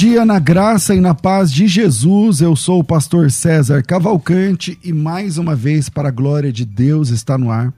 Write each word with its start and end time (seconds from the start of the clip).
Dia 0.00 0.24
na 0.24 0.38
graça 0.38 0.94
e 0.94 1.00
na 1.00 1.14
paz 1.14 1.52
de 1.52 1.68
Jesus. 1.68 2.40
Eu 2.40 2.56
sou 2.56 2.80
o 2.80 2.84
pastor 2.84 3.30
César 3.30 3.82
Cavalcante 3.82 4.78
e 4.82 4.94
mais 4.94 5.36
uma 5.36 5.54
vez, 5.54 5.90
para 5.90 6.08
a 6.08 6.10
glória 6.10 6.50
de 6.50 6.64
Deus, 6.64 7.10
está 7.10 7.36
no 7.36 7.50
ar 7.50 7.70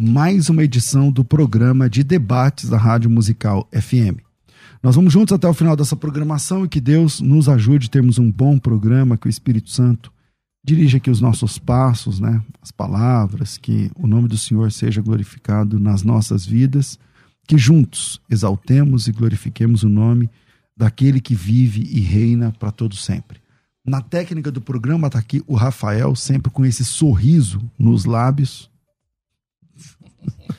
mais 0.00 0.48
uma 0.48 0.62
edição 0.62 1.10
do 1.10 1.24
programa 1.24 1.90
de 1.90 2.04
debates 2.04 2.70
da 2.70 2.78
Rádio 2.78 3.10
Musical 3.10 3.68
FM. 3.72 4.22
Nós 4.80 4.94
vamos 4.94 5.12
juntos 5.12 5.32
até 5.34 5.48
o 5.48 5.52
final 5.52 5.74
dessa 5.74 5.96
programação 5.96 6.64
e 6.64 6.68
que 6.68 6.80
Deus 6.80 7.20
nos 7.20 7.48
ajude 7.48 7.88
a 7.88 7.90
termos 7.90 8.16
um 8.16 8.30
bom 8.30 8.60
programa, 8.60 9.16
que 9.16 9.26
o 9.26 9.28
Espírito 9.28 9.70
Santo 9.70 10.12
dirija 10.64 10.98
aqui 10.98 11.10
os 11.10 11.20
nossos 11.20 11.58
passos, 11.58 12.20
né? 12.20 12.40
As 12.62 12.70
palavras, 12.70 13.58
que 13.58 13.90
o 13.96 14.06
nome 14.06 14.28
do 14.28 14.38
Senhor 14.38 14.70
seja 14.70 15.02
glorificado 15.02 15.80
nas 15.80 16.04
nossas 16.04 16.46
vidas, 16.46 16.96
que 17.44 17.58
juntos 17.58 18.20
exaltemos 18.30 19.08
e 19.08 19.12
glorifiquemos 19.12 19.82
o 19.82 19.88
nome 19.88 20.26
de 20.26 20.45
daquele 20.76 21.20
que 21.20 21.34
vive 21.34 21.82
e 21.82 22.00
reina 22.00 22.52
para 22.58 22.70
todo 22.70 22.94
sempre. 22.94 23.40
Na 23.84 24.00
técnica 24.00 24.50
do 24.50 24.60
programa 24.60 25.06
está 25.06 25.18
aqui 25.18 25.42
o 25.46 25.54
Rafael, 25.54 26.14
sempre 26.16 26.50
com 26.50 26.66
esse 26.66 26.84
sorriso 26.84 27.62
nos 27.78 28.04
lábios. 28.04 28.68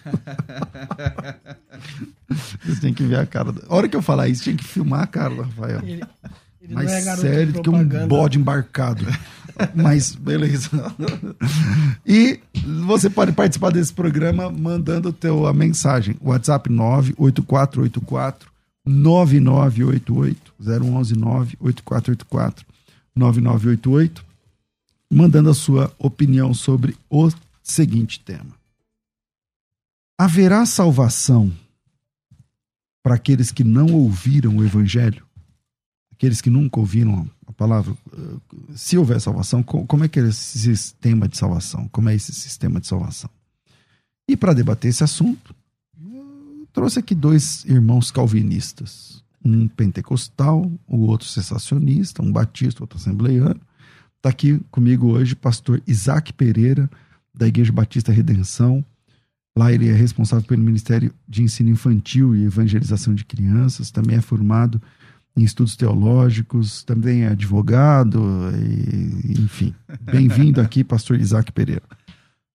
Você 2.66 2.82
tem 2.82 2.94
que 2.94 3.04
ver 3.04 3.20
a 3.20 3.26
cara. 3.26 3.54
A 3.68 3.76
hora 3.76 3.90
que 3.90 3.96
eu 3.96 4.02
falar 4.02 4.30
isso, 4.30 4.44
tinha 4.44 4.56
que 4.56 4.64
filmar 4.64 5.02
a 5.02 5.08
cara 5.08 5.36
do 5.36 5.42
Rafael. 5.42 5.82
Ele, 5.84 6.02
ele 6.62 6.74
Mais 6.74 6.90
é 6.90 7.16
sério 7.18 7.54
do 7.54 7.62
que 7.62 7.70
um 7.70 8.08
bode 8.08 8.40
embarcado. 8.40 9.06
Mas 9.76 10.16
beleza. 10.16 10.70
E 12.06 12.40
você 12.86 13.10
pode 13.10 13.34
participar 13.34 13.72
desse 13.72 13.92
programa 13.92 14.50
mandando 14.50 15.12
teu, 15.12 15.46
a 15.46 15.54
mensagem. 15.54 16.16
WhatsApp 16.22 16.70
98484 16.70 18.50
9988 18.88 20.54
011 20.60 21.16
98484 21.16 22.66
9988 23.16 24.26
mandando 25.10 25.50
a 25.50 25.54
sua 25.54 25.94
opinião 25.98 26.54
sobre 26.54 26.96
o 27.10 27.30
seguinte 27.64 28.20
tema. 28.20 28.56
Haverá 30.20 30.66
salvação 30.66 31.52
para 33.04 33.16
aqueles 33.16 33.52
que 33.52 33.64
não 33.64 33.94
ouviram 33.94 34.58
o 34.58 34.66
evangelho? 34.66 35.26
Aqueles 36.12 36.42
que 36.42 36.50
nunca 36.50 36.80
ouviram 36.80 37.30
a 37.46 37.54
palavra? 37.54 37.96
Se 38.76 38.98
houver 38.98 39.22
salvação, 39.22 39.62
como 39.64 40.04
é 40.04 40.08
que 40.08 40.20
é 40.20 40.24
esse 40.24 40.60
sistema 40.60 41.28
de 41.28 41.38
salvação? 41.38 41.88
Como 41.90 42.10
é 42.10 42.16
esse 42.16 42.34
sistema 42.34 42.80
de 42.80 42.88
salvação? 42.88 43.30
E 44.28 44.36
para 44.36 44.54
debater 44.54 44.90
esse 44.90 45.04
assunto, 45.04 45.56
trouxe 46.78 47.00
aqui 47.00 47.16
dois 47.16 47.66
irmãos 47.66 48.12
calvinistas, 48.12 49.24
um 49.44 49.68
pentecostal, 49.68 50.72
o 50.88 51.08
outro 51.08 51.28
sensacionista, 51.28 52.22
um 52.22 52.32
batista, 52.32 52.84
outro 52.84 53.00
assembleiano. 53.00 53.60
Está 54.18 54.30
aqui 54.30 54.62
comigo 54.70 55.08
hoje 55.08 55.36
pastor 55.36 55.82
Isaac 55.88 56.32
Pereira, 56.34 56.88
da 57.34 57.48
Igreja 57.48 57.72
Batista 57.72 58.12
Redenção. 58.12 58.86
Lá 59.58 59.74
ele 59.74 59.90
é 59.90 59.92
responsável 59.92 60.46
pelo 60.46 60.62
Ministério 60.62 61.12
de 61.28 61.42
Ensino 61.42 61.72
Infantil 61.72 62.36
e 62.36 62.44
Evangelização 62.44 63.16
de 63.16 63.26
Crianças, 63.26 63.90
também 63.90 64.18
é 64.18 64.22
formado 64.22 64.80
em 65.36 65.44
estudos 65.44 65.76
teológicos, 65.76 66.84
também 66.84 67.24
é 67.24 67.30
advogado, 67.30 68.22
e, 68.54 69.32
enfim. 69.42 69.74
Bem-vindo 70.04 70.62
aqui, 70.62 70.84
pastor 70.84 71.20
Isaac 71.20 71.52
Pereira. 71.52 71.82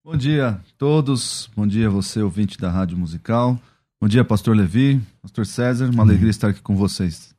Bom 0.05 0.17
dia 0.17 0.49
a 0.49 0.61
todos, 0.79 1.51
bom 1.57 1.67
dia 1.67 1.89
a 1.89 1.91
você, 1.91 2.23
ouvinte 2.23 2.57
da 2.57 2.71
Rádio 2.71 2.97
Musical. 2.97 3.61
Bom 4.03 4.09
dia, 4.09 4.25
pastor 4.25 4.57
Levi, 4.57 5.01
pastor 5.23 5.47
César, 5.47 5.89
uma 5.89 6.03
alegria 6.03 6.29
estar 6.29 6.49
aqui 6.49 6.61
com 6.61 6.75
vocês. 6.75 7.33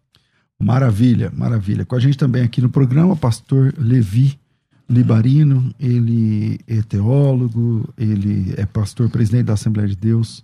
Maravilha, 0.57 1.29
maravilha. 1.35 1.84
Com 1.84 1.94
a 1.94 2.00
gente 2.00 2.18
também 2.18 2.41
aqui 2.41 2.62
no 2.62 2.69
programa, 2.69 3.18
pastor 3.18 3.75
Levi 3.78 4.40
Libarino, 4.90 5.75
ele 5.78 6.57
é 6.66 6.81
teólogo, 6.81 7.94
ele 7.97 8.53
é 8.56 8.66
pastor 8.66 9.09
presidente 9.09 9.47
da 9.47 9.56
Assembleia 9.56 9.90
de 9.90 9.97
Deus, 9.97 10.41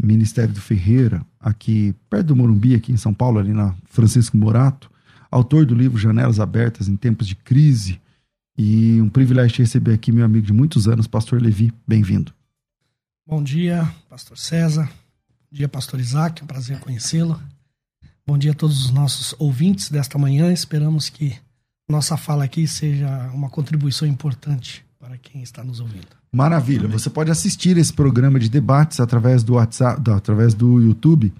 Ministério 0.00 0.54
do 0.54 0.60
Ferreira, 0.60 1.26
aqui 1.40 1.92
perto 2.08 2.28
do 2.28 2.36
Morumbi, 2.36 2.76
aqui 2.76 2.92
em 2.92 2.96
São 2.96 3.12
Paulo, 3.12 3.40
ali 3.40 3.52
na 3.52 3.74
Francisco 3.86 4.36
Morato, 4.36 4.88
autor 5.28 5.66
do 5.66 5.74
livro 5.74 5.98
Janelas 5.98 6.38
Abertas 6.38 6.86
em 6.86 6.94
Tempos 6.94 7.26
de 7.26 7.34
Crise, 7.34 8.00
e 8.56 9.00
um 9.00 9.08
privilégio 9.08 9.56
de 9.56 9.62
receber 9.62 9.94
aqui 9.94 10.12
meu 10.12 10.24
amigo 10.24 10.46
de 10.46 10.52
muitos 10.52 10.86
anos, 10.86 11.08
pastor 11.08 11.42
Levi, 11.42 11.72
bem-vindo. 11.84 12.32
Bom 13.26 13.42
dia, 13.42 13.92
pastor 14.08 14.38
César, 14.38 14.88
dia, 15.50 15.68
pastor 15.68 15.98
Isaac, 15.98 16.40
é 16.40 16.44
um 16.44 16.46
prazer 16.46 16.78
conhecê-lo. 16.78 17.40
Bom 18.26 18.36
dia 18.36 18.52
a 18.52 18.54
todos 18.54 18.84
os 18.84 18.90
nossos 18.90 19.34
ouvintes 19.38 19.90
desta 19.90 20.18
manhã. 20.18 20.52
Esperamos 20.52 21.08
que 21.08 21.36
nossa 21.88 22.18
fala 22.18 22.44
aqui 22.44 22.68
seja 22.68 23.30
uma 23.32 23.48
contribuição 23.48 24.06
importante 24.06 24.84
para 24.98 25.16
quem 25.16 25.42
está 25.42 25.64
nos 25.64 25.80
ouvindo. 25.80 26.08
Maravilha. 26.30 26.84
Amém. 26.84 26.92
Você 26.92 27.08
pode 27.08 27.30
assistir 27.30 27.78
esse 27.78 27.92
programa 27.92 28.38
de 28.38 28.50
debates 28.50 29.00
através 29.00 29.42
do 29.42 29.54
WhatsApp, 29.54 30.10
através 30.10 30.52
do 30.52 30.78
YouTube, 30.80 31.32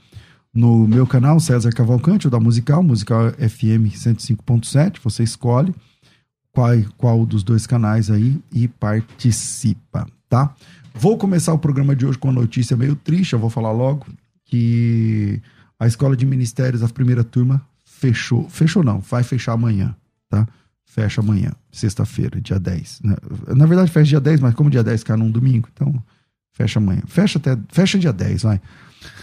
no 0.55 0.89
meu 0.89 1.07
canal 1.07 1.39
César 1.39 1.71
Cavalcante, 1.71 2.27
ou 2.27 2.31
da 2.31 2.41
Musical, 2.41 2.83
Musical 2.83 3.31
FM 3.33 3.93
105.7. 3.93 5.01
Você 5.05 5.23
escolhe 5.23 5.75
qual, 6.51 6.71
qual 6.97 7.27
dos 7.27 7.43
dois 7.43 7.67
canais 7.67 8.11
aí 8.11 8.41
e 8.51 8.67
participa, 8.67 10.07
tá? 10.31 10.55
Vou 11.01 11.17
começar 11.17 11.55
o 11.55 11.59
programa 11.61 11.95
de 11.95 12.05
hoje 12.05 12.19
com 12.19 12.27
uma 12.27 12.41
notícia 12.41 12.77
meio 12.77 12.97
triste, 12.97 13.33
eu 13.33 13.39
vou 13.39 13.49
falar 13.49 13.71
logo, 13.71 14.05
que 14.45 15.41
a 15.79 15.87
Escola 15.87 16.17
de 16.17 16.27
Ministérios, 16.27 16.83
a 16.83 16.89
primeira 16.89 17.23
turma, 17.23 17.65
fechou. 17.85 18.49
Fechou 18.49 18.83
não, 18.83 18.99
vai 18.99 19.23
fechar 19.23 19.53
amanhã, 19.53 19.95
tá? 20.29 20.45
Fecha 20.85 21.21
amanhã, 21.21 21.53
sexta-feira, 21.71 22.41
dia 22.41 22.59
10. 22.59 23.03
Né? 23.05 23.17
Na 23.55 23.65
verdade, 23.67 23.93
fecha 23.93 24.09
dia 24.09 24.21
10, 24.21 24.41
mas 24.41 24.55
como 24.55 24.69
dia 24.69 24.83
10 24.83 25.05
cai 25.05 25.17
num 25.17 25.31
domingo, 25.31 25.69
então 25.73 26.03
fecha 26.53 26.81
amanhã. 26.81 27.03
Fecha 27.07 27.39
até. 27.39 27.57
Fecha 27.69 27.97
dia 27.97 28.13
10, 28.13 28.43
vai. 28.43 28.61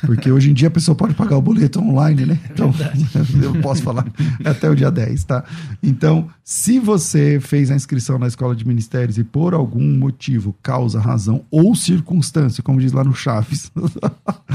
Porque 0.06 0.32
hoje 0.32 0.52
em 0.52 0.54
dia 0.54 0.68
a 0.68 0.72
pessoa 0.72 0.96
pode 0.96 1.14
pagar 1.14 1.38
o 1.38 1.42
boleto 1.42 1.80
online, 1.80 2.26
né? 2.26 2.40
É 2.44 2.54
então, 2.54 2.74
eu 3.42 3.62
posso 3.62 3.82
falar 3.82 4.06
até 4.44 4.70
o 4.70 4.76
dia 4.76 4.92
10, 4.92 5.24
tá? 5.24 5.44
Então, 5.82 6.30
se 6.44 6.80
você 6.80 7.40
fez 7.40 7.72
a 7.72 7.76
inscrição 7.76 8.18
na 8.20 8.28
escola 8.28 8.56
de 8.56 8.66
ministérios 8.68 9.18
e 9.18 9.24
por 9.24 9.54
algum 9.54 9.98
motivo, 9.98 10.56
causa, 10.62 11.00
razão 11.00 11.44
ou 11.50 11.76
circunstância, 11.76 12.64
como 12.64 12.80
diz 12.80 12.92
lá 12.92 13.04
no 13.04 13.14
Chaves, 13.14 13.72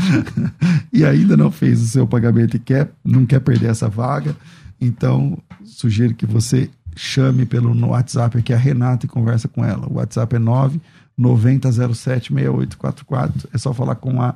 e 0.92 1.04
ainda 1.04 1.36
não 1.36 1.50
fez 1.50 1.80
o 1.82 1.86
seu 1.86 2.06
pagamento 2.06 2.56
e 2.56 2.60
quer, 2.60 2.90
não 3.04 3.26
quer 3.26 3.40
perder 3.40 3.70
essa 3.70 3.88
vaga, 3.88 4.36
então 4.80 5.38
sugiro 5.64 6.14
que 6.14 6.26
você 6.26 6.70
chame 6.96 7.46
pelo 7.46 7.74
no 7.74 7.88
WhatsApp 7.88 8.38
aqui 8.38 8.52
a 8.52 8.56
Renata 8.56 9.06
e 9.06 9.08
conversa 9.08 9.48
com 9.48 9.64
ela. 9.64 9.86
O 9.88 9.94
WhatsApp 9.94 10.36
é 10.36 10.38
9 10.38 10.80
9007 11.16 12.32
6844. 12.32 13.48
É 13.52 13.58
só 13.58 13.72
falar 13.72 13.94
com 13.96 14.20
a 14.20 14.34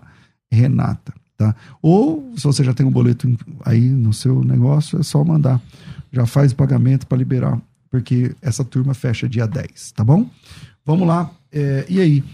Renata. 0.51 1.13
Tá? 1.37 1.55
Ou, 1.83 2.33
se 2.37 2.45
você 2.45 2.63
já 2.63 2.73
tem 2.73 2.87
um 2.87 2.91
boleto 2.91 3.29
aí 3.65 3.89
no 3.89 4.13
seu 4.13 4.45
negócio, 4.45 4.99
é 4.99 5.03
só 5.03 5.25
mandar. 5.25 5.61
Já 6.13 6.27
faz 6.27 6.53
o 6.53 6.57
pagamento 6.57 7.07
para 7.07 7.19
liberar 7.19 7.61
porque 7.95 8.35
essa 8.43 8.65
turma 8.65 8.93
fecha 8.93 9.29
dia 9.29 9.47
10, 9.47 9.93
tá 9.93 10.03
bom? 10.03 10.29
Vamos 10.85 11.07
lá. 11.07 11.31
É, 11.53 11.87
e 11.89 12.01
aí? 12.01 12.25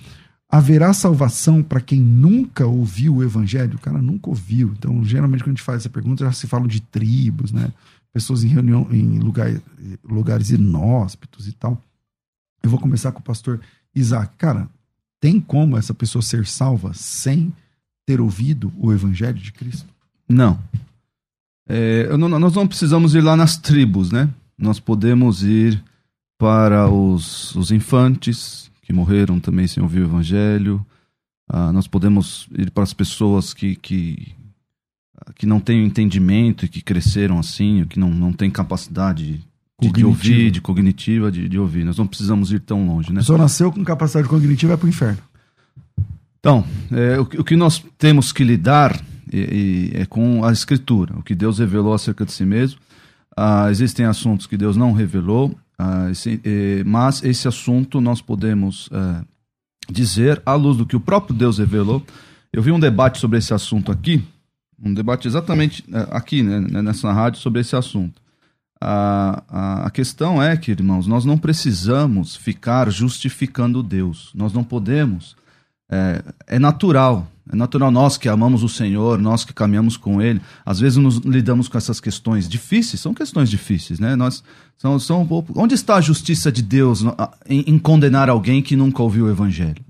Haverá 0.48 0.90
salvação 0.94 1.62
para 1.62 1.82
quem 1.82 2.00
nunca 2.00 2.66
ouviu 2.66 3.16
o 3.16 3.22
evangelho? 3.22 3.76
O 3.76 3.78
cara 3.78 4.00
nunca 4.00 4.30
ouviu. 4.30 4.72
Então, 4.72 5.04
geralmente, 5.04 5.42
quando 5.42 5.48
a 5.48 5.52
gente 5.56 5.62
faz 5.62 5.82
essa 5.82 5.90
pergunta, 5.90 6.24
já 6.24 6.32
se 6.32 6.46
fala 6.46 6.66
de 6.66 6.80
tribos, 6.80 7.52
né? 7.52 7.70
Pessoas 8.10 8.42
em 8.42 8.48
reunião, 8.48 8.88
em 8.90 9.18
lugar, 9.18 9.52
lugares 10.02 10.48
inóspitos 10.48 11.46
e 11.46 11.52
tal. 11.52 11.78
Eu 12.62 12.70
vou 12.70 12.80
começar 12.80 13.12
com 13.12 13.20
o 13.20 13.22
pastor 13.22 13.60
Isaac. 13.94 14.32
Cara, 14.38 14.66
tem 15.20 15.38
como 15.38 15.76
essa 15.76 15.92
pessoa 15.92 16.22
ser 16.22 16.46
salva 16.46 16.94
sem 16.94 17.52
ter 18.10 18.20
ouvido 18.20 18.72
o 18.76 18.92
evangelho 18.92 19.38
de 19.38 19.52
Cristo? 19.52 19.86
Não. 20.28 20.58
É, 21.68 22.16
não, 22.16 22.28
nós 22.28 22.54
não 22.56 22.66
precisamos 22.66 23.14
ir 23.14 23.20
lá 23.20 23.36
nas 23.36 23.56
tribos, 23.56 24.10
né? 24.10 24.28
Nós 24.58 24.80
podemos 24.80 25.44
ir 25.44 25.80
para 26.36 26.90
os, 26.90 27.54
os 27.54 27.70
infantes 27.70 28.68
que 28.82 28.92
morreram 28.92 29.38
também 29.38 29.68
sem 29.68 29.80
ouvir 29.80 30.00
o 30.00 30.06
evangelho. 30.06 30.84
Ah, 31.48 31.72
nós 31.72 31.86
podemos 31.86 32.48
ir 32.58 32.72
para 32.72 32.82
as 32.82 32.92
pessoas 32.92 33.54
que, 33.54 33.76
que, 33.76 34.34
que 35.36 35.46
não 35.46 35.60
têm 35.60 35.84
entendimento 35.84 36.64
e 36.64 36.68
que 36.68 36.82
cresceram 36.82 37.38
assim, 37.38 37.86
que 37.88 38.00
não, 38.00 38.10
não 38.10 38.32
têm 38.32 38.50
capacidade 38.50 39.40
de, 39.80 39.92
de, 39.92 40.04
ouvir, 40.04 40.50
de 40.50 40.60
cognitiva, 40.60 41.30
de, 41.30 41.48
de 41.48 41.58
ouvir. 41.60 41.84
Nós 41.84 41.96
não 41.96 42.08
precisamos 42.08 42.50
ir 42.50 42.58
tão 42.58 42.84
longe, 42.88 43.12
né? 43.12 43.20
Pessoa 43.20 43.38
nasceu 43.38 43.70
com 43.70 43.84
capacidade 43.84 44.26
cognitiva 44.26 44.72
é 44.72 44.76
para 44.76 44.86
o 44.86 44.88
inferno. 44.88 45.29
Então, 46.40 46.64
é, 46.90 47.18
o, 47.20 47.22
o, 47.22 47.44
que 47.44 47.54
nós 47.54 47.84
temos 47.96 48.32
que 48.32 48.42
lidar 48.42 48.98
é, 49.32 50.00
é, 50.02 50.06
com 50.06 50.44
a 50.44 50.50
Escritura, 50.50 51.14
o 51.16 51.22
que 51.22 51.34
Deus 51.34 51.58
revelou 51.58 51.94
acerca 51.94 52.24
de 52.24 52.32
si 52.32 52.44
mesmo. 52.44 52.80
Ah, 53.36 53.70
existem 53.70 54.06
assuntos 54.06 54.46
que 54.46 54.56
Deus 54.56 54.76
não 54.76 54.92
revelou, 54.92 55.54
ah, 55.78 56.10
esse, 56.10 56.40
mas 56.84 57.22
esse 57.22 57.46
assunto 57.46 58.00
nós 58.00 58.20
podemos 58.20 58.88
eh, 58.92 59.24
dizer 59.90 60.42
à 60.44 60.54
luz 60.54 60.76
do 60.76 60.84
que 60.84 60.96
o 60.96 61.00
próprio 61.00 61.34
Deus 61.34 61.58
revelou. 61.58 62.04
Eu 62.52 62.62
vi 62.62 62.70
um 62.70 62.80
debate 62.80 63.18
sobre 63.18 63.38
esse 63.38 63.54
assunto 63.54 63.90
aqui, 63.90 64.22
um 64.82 64.92
debate 64.92 65.26
exatamente 65.26 65.84
eh, 65.90 66.08
aqui, 66.10 66.42
né, 66.42 66.82
nessa 66.82 67.12
rádio, 67.12 67.40
sobre 67.40 67.60
esse 67.60 67.76
assunto. 67.76 68.20
A, 68.78 69.42
a, 69.48 69.86
a, 69.86 69.90
questão 69.90 70.42
é 70.42 70.56
que, 70.56 70.70
irmãos, 70.70 71.06
nós 71.06 71.24
não 71.24 71.38
precisamos 71.38 72.34
ficar 72.34 72.90
justificando 72.90 73.82
Deus. 73.82 74.30
Nós 74.34 74.52
não 74.52 74.64
podemos. 74.64 75.36
É, 75.90 76.22
é 76.46 76.58
natural 76.58 77.26
é 77.52 77.56
natural 77.56 77.90
nós 77.90 78.16
que 78.16 78.28
amamos 78.28 78.62
o 78.62 78.68
Senhor, 78.68 79.18
nós 79.18 79.44
que 79.44 79.52
caminhamos 79.52 79.96
com 79.96 80.22
Ele, 80.22 80.40
às 80.64 80.78
vezes 80.78 80.96
nos 80.96 81.16
lidamos 81.16 81.66
com 81.66 81.76
essas 81.76 81.98
questões 81.98 82.48
difíceis, 82.48 83.00
são 83.00 83.12
questões 83.12 83.50
difíceis, 83.50 83.98
né? 83.98 84.14
Nós 84.14 84.44
são, 84.78 84.98
são 85.00 85.26
onde 85.56 85.74
está 85.74 85.96
a 85.96 86.00
justiça 86.00 86.52
de 86.52 86.62
Deus 86.62 87.02
em, 87.48 87.64
em 87.66 87.78
condenar 87.78 88.30
alguém 88.30 88.62
que 88.62 88.76
nunca 88.76 89.02
ouviu 89.02 89.26
o 89.26 89.30
Evangelho? 89.30 89.82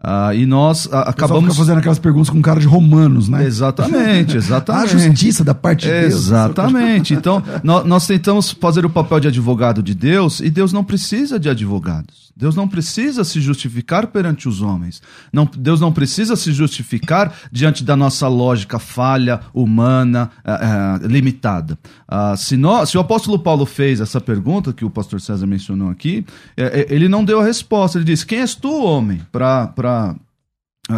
Ah, 0.00 0.32
e 0.32 0.46
nós 0.46 0.88
ah, 0.92 1.00
acabamos 1.10 1.56
fazendo 1.56 1.78
aquelas 1.78 1.98
perguntas 1.98 2.30
com 2.30 2.40
cara 2.40 2.60
de 2.60 2.66
romanos, 2.66 3.28
né? 3.28 3.44
Exatamente, 3.44 4.36
exatamente. 4.38 4.94
a 4.94 4.98
justiça 4.98 5.42
da 5.42 5.54
parte 5.54 5.86
de 5.86 5.92
Deus. 5.92 6.14
Exatamente. 6.14 7.14
Então, 7.14 7.42
nós, 7.64 7.84
nós 7.84 8.06
tentamos 8.06 8.52
fazer 8.52 8.86
o 8.86 8.90
papel 8.90 9.18
de 9.18 9.28
advogado 9.28 9.82
de 9.82 9.94
Deus 9.94 10.38
e 10.38 10.50
Deus 10.50 10.72
não 10.72 10.84
precisa 10.84 11.38
de 11.38 11.48
advogados. 11.48 12.28
Deus 12.38 12.54
não 12.54 12.68
precisa 12.68 13.24
se 13.24 13.40
justificar 13.40 14.06
perante 14.06 14.48
os 14.48 14.62
homens. 14.62 15.02
Não, 15.32 15.44
Deus 15.44 15.80
não 15.80 15.92
precisa 15.92 16.36
se 16.36 16.52
justificar 16.52 17.34
diante 17.50 17.82
da 17.82 17.96
nossa 17.96 18.28
lógica 18.28 18.78
falha, 18.78 19.40
humana, 19.52 20.30
é, 20.44 20.52
é, 20.52 21.08
limitada. 21.08 21.76
Ah, 22.06 22.36
se, 22.36 22.56
nós, 22.56 22.90
se, 22.90 22.96
o 22.96 23.00
apóstolo 23.00 23.40
Paulo 23.40 23.66
fez 23.66 24.00
essa 24.00 24.20
pergunta 24.20 24.72
que 24.72 24.84
o 24.84 24.90
pastor 24.90 25.20
César 25.20 25.48
mencionou 25.48 25.90
aqui, 25.90 26.24
é, 26.56 26.86
ele 26.88 27.08
não 27.08 27.24
deu 27.24 27.40
a 27.40 27.44
resposta. 27.44 27.98
Ele 27.98 28.04
disse: 28.04 28.24
Quem 28.24 28.38
és 28.38 28.54
tu, 28.54 28.84
homem, 28.84 29.20
para 29.32 29.72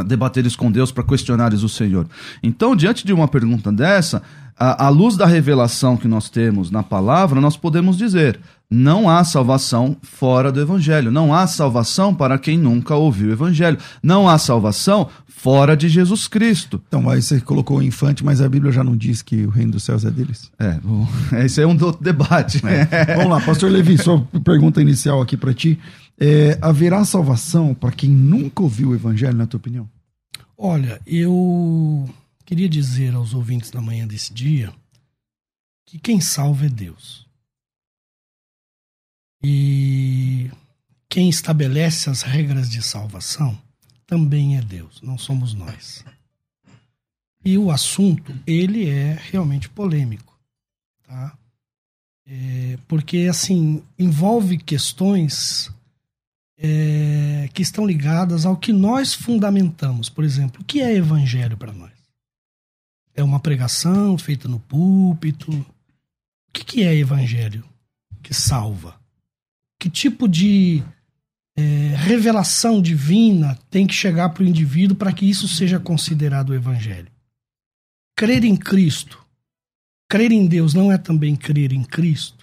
debateres 0.07 0.55
com 0.55 0.71
Deus, 0.71 0.93
para 0.93 1.05
questionares 1.05 1.63
o 1.63 1.69
Senhor? 1.69 2.07
Então, 2.43 2.77
diante 2.77 3.05
de 3.07 3.13
uma 3.13 3.29
pergunta 3.29 3.73
dessa, 3.73 4.23
à 4.57 4.89
luz 4.89 5.17
da 5.17 5.27
revelação 5.27 5.97
que 5.97 6.07
nós 6.07 6.29
temos 6.29 6.71
na 6.71 6.83
palavra, 6.83 7.41
nós 7.41 7.57
podemos 7.57 7.97
dizer: 7.97 8.39
não 8.71 9.11
há 9.11 9.25
salvação 9.25 9.97
fora 10.01 10.53
do 10.53 10.61
Evangelho. 10.61 11.11
Não 11.11 11.35
há 11.35 11.47
salvação 11.47 12.15
para 12.15 12.39
quem 12.39 12.57
nunca 12.57 12.95
ouviu 12.95 13.31
o 13.31 13.33
Evangelho. 13.33 13.79
Não 14.01 14.29
há 14.29 14.39
salvação 14.39 15.09
fora 15.27 15.75
de 15.75 15.89
Jesus 15.89 16.29
Cristo. 16.29 16.81
Então, 16.87 17.09
aí 17.09 17.23
você 17.23 17.41
colocou 17.41 17.79
o 17.79 17.83
infante, 17.83 18.25
mas 18.25 18.43
a 18.43 18.49
Bíblia 18.49 18.71
já 18.71 18.85
não 18.85 18.95
diz 18.95 19.23
que 19.23 19.47
o 19.47 19.51
reino 19.51 19.73
dos 19.73 19.83
céus 19.83 20.05
é 20.05 20.11
deles? 20.11 20.51
É, 20.59 20.75
bom, 20.85 21.09
esse 21.43 21.61
é 21.63 21.67
um 21.67 21.73
outro 21.83 21.99
debate. 22.01 22.63
É. 22.65 23.17
Vamos 23.17 23.31
lá, 23.31 23.41
pastor 23.41 23.71
Levi, 23.71 23.97
sua 23.97 24.21
pergunta 24.45 24.81
inicial 24.81 25.21
aqui 25.21 25.37
para 25.37 25.55
ti. 25.55 25.79
É, 26.21 26.59
haverá 26.61 27.03
salvação 27.05 27.75
para 27.75 27.93
quem 27.93 28.11
nunca 28.11 28.63
ouviu 28.63 28.91
o 28.91 28.95
Evangelho, 28.95 29.39
na 29.39 29.47
tua 29.47 29.59
opinião? 29.59 29.91
Olha, 30.57 31.01
eu 31.07 32.09
queria 32.45 32.69
dizer 32.69 33.15
aos 33.15 33.33
ouvintes 33.33 33.73
na 33.73 33.81
manhã 33.81 34.07
desse 34.07 34.31
dia 34.35 34.71
que 35.87 35.99
quem 35.99 36.21
salva 36.21 36.67
é 36.67 36.69
Deus. 36.69 37.27
E 39.43 40.51
quem 41.09 41.31
estabelece 41.31 42.11
as 42.11 42.21
regras 42.21 42.69
de 42.69 42.83
salvação 42.83 43.59
também 44.07 44.59
é 44.59 44.61
Deus, 44.61 45.01
não 45.01 45.17
somos 45.17 45.55
nós. 45.55 46.05
E 47.43 47.57
o 47.57 47.71
assunto, 47.71 48.39
ele 48.47 48.87
é 48.87 49.19
realmente 49.31 49.71
polêmico, 49.71 50.39
tá? 51.03 51.39
É, 52.27 52.79
porque, 52.87 53.27
assim, 53.31 53.83
envolve 53.99 54.59
questões 54.59 55.73
é, 56.63 57.49
que 57.53 57.63
estão 57.63 57.87
ligadas 57.87 58.45
ao 58.45 58.57
que 58.57 58.73
nós 58.73 59.15
fundamentamos. 59.15 60.09
Por 60.09 60.23
exemplo, 60.23 60.61
o 60.61 60.65
que 60.65 60.81
é 60.81 60.95
evangelho 60.95 61.57
para 61.57 61.73
nós? 61.73 61.93
É 63.15 63.25
uma 63.25 63.41
pregação 63.41 64.17
feita 64.17 64.47
no 64.47 64.61
púlpito? 64.61 65.51
O 65.53 66.53
que, 66.53 66.65
que 66.65 66.83
é 66.83 66.95
evangelho 66.95 67.65
que 68.23 68.35
salva? 68.35 69.01
que 69.81 69.89
tipo 69.89 70.29
de 70.29 70.83
é, 71.57 71.63
revelação 71.97 72.83
divina 72.83 73.59
tem 73.71 73.87
que 73.87 73.95
chegar 73.95 74.29
para 74.29 74.43
o 74.43 74.47
indivíduo 74.47 74.95
para 74.95 75.13
que 75.13 75.29
isso 75.29 75.49
seja 75.49 75.81
considerado 75.81 76.51
o 76.51 76.55
evangelho. 76.55 77.11
Crer 78.15 78.45
em 78.45 78.55
Cristo, 78.55 79.19
crer 80.07 80.31
em 80.31 80.47
Deus 80.47 80.75
não 80.75 80.93
é 80.93 80.99
também 80.99 81.35
crer 81.35 81.73
em 81.73 81.83
Cristo? 81.83 82.40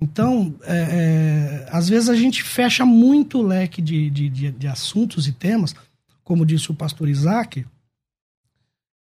Então, 0.00 0.54
é, 0.62 0.76
é, 0.76 1.68
às 1.70 1.88
vezes 1.88 2.08
a 2.08 2.14
gente 2.14 2.42
fecha 2.42 2.86
muito 2.86 3.38
o 3.38 3.46
leque 3.46 3.82
de, 3.82 4.08
de, 4.10 4.28
de, 4.28 4.50
de 4.52 4.68
assuntos 4.68 5.26
e 5.26 5.32
temas, 5.32 5.74
como 6.22 6.46
disse 6.46 6.70
o 6.70 6.74
pastor 6.74 7.08
Isaac. 7.08 7.66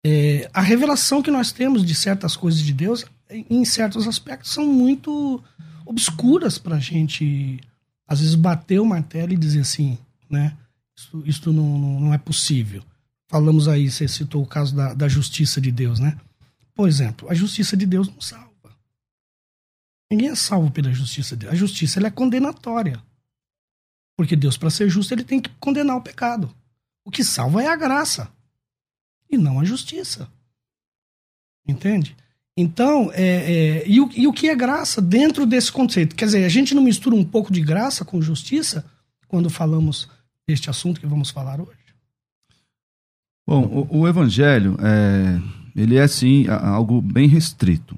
É, 0.05 0.49
a 0.53 0.61
revelação 0.61 1.21
que 1.21 1.31
nós 1.31 1.51
temos 1.51 1.83
de 1.83 1.93
certas 1.93 2.37
coisas 2.37 2.61
de 2.61 2.71
Deus, 2.71 3.05
em 3.29 3.65
certos 3.65 4.07
aspectos, 4.07 4.51
são 4.51 4.65
muito 4.65 5.43
obscuras 5.85 6.57
para 6.57 6.77
a 6.77 6.79
gente, 6.79 7.59
às 8.07 8.19
vezes, 8.19 8.35
bater 8.35 8.79
o 8.79 8.85
martelo 8.85 9.33
e 9.33 9.37
dizer 9.37 9.61
assim, 9.61 9.97
né? 10.29 10.55
Isso, 10.97 11.23
isso 11.25 11.53
não, 11.53 11.99
não, 11.99 12.13
é 12.13 12.17
possível. 12.17 12.81
Falamos 13.27 13.67
aí, 13.67 13.91
você 13.91 14.07
citou 14.07 14.41
o 14.43 14.47
caso 14.47 14.75
da, 14.75 14.93
da 14.93 15.07
justiça 15.07 15.59
de 15.59 15.71
Deus, 15.71 15.99
né? 15.99 16.17
Por 16.73 16.87
exemplo, 16.87 17.29
a 17.29 17.33
justiça 17.33 17.75
de 17.75 17.85
Deus 17.85 18.07
não 18.07 18.21
salva. 18.21 18.54
Ninguém 20.09 20.29
é 20.29 20.35
salvo 20.35 20.71
pela 20.71 20.93
justiça 20.93 21.35
de 21.35 21.41
Deus. 21.41 21.53
A 21.53 21.55
justiça 21.55 22.05
é 22.05 22.11
condenatória. 22.11 23.01
Porque 24.17 24.35
Deus, 24.35 24.57
para 24.57 24.69
ser 24.69 24.89
justo, 24.89 25.13
ele 25.13 25.23
tem 25.23 25.41
que 25.41 25.49
condenar 25.59 25.97
o 25.97 26.01
pecado. 26.01 26.53
O 27.03 27.11
que 27.11 27.23
salva 27.23 27.63
é 27.63 27.67
a 27.67 27.75
graça 27.75 28.29
e 29.29 29.37
não 29.37 29.59
a 29.59 29.65
justiça. 29.65 30.29
Entende? 31.67 32.15
Então, 32.57 33.11
é, 33.13 33.23
é, 33.23 33.87
e, 33.87 33.99
o, 33.99 34.09
e 34.15 34.27
o 34.27 34.33
que 34.33 34.47
é 34.47 34.55
graça 34.55 35.01
dentro 35.01 35.45
desse 35.45 35.71
conceito? 35.71 36.15
Quer 36.15 36.25
dizer, 36.25 36.45
a 36.45 36.49
gente 36.49 36.73
não 36.73 36.81
mistura 36.81 37.15
um 37.15 37.25
pouco 37.25 37.51
de 37.51 37.59
graça 37.59 38.05
com 38.05 38.21
justiça 38.21 38.85
quando 39.27 39.49
falamos 39.49 40.09
deste 40.47 40.69
assunto 40.69 41.01
que 41.01 41.07
vamos 41.07 41.31
falar 41.31 41.59
hoje? 41.59 41.77
Bom, 43.45 43.87
o, 43.91 43.99
o 43.99 44.07
evangelho, 44.07 44.77
é, 44.79 45.39
ele 45.75 45.97
é 45.97 46.07
sim 46.07 46.47
algo 46.47 47.01
bem 47.01 47.27
restrito, 47.27 47.97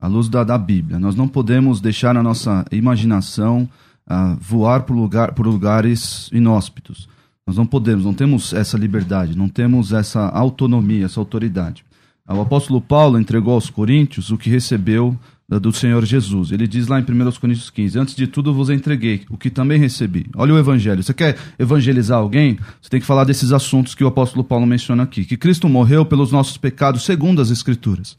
à 0.00 0.06
luz 0.06 0.28
da, 0.28 0.44
da 0.44 0.56
Bíblia. 0.56 0.98
Nós 0.98 1.14
não 1.14 1.28
podemos 1.28 1.80
deixar 1.80 2.16
a 2.16 2.22
nossa 2.22 2.64
imaginação 2.70 3.68
uh, 4.08 4.36
voar 4.40 4.82
por, 4.82 4.94
lugar, 4.94 5.32
por 5.32 5.46
lugares 5.46 6.28
inóspitos. 6.32 7.08
Nós 7.46 7.56
não 7.56 7.66
podemos, 7.66 8.04
não 8.04 8.14
temos 8.14 8.52
essa 8.52 8.76
liberdade, 8.76 9.36
não 9.36 9.48
temos 9.48 9.92
essa 9.92 10.28
autonomia, 10.28 11.06
essa 11.06 11.18
autoridade. 11.18 11.84
O 12.28 12.42
apóstolo 12.42 12.78
Paulo 12.78 13.18
entregou 13.18 13.54
aos 13.54 13.70
coríntios 13.70 14.30
o 14.30 14.36
que 14.36 14.50
recebeu 14.50 15.18
do 15.48 15.72
Senhor 15.72 16.04
Jesus. 16.04 16.52
Ele 16.52 16.66
diz 16.66 16.86
lá 16.86 17.00
em 17.00 17.02
1 17.02 17.32
Coríntios 17.40 17.70
15: 17.70 17.98
Antes 17.98 18.14
de 18.14 18.26
tudo 18.26 18.52
vos 18.52 18.68
entreguei 18.68 19.22
o 19.30 19.38
que 19.38 19.48
também 19.48 19.78
recebi. 19.78 20.26
Olha 20.36 20.52
o 20.52 20.58
evangelho. 20.58 21.02
Você 21.02 21.14
quer 21.14 21.38
evangelizar 21.58 22.18
alguém? 22.18 22.58
Você 22.82 22.90
tem 22.90 23.00
que 23.00 23.06
falar 23.06 23.24
desses 23.24 23.50
assuntos 23.50 23.94
que 23.94 24.04
o 24.04 24.08
apóstolo 24.08 24.44
Paulo 24.44 24.66
menciona 24.66 25.04
aqui: 25.04 25.24
que 25.24 25.38
Cristo 25.38 25.66
morreu 25.70 26.04
pelos 26.04 26.30
nossos 26.30 26.58
pecados 26.58 27.02
segundo 27.02 27.40
as 27.40 27.50
Escrituras. 27.50 28.14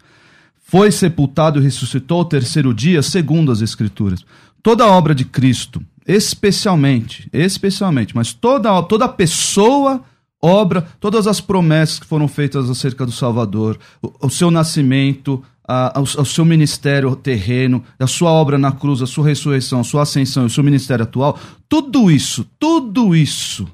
Foi 0.70 0.92
sepultado 0.92 1.60
e 1.60 1.64
ressuscitou 1.64 2.20
ao 2.20 2.26
terceiro 2.26 2.72
dia, 2.76 3.02
segundo 3.02 3.52
as 3.52 3.60
Escrituras. 3.60 4.24
Toda 4.62 4.86
obra 4.86 5.16
de 5.16 5.26
Cristo, 5.26 5.82
especialmente, 6.08 7.28
especialmente, 7.34 8.16
mas 8.16 8.34
toda, 8.34 8.84
toda 8.84 9.08
pessoa, 9.08 10.04
obra, 10.40 10.86
todas 11.00 11.26
as 11.26 11.42
promessas 11.42 11.98
que 11.98 12.06
foram 12.06 12.28
feitas 12.28 12.70
acerca 12.70 13.04
do 13.04 13.12
Salvador, 13.12 13.80
o, 14.00 14.28
o 14.28 14.30
seu 14.30 14.52
nascimento, 14.52 15.42
a, 15.68 16.04
seu 16.24 16.46
ministério 16.46 17.16
terreno, 17.16 17.84
a 17.98 18.06
sua 18.06 18.30
obra 18.30 18.60
na 18.60 18.72
cruz, 18.72 19.02
a 19.02 19.08
sua 19.08 19.26
ressurreição, 19.26 19.80
a 19.80 19.84
sua 19.84 20.04
ascensão, 20.04 20.46
o 20.46 20.50
seu 20.52 20.64
ministério 20.64 21.02
atual, 21.02 21.40
tudo 21.68 22.12
isso, 22.12 22.46
tudo 22.60 23.16
isso 23.16 23.68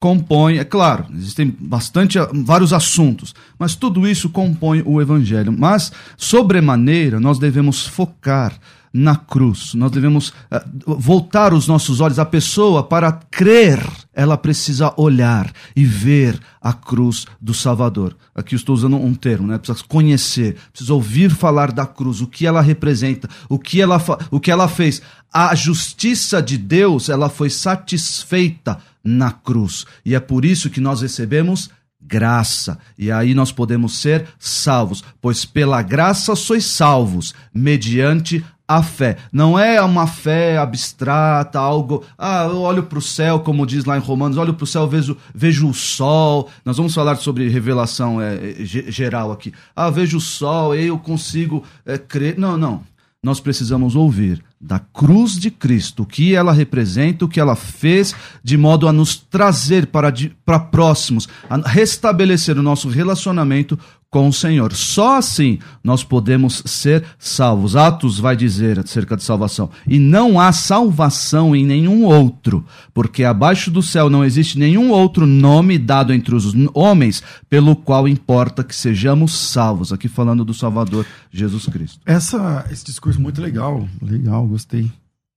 compõe, 0.00 0.56
é 0.56 0.64
claro, 0.64 1.04
existem 1.14 1.54
bastante 1.60 2.18
vários 2.32 2.72
assuntos, 2.72 3.34
mas 3.58 3.76
tudo 3.76 4.08
isso 4.08 4.30
compõe 4.30 4.82
o 4.86 5.00
evangelho. 5.00 5.52
Mas 5.52 5.92
sobremaneira 6.16 7.20
nós 7.20 7.38
devemos 7.38 7.86
focar 7.86 8.58
na 8.92 9.14
cruz. 9.14 9.74
Nós 9.74 9.90
devemos 9.92 10.30
uh, 10.30 10.94
voltar 10.98 11.54
os 11.54 11.68
nossos 11.68 12.00
olhos 12.00 12.18
à 12.18 12.24
pessoa 12.24 12.82
para 12.82 13.12
crer. 13.12 13.80
Ela 14.12 14.36
precisa 14.36 14.92
olhar 14.96 15.52
e 15.76 15.84
ver 15.84 16.40
a 16.60 16.72
cruz 16.72 17.26
do 17.40 17.54
Salvador. 17.54 18.16
Aqui 18.34 18.54
estou 18.54 18.74
usando 18.74 18.96
um 18.96 19.14
termo, 19.14 19.46
né? 19.46 19.58
Precisa 19.58 19.84
conhecer, 19.86 20.56
precisa 20.72 20.92
ouvir 20.92 21.30
falar 21.30 21.70
da 21.70 21.86
cruz, 21.86 22.20
o 22.20 22.26
que 22.26 22.46
ela 22.46 22.60
representa, 22.60 23.28
o 23.48 23.58
que 23.58 23.80
ela, 23.80 24.02
o 24.30 24.40
que 24.40 24.50
ela 24.50 24.66
fez. 24.66 25.00
A 25.32 25.54
justiça 25.54 26.42
de 26.42 26.58
Deus, 26.58 27.08
ela 27.08 27.28
foi 27.28 27.48
satisfeita 27.48 28.78
na 29.02 29.32
cruz. 29.32 29.86
E 30.04 30.14
é 30.14 30.20
por 30.20 30.44
isso 30.44 30.70
que 30.70 30.80
nós 30.80 31.02
recebemos 31.02 31.70
graça. 32.00 32.78
E 32.98 33.10
aí 33.10 33.34
nós 33.34 33.52
podemos 33.52 33.98
ser 33.98 34.26
salvos, 34.38 35.04
pois 35.20 35.44
pela 35.44 35.82
graça 35.82 36.34
sois 36.34 36.64
salvos, 36.64 37.34
mediante 37.52 38.44
a 38.70 38.84
fé. 38.84 39.16
Não 39.32 39.58
é 39.58 39.82
uma 39.82 40.06
fé 40.06 40.56
abstrata, 40.56 41.58
algo. 41.58 42.04
Ah, 42.16 42.44
eu 42.48 42.60
olho 42.60 42.84
para 42.84 43.00
o 43.00 43.02
céu, 43.02 43.40
como 43.40 43.66
diz 43.66 43.84
lá 43.84 43.96
em 43.96 44.00
Romanos, 44.00 44.38
olho 44.38 44.54
para 44.54 44.62
o 44.62 44.66
céu, 44.66 44.86
vejo, 44.86 45.16
vejo 45.34 45.68
o 45.68 45.74
sol. 45.74 46.48
Nós 46.64 46.76
vamos 46.76 46.94
falar 46.94 47.16
sobre 47.16 47.48
revelação 47.48 48.20
é, 48.20 48.38
geral 48.64 49.32
aqui. 49.32 49.52
Ah, 49.74 49.90
vejo 49.90 50.18
o 50.18 50.20
sol, 50.20 50.72
eu 50.76 50.96
consigo 51.00 51.64
é, 51.84 51.98
crer. 51.98 52.38
Não, 52.38 52.56
não. 52.56 52.82
Nós 53.22 53.38
precisamos 53.38 53.96
ouvir 53.96 54.42
da 54.58 54.78
cruz 54.78 55.38
de 55.38 55.50
Cristo, 55.50 56.04
o 56.04 56.06
que 56.06 56.34
ela 56.34 56.52
representa, 56.52 57.24
o 57.24 57.28
que 57.28 57.38
ela 57.38 57.54
fez, 57.54 58.14
de 58.42 58.56
modo 58.56 58.88
a 58.88 58.92
nos 58.94 59.14
trazer 59.14 59.88
para, 59.88 60.10
para 60.42 60.58
próximos, 60.58 61.28
a 61.48 61.56
restabelecer 61.68 62.58
o 62.58 62.62
nosso 62.62 62.88
relacionamento 62.88 63.78
com 64.10 64.28
o 64.28 64.32
Senhor. 64.32 64.74
Só 64.74 65.16
assim 65.16 65.58
nós 65.84 66.02
podemos 66.02 66.62
ser 66.66 67.04
salvos. 67.18 67.76
Atos 67.76 68.18
vai 68.18 68.36
dizer 68.36 68.78
acerca 68.78 69.16
de 69.16 69.22
salvação. 69.22 69.70
E 69.86 69.98
não 69.98 70.40
há 70.40 70.50
salvação 70.50 71.54
em 71.54 71.64
nenhum 71.64 72.04
outro, 72.04 72.64
porque 72.92 73.22
abaixo 73.22 73.70
do 73.70 73.82
céu 73.82 74.10
não 74.10 74.24
existe 74.24 74.58
nenhum 74.58 74.90
outro 74.90 75.26
nome 75.26 75.78
dado 75.78 76.12
entre 76.12 76.34
os 76.34 76.52
homens 76.74 77.22
pelo 77.48 77.76
qual 77.76 78.08
importa 78.08 78.64
que 78.64 78.74
sejamos 78.74 79.32
salvos. 79.32 79.92
Aqui 79.92 80.08
falando 80.08 80.44
do 80.44 80.52
Salvador 80.52 81.06
Jesus 81.30 81.66
Cristo. 81.66 82.00
Essa, 82.04 82.66
esse 82.70 82.84
discurso 82.84 83.20
muito 83.20 83.40
legal, 83.40 83.88
legal, 84.02 84.46
gostei. 84.46 84.90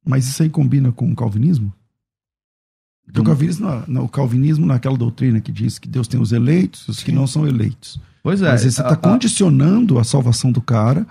Mas 0.05 0.27
isso 0.27 0.41
aí 0.41 0.49
combina 0.49 0.91
com 0.91 1.09
o 1.09 1.15
calvinismo? 1.15 1.71
Porque 3.05 3.19
o 3.19 3.23
calvinismo, 3.23 3.67
o 4.01 4.09
calvinismo 4.09 4.65
naquela 4.65 4.97
doutrina 4.97 5.39
que 5.39 5.51
diz 5.51 5.77
que 5.77 5.87
Deus 5.87 6.07
tem 6.07 6.19
os 6.19 6.31
eleitos 6.31 6.85
e 6.87 6.91
os 6.91 7.03
que 7.03 7.11
não 7.11 7.27
são 7.27 7.45
eleitos. 7.47 7.99
Pois 8.23 8.41
é. 8.41 8.49
Mas 8.49 8.61
você 8.61 8.69
está 8.69 8.95
condicionando 8.95 9.99
a 9.99 10.03
salvação 10.05 10.51
do 10.51 10.61
cara 10.61 11.05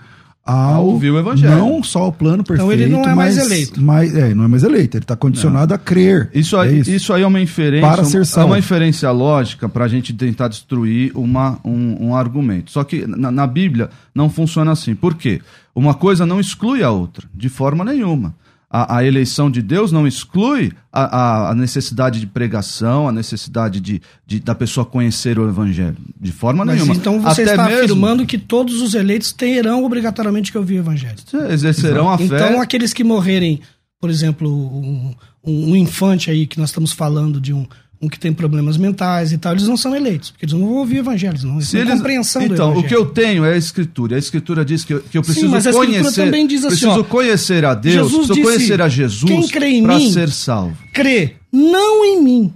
ao 0.45 0.87
ouvir 0.87 1.11
o 1.11 1.17
evangelho. 1.17 1.55
Não 1.55 1.81
só 1.83 1.99
ao 1.99 2.11
plano 2.11 2.43
perfeito. 2.43 2.71
Então 2.71 2.71
ele 2.71 2.91
não 2.91 3.03
é 3.03 3.15
mais 3.15 3.37
eleito. 3.37 3.81
Mas, 3.81 4.13
é, 4.13 4.33
não 4.33 4.43
é 4.43 4.47
mais 4.47 4.63
eleito. 4.63 4.97
Ele 4.97 5.03
está 5.03 5.15
condicionado 5.15 5.69
não. 5.69 5.75
a 5.75 5.77
crer. 5.77 6.29
Isso 6.33 6.57
aí, 6.57 6.69
é 6.69 6.79
isso. 6.79 6.91
isso. 6.91 7.13
aí 7.13 7.21
é 7.21 7.27
uma 7.27 7.39
inferência. 7.39 7.87
Para 7.87 8.03
ser 8.03 8.25
salvo. 8.25 8.49
É 8.49 8.51
uma 8.53 8.59
inferência 8.59 9.09
lógica 9.11 9.69
para 9.69 9.85
a 9.85 9.87
gente 9.87 10.11
tentar 10.11 10.49
destruir 10.49 11.11
uma, 11.15 11.59
um, 11.63 12.07
um 12.07 12.15
argumento. 12.15 12.71
Só 12.71 12.83
que 12.83 13.07
na, 13.07 13.31
na 13.31 13.47
Bíblia 13.47 13.89
não 14.13 14.29
funciona 14.29 14.71
assim. 14.71 14.95
Por 14.95 15.13
quê? 15.13 15.39
Uma 15.73 15.93
coisa 15.93 16.25
não 16.25 16.39
exclui 16.39 16.83
a 16.83 16.91
outra, 16.91 17.27
de 17.33 17.47
forma 17.47 17.85
nenhuma 17.85 18.35
a, 18.73 18.97
a, 18.97 19.05
eleição 19.05 19.51
de 19.51 19.61
Deus 19.61 19.91
não 19.91 20.07
exclui 20.07 20.71
a, 20.91 21.51
a, 21.51 21.55
necessidade 21.55 22.19
de 22.19 22.25
pregação, 22.25 23.07
a 23.07 23.11
necessidade 23.11 23.79
de, 23.79 24.01
de, 24.25 24.39
da 24.39 24.55
pessoa 24.55 24.83
conhecer 24.83 25.37
o 25.37 25.47
Evangelho. 25.47 25.95
De 26.19 26.31
forma 26.31 26.65
Mas 26.65 26.77
nenhuma. 26.77 26.95
Então 26.95 27.21
você 27.21 27.43
Até 27.43 27.51
está 27.51 27.65
mesmo... 27.65 27.83
afirmando 27.83 28.25
que 28.25 28.39
todos 28.39 28.81
os 28.81 28.95
eleitos 28.95 29.31
terão 29.31 29.85
obrigatoriamente 29.85 30.51
que 30.51 30.57
ouvir 30.57 30.77
o 30.77 30.79
Evangelho. 30.79 31.15
Exercerão 31.51 32.09
a 32.09 32.17
fé. 32.17 32.23
Então 32.23 32.59
aqueles 32.59 32.93
que 32.93 33.03
morrerem, 33.03 33.61
por 34.01 34.09
exemplo, 34.09 34.49
um, 34.49 35.13
um 35.43 35.75
infante 35.75 36.31
aí 36.31 36.47
que 36.47 36.57
nós 36.57 36.69
estamos 36.69 36.91
falando 36.91 37.39
de 37.39 37.53
um, 37.53 37.67
um 38.03 38.09
que 38.09 38.19
tem 38.19 38.33
problemas 38.33 38.75
mentais 38.75 39.31
e 39.31 39.37
tal, 39.37 39.53
eles 39.53 39.65
não 39.65 39.77
são 39.77 39.95
eleitos, 39.95 40.31
porque 40.31 40.45
eles 40.45 40.53
não 40.53 40.67
vão 40.67 40.77
ouvir 40.77 40.97
evangelhos, 40.97 41.43
não. 41.43 41.55
Eles 41.55 41.73
eles, 41.73 41.93
compreensão 41.93 42.41
então, 42.41 42.77
o 42.77 42.83
que 42.83 42.93
eu 42.93 43.05
tenho 43.05 43.45
é 43.45 43.53
a 43.53 43.57
escritura. 43.57 44.17
A 44.17 44.19
escritura 44.19 44.65
diz 44.65 44.83
que 44.83 44.93
eu, 44.93 45.01
que 45.01 45.17
eu 45.17 45.21
preciso 45.21 45.45
Sim, 45.45 45.51
mas 45.51 45.65
a 45.65 45.71
conhecer. 45.71 46.25
Também 46.25 46.45
diz 46.45 46.65
assim, 46.65 46.75
preciso 46.75 46.99
ó, 46.99 47.03
conhecer 47.03 47.63
a 47.63 47.73
Deus, 47.73 48.11
Jesus 48.11 48.27
preciso 48.27 48.33
disse, 48.33 48.57
conhecer 48.57 48.81
a 48.81 48.89
Jesus 48.89 49.51
para 49.51 49.99
ser 50.01 50.29
salvo. 50.29 50.77
Crê 50.91 51.35
não 51.51 52.03
em 52.03 52.21
mim, 52.21 52.53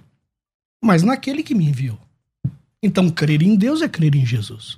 mas 0.83 1.01
naquele 1.01 1.41
que 1.41 1.55
me 1.55 1.65
enviou. 1.65 1.97
Então, 2.83 3.09
crer 3.09 3.41
em 3.41 3.55
Deus 3.55 3.81
é 3.81 3.87
crer 3.87 4.15
em 4.15 4.25
Jesus. 4.25 4.77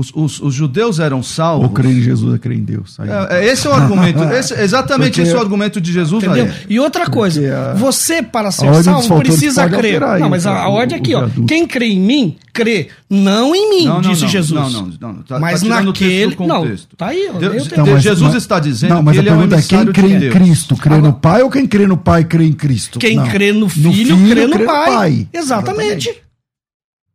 Os, 0.00 0.10
os, 0.14 0.40
os, 0.40 0.54
judeus 0.54 0.98
eram 0.98 1.22
salvos. 1.22 1.68
Ou 1.68 1.74
crer 1.74 1.92
em 1.92 2.00
Jesus 2.00 2.34
é 2.34 2.38
crer 2.38 2.56
em 2.56 2.64
Deus. 2.64 2.96
É, 2.98 3.38
é, 3.38 3.52
esse 3.52 3.66
é 3.66 3.70
o 3.70 3.74
argumento. 3.74 4.22
Esse, 4.32 4.54
exatamente 4.54 5.10
Porque, 5.10 5.22
esse 5.22 5.32
é 5.32 5.36
o 5.36 5.40
argumento 5.40 5.80
de 5.80 5.92
Jesus. 5.92 6.24
Entendeu? 6.24 6.46
Aí. 6.46 6.52
E 6.68 6.80
outra 6.80 7.06
coisa, 7.06 7.72
a, 7.72 7.74
você, 7.74 8.22
para 8.22 8.50
ser 8.50 8.72
salvo, 8.82 9.18
precisa 9.18 9.68
crer. 9.68 10.00
Não, 10.00 10.30
mas 10.30 10.46
a, 10.46 10.62
a 10.62 10.68
ordem 10.68 10.98
aqui, 10.98 11.14
ó. 11.14 11.28
Quem 11.46 11.66
crê 11.66 11.88
em 11.88 12.00
mim, 12.00 12.36
crê 12.52 12.88
não 13.08 13.54
em 13.54 13.68
mim, 13.68 13.84
não, 13.84 14.00
não, 14.00 14.10
disse 14.10 14.22
não, 14.22 14.28
Jesus. 14.28 14.60
Não, 14.60 14.70
não, 14.70 15.12
não. 15.14 15.22
Tá, 15.22 15.38
mas 15.38 15.60
tá 15.62 15.82
naquele. 15.82 16.36
Não, 16.46 16.76
tá 16.96 17.08
aí, 17.08 17.28
ó. 17.34 17.38
Deus, 17.38 17.66
então, 17.66 17.86
mas, 17.86 18.02
Jesus 18.02 18.34
está 18.34 18.58
dizendo 18.58 18.94
não, 18.94 19.02
mas 19.02 19.14
que 19.14 19.20
ele 19.20 19.28
é 19.28 19.32
um 19.32 19.42
é 19.42 19.62
quem 19.62 19.86
crê 19.86 20.08
em 20.08 20.30
Cristo, 20.30 20.76
crê 20.76 20.98
no 20.98 21.12
Pai 21.12 21.42
ou 21.42 21.50
quem 21.50 21.66
crê 21.66 21.86
no 21.86 21.96
Pai 21.96 22.24
crê 22.24 22.44
em 22.44 22.52
Cristo? 22.52 22.98
Quem 22.98 23.22
crê 23.24 23.52
no 23.52 23.68
Filho, 23.68 24.16
crê 24.28 24.46
no 24.46 24.64
Pai. 24.64 25.28
Exatamente. 25.32 26.22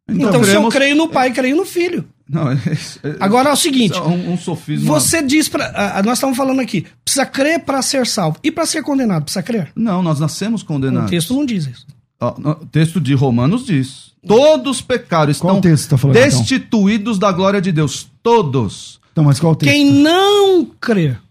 Então, 0.08 0.44
se 0.44 0.54
eu 0.54 0.68
creio 0.70 0.96
no 0.96 1.08
Pai, 1.08 1.32
creio 1.32 1.56
no 1.56 1.66
Filho. 1.66 2.06
Não, 2.28 2.50
é, 2.52 2.56
é, 2.56 3.16
Agora 3.20 3.50
é 3.50 3.54
o 3.54 3.56
seguinte: 3.56 3.98
é 3.98 4.02
um, 4.02 4.34
um 4.34 4.38
sofismo. 4.38 4.88
Você 4.88 5.22
diz 5.22 5.48
para. 5.48 6.02
Nós 6.04 6.18
estamos 6.18 6.36
falando 6.36 6.60
aqui, 6.60 6.86
precisa 7.04 7.26
crer 7.26 7.60
para 7.60 7.82
ser 7.82 8.06
salvo. 8.08 8.38
E 8.44 8.52
para 8.52 8.66
ser 8.66 8.82
condenado, 8.82 9.24
precisa 9.24 9.44
crer? 9.44 9.72
Não, 9.76 10.02
nós 10.02 10.20
nascemos 10.20 10.64
condenados. 10.64 11.08
O 11.08 11.12
texto 11.12 11.34
não 11.34 11.46
diz 11.46 11.68
isso. 11.68 11.86
O 12.20 12.66
texto 12.66 13.00
de 13.00 13.14
Romanos 13.14 13.66
diz: 13.66 14.12
todos 14.26 14.82
pecaram, 14.82 15.32
estão 15.32 15.62
tá 15.62 15.98
falando, 15.98 16.18
então? 16.18 16.40
destituídos 16.40 17.18
então? 17.18 17.30
da 17.30 17.36
glória 17.36 17.62
de 17.62 17.72
Deus. 17.72 18.10
Todos. 18.24 19.00
Então, 19.12 19.24
mas 19.24 19.40
qual 19.40 19.56
texto? 19.56 19.72
Quem 19.72 19.92
não 19.92 20.66
crer 20.66 21.22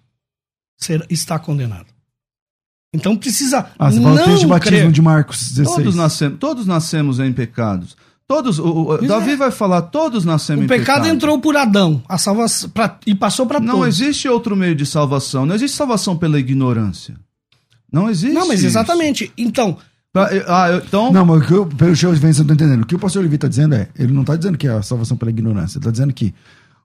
está 1.11 1.39
condenado. 1.39 1.87
Então 2.95 3.17
precisa. 3.17 3.67
Ah, 3.79 3.91
você 3.91 3.99
não 3.99 4.15
fala 4.15 4.23
o 4.23 4.25
texto 4.25 4.41
de 4.41 4.47
batismo 4.47 4.79
crer. 4.79 4.93
de 4.93 5.03
Marcos 5.03 5.53
16. 5.53 5.77
Todos 5.77 5.95
nascemos, 5.97 6.39
todos 6.39 6.67
nascemos 6.67 7.19
em 7.19 7.33
pecados. 7.33 7.97
Todos, 8.27 8.59
o, 8.59 8.93
o 8.93 9.07
Davi 9.07 9.33
é. 9.33 9.37
vai 9.37 9.51
falar, 9.51 9.83
todos 9.83 10.25
nascemos 10.25 10.65
o 10.65 10.69
pecado. 10.69 10.81
O 10.81 10.87
pecado 10.87 11.15
entrou 11.15 11.39
por 11.39 11.57
Adão, 11.57 12.03
a 12.09 12.17
salvação 12.17 12.71
pra, 12.71 12.99
e 13.07 13.15
passou 13.15 13.47
para 13.47 13.61
todos. 13.61 13.75
Não 13.75 13.87
existe 13.87 14.27
outro 14.29 14.57
meio 14.57 14.75
de 14.75 14.87
salvação. 14.87 15.45
Não 15.45 15.55
existe 15.55 15.77
salvação 15.77 16.17
pela 16.17 16.39
ignorância. 16.39 17.17
Não 17.93 18.09
existe. 18.09 18.35
Não, 18.35 18.49
mas 18.49 18.65
exatamente. 18.65 19.25
Isso. 19.25 19.33
Então, 19.37 19.77
ah, 20.47 20.81
então... 20.87 21.13
Não, 21.13 21.27
mas 21.27 21.43
o 21.43 21.47
que 21.47 21.53
eu, 21.53 21.67
pelo 21.67 21.97
show 21.97 22.15
de 22.15 22.25
eu 22.25 22.29
não 22.39 22.47
tô 22.47 22.55
entendendo. 22.55 22.83
O 22.83 22.87
que 22.87 22.95
o 22.95 22.99
pastor 22.99 23.23
Levi 23.23 23.35
está 23.35 23.49
dizendo 23.49 23.75
é, 23.75 23.89
ele 23.99 24.13
não 24.13 24.21
está 24.21 24.37
dizendo 24.37 24.57
que 24.57 24.69
é 24.69 24.71
a 24.71 24.83
salvação 24.83 25.17
pela 25.17 25.31
ignorância, 25.31 25.77
ele 25.77 25.81
está 25.81 25.91
dizendo 25.91 26.15
que 26.15 26.33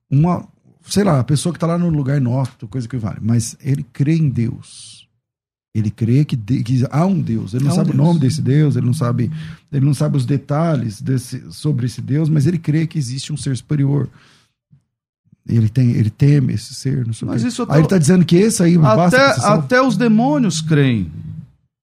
uma, 0.09 0.43
sei 0.87 1.03
lá, 1.03 1.19
a 1.19 1.23
pessoa 1.23 1.53
que 1.53 1.57
está 1.57 1.67
lá 1.67 1.77
no 1.77 1.89
lugar 1.89 2.19
nosso, 2.19 2.51
coisa 2.67 2.87
que 2.87 2.97
vale, 2.97 3.19
mas 3.21 3.55
ele 3.61 3.85
crê 3.93 4.15
em 4.15 4.29
Deus. 4.29 4.98
Ele 5.73 5.91
crê 5.91 6.25
que, 6.25 6.35
de, 6.35 6.63
que 6.63 6.83
há 6.89 7.05
um 7.05 7.21
Deus. 7.21 7.53
Ele 7.53 7.65
não 7.65 7.75
sabe 7.75 7.91
Deus. 7.91 7.99
o 7.99 8.03
nome 8.03 8.19
desse 8.19 8.41
Deus, 8.41 8.75
ele 8.75 8.85
não 8.85 8.93
sabe, 8.93 9.31
ele 9.71 9.85
não 9.85 9.93
sabe 9.93 10.17
os 10.17 10.25
detalhes 10.25 10.99
desse, 10.99 11.51
sobre 11.51 11.85
esse 11.85 12.01
Deus, 12.01 12.27
mas 12.27 12.47
ele 12.47 12.57
crê 12.57 12.87
que 12.87 12.97
existe 12.97 13.31
um 13.31 13.37
ser 13.37 13.55
superior. 13.55 14.09
Ele 15.47 15.69
tem, 15.69 15.91
ele 15.91 16.09
teme 16.09 16.53
esse 16.53 16.73
ser, 16.73 17.05
não 17.05 17.13
sei 17.13 17.27
mas 17.27 17.43
isso 17.43 17.65
tô... 17.65 17.71
Aí 17.71 17.79
ele 17.79 17.85
está 17.85 17.97
dizendo 17.97 18.25
que 18.25 18.35
esse 18.35 18.61
aí 18.61 18.77
até, 18.77 19.25
até 19.45 19.81
os 19.81 19.97
demônios 19.97 20.61
creem 20.61 21.11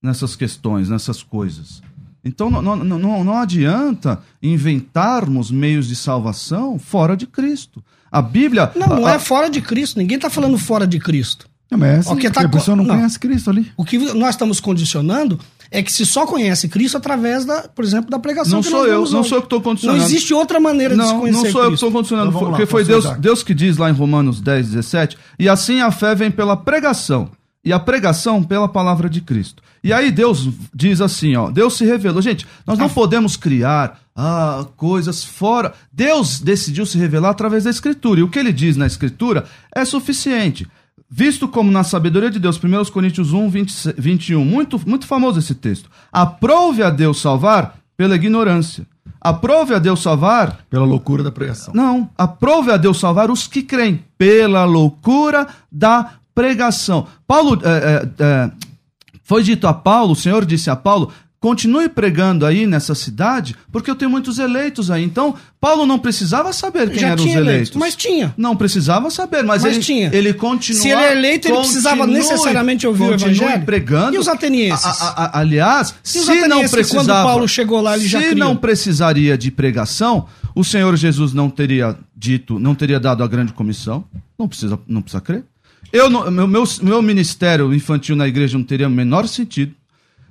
nessas 0.02 0.37
questões, 0.37 0.88
nessas 0.88 1.23
coisas. 1.23 1.83
Então 2.25 2.50
não, 2.50 2.61
não, 2.61 2.76
não, 2.76 3.25
não 3.25 3.38
adianta 3.38 4.21
inventarmos 4.43 5.50
meios 5.50 5.87
de 5.87 5.95
salvação 5.95 6.76
fora 6.76 7.16
de 7.16 7.26
Cristo. 7.26 7.83
A 8.11 8.21
Bíblia. 8.21 8.73
Não, 8.75 8.88
não 8.88 9.07
a, 9.07 9.12
é 9.12 9.19
fora 9.19 9.49
de 9.49 9.61
Cristo. 9.61 9.99
Ninguém 9.99 10.16
está 10.16 10.28
falando 10.28 10.59
fora 10.59 10.87
de 10.87 10.99
Cristo. 10.99 11.49
Não, 11.70 11.78
mas 11.78 11.88
é 11.88 11.96
assim, 11.99 12.12
o 12.12 12.16
que 12.16 12.30
tá, 12.30 12.42
a 12.42 12.49
pessoa 12.49 12.76
não, 12.76 12.85
não, 12.85 12.94
conhece 12.94 13.18
Cristo 13.18 13.50
ali. 13.50 13.70
O 13.76 13.85
que 13.85 13.99
nós 14.14 14.30
estamos 14.30 14.61
condicionando 14.61 15.38
é 15.70 15.82
que 15.82 15.92
se 15.92 16.06
só 16.06 16.25
conhece 16.25 16.68
Cristo 16.68 16.96
através 16.96 17.44
da, 17.44 17.62
por 17.62 17.85
exemplo, 17.85 18.11
da 18.11 18.18
pregação 18.18 18.52
Não 18.52 18.62
que 18.62 18.68
sou 18.68 18.80
nós 18.80 18.88
eu, 18.88 18.94
não 19.11 19.20
hoje. 19.20 19.28
sou 19.28 19.38
eu 19.38 19.42
que 19.42 19.46
estou 19.46 19.61
condicionando. 19.61 19.99
Não 19.99 20.06
existe 20.06 20.32
outra 20.32 20.61
maneira 20.61 20.96
de 20.96 21.02
se 21.02 21.08
Não, 21.08 21.20
conhecer 21.20 21.42
não 21.42 21.50
sou 21.50 21.62
eu 21.62 21.68
que 21.68 21.75
estou 21.75 21.90
condicionando, 21.90 22.28
Então 22.28 22.40
vamos 22.40 22.52
lá, 22.52 22.58
porque 22.58 22.70
foi 22.70 22.85
Deus. 22.85 23.04
Deus 23.18 23.42
que 23.42 23.52
diz 23.52 23.76
lá 23.76 23.90
em 23.90 23.92
Romanos 23.92 24.40
10, 24.40 24.68
17, 24.68 25.18
e 25.38 25.49
assim 25.49 25.80
a 25.80 25.90
fé 25.90 26.14
vem 26.14 26.30
pela 26.30 26.56
pregação, 26.56 27.30
e 27.64 27.73
a 27.73 27.80
pregação 27.80 28.44
pela 28.44 28.68
palavra 28.68 29.11
de 29.11 29.20
Cristo. 29.20 29.61
E 29.82 29.92
aí 29.92 30.11
Deus 30.11 30.49
diz 30.75 31.00
assim, 31.00 31.37
ó, 31.37 31.50
Deus 31.50 31.76
se 31.76 31.85
revelou. 31.85 32.20
Gente, 32.23 32.46
nós 32.66 32.78
não 32.78 32.88
podemos 32.88 33.37
criar 33.37 34.00
ah, 34.16 34.66
coisas 34.76 35.23
fora. 35.23 35.75
Deus 35.92 36.40
decidiu 36.40 36.87
se 36.87 36.99
revelar 36.99 37.30
através 37.30 37.64
da 37.64 37.70
Escritura, 37.70 38.20
e 38.20 38.23
o 38.23 38.28
que 38.28 38.38
ele 38.38 38.52
diz 38.52 38.76
na 38.76 38.87
Escritura 38.87 39.44
é 39.75 39.85
suficiente. 39.85 40.66
Visto 41.08 41.46
como 41.46 41.70
na 41.70 41.84
sabedoria 41.84 42.30
de 42.30 42.38
Deus, 42.38 42.60
1 42.62 42.90
Coríntios 42.90 43.32
1, 43.32 43.48
20, 43.48 43.94
21, 43.96 44.44
muito, 44.44 44.80
muito 44.86 45.06
famoso 45.06 45.38
esse 45.38 45.54
texto. 45.54 45.88
Aprove 46.12 46.82
a 46.82 46.90
Deus 46.90 47.20
salvar 47.20 47.76
pela 47.96 48.16
ignorância. 48.16 48.86
Aprove 49.20 49.75
a 49.75 49.78
Deus 49.78 50.02
salvar 50.02 50.58
Pela 50.68 50.84
loucura 50.84 51.22
da 51.22 51.32
pregação. 51.32 51.72
não, 51.75 52.08
aprove 52.16 52.70
a 52.70 52.76
Deus 52.76 52.98
salvar 52.98 53.30
os 53.30 53.46
que 53.46 53.62
creem 53.62 54.04
pela 54.18 54.64
loucura 54.64 55.46
da 55.70 56.12
pregação. 56.34 57.06
Paulo, 57.26 57.60
é, 57.64 57.68
é, 57.68 58.25
é, 58.25 58.50
foi 59.25 59.42
dito 59.42 59.66
a 59.66 59.75
Paulo, 59.75 60.12
o 60.12 60.16
Senhor 60.16 60.44
disse 60.44 60.70
a 60.70 60.76
Paulo, 60.76 61.10
continue 61.46 61.88
pregando 61.88 62.44
aí 62.44 62.66
nessa 62.66 62.92
cidade, 62.92 63.54
porque 63.70 63.88
eu 63.88 63.94
tenho 63.94 64.10
muitos 64.10 64.40
eleitos 64.40 64.90
aí. 64.90 65.04
Então, 65.04 65.32
Paulo 65.60 65.86
não 65.86 65.96
precisava 65.96 66.52
saber 66.52 66.90
quem 66.90 66.98
Já 66.98 67.06
eram 67.10 67.16
os 67.16 67.22
tinha 67.22 67.36
eleitos. 67.36 67.68
eleito, 67.68 67.78
mas 67.78 67.94
tinha. 67.94 68.34
Não 68.36 68.56
precisava 68.56 69.08
saber, 69.10 69.44
mas, 69.44 69.62
Mas 69.62 69.74
ele, 69.74 69.84
tinha. 69.84 70.10
ele 70.12 70.34
continua. 70.34 70.82
Se 70.82 70.88
ele 70.88 71.00
é 71.02 71.12
eleito, 71.12 71.46
ele 71.46 71.56
precisava 71.58 72.04
necessariamente 72.04 72.84
ouvir 72.84 73.04
o 73.04 73.14
evangelho? 73.14 73.64
pregando. 73.64 74.16
E 74.16 74.18
os 74.18 74.26
atenienses? 74.26 74.84
A- 74.84 74.90
a- 74.90 75.24
a- 75.26 75.38
aliás, 75.38 75.94
se 76.02 76.18
não 76.24 76.34
atenienses, 76.34 76.70
precisava. 76.72 77.04
quando 77.04 77.24
Paulo 77.30 77.48
chegou 77.48 77.80
lá, 77.80 77.96
ele 77.96 78.08
já 78.08 78.20
se 78.20 78.34
não 78.34 78.56
precisaria 78.56 79.38
de 79.38 79.52
pregação, 79.52 80.26
o 80.52 80.64
Senhor 80.64 80.96
Jesus 80.96 81.32
não 81.32 81.48
teria 81.48 81.96
dito, 82.16 82.58
não 82.58 82.74
teria 82.74 82.98
dado 82.98 83.22
a 83.22 83.28
grande 83.28 83.52
comissão. 83.52 84.04
Não 84.36 84.48
precisa, 84.48 84.76
não 84.88 85.00
precisa 85.00 85.20
crer. 85.20 85.44
Eu, 85.92 86.10
não- 86.10 86.28
meu, 86.28 86.48
meu, 86.48 86.64
meu 86.82 87.00
ministério 87.00 87.72
infantil 87.72 88.16
na 88.16 88.26
igreja 88.26 88.58
não 88.58 88.64
teria 88.64 88.88
o 88.88 88.90
menor 88.90 89.28
sentido. 89.28 89.72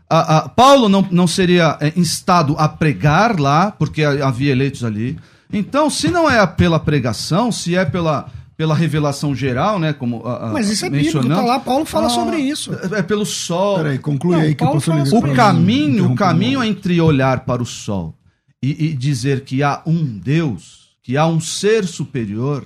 A- 0.10 0.38
a- 0.38 0.50
Paulo 0.50 0.88
não, 0.88 1.08
não 1.12 1.28
seria 1.28 1.78
é, 1.82 1.92
instado 1.96 2.56
a 2.58 2.68
pregar 2.70 3.40
lá, 3.40 3.72
porque 3.72 4.04
ha- 4.04 4.28
havia 4.28 4.52
eleitos 4.52 4.84
ali. 4.84 5.18
Então, 5.52 5.90
se 5.90 6.10
não 6.10 6.30
é 6.30 6.46
pela 6.46 6.80
pregação, 6.80 7.52
se 7.52 7.76
é 7.76 7.84
pela, 7.86 8.30
pela 8.56 8.76
revelação 8.76 9.34
geral, 9.34 9.80
né? 9.80 9.94
Como 9.94 10.26
a, 10.26 10.50
a- 10.50 10.54
Mas 10.54 10.70
isso 10.70 10.86
é 10.86 10.90
bíblico, 10.90 11.28
tá 11.28 11.42
lá, 11.42 11.60
Paulo 11.60 11.86
fala 11.86 12.08
Ah, 12.08 12.10
sobre 12.10 12.38
isso. 12.38 12.72
É, 12.94 13.00
é 13.00 13.02
pelo 13.02 13.26
sol. 13.26 13.78
Peraí, 13.78 13.98
conclui 13.98 14.36
Não, 14.36 14.42
aí 14.44 14.50
que 14.56 14.64
Paulo 14.64 14.80
o 14.80 14.82
O 14.92 15.04
isso. 15.04 15.22
caminho, 15.36 15.86
o 15.88 15.90
Interrompeu 15.94 16.16
caminho 16.16 16.60
mal. 16.60 16.68
entre 16.68 17.02
olhar 17.02 17.40
para 17.42 17.62
o 17.64 17.66
sol 17.66 18.14
e, 18.62 18.86
e 18.88 18.94
dizer 18.96 19.42
que 19.42 19.64
há 19.64 19.82
um 19.86 20.04
Deus, 20.04 20.90
que 21.02 21.18
há 21.18 21.26
um 21.26 21.40
ser 21.40 21.86
superior, 21.86 22.66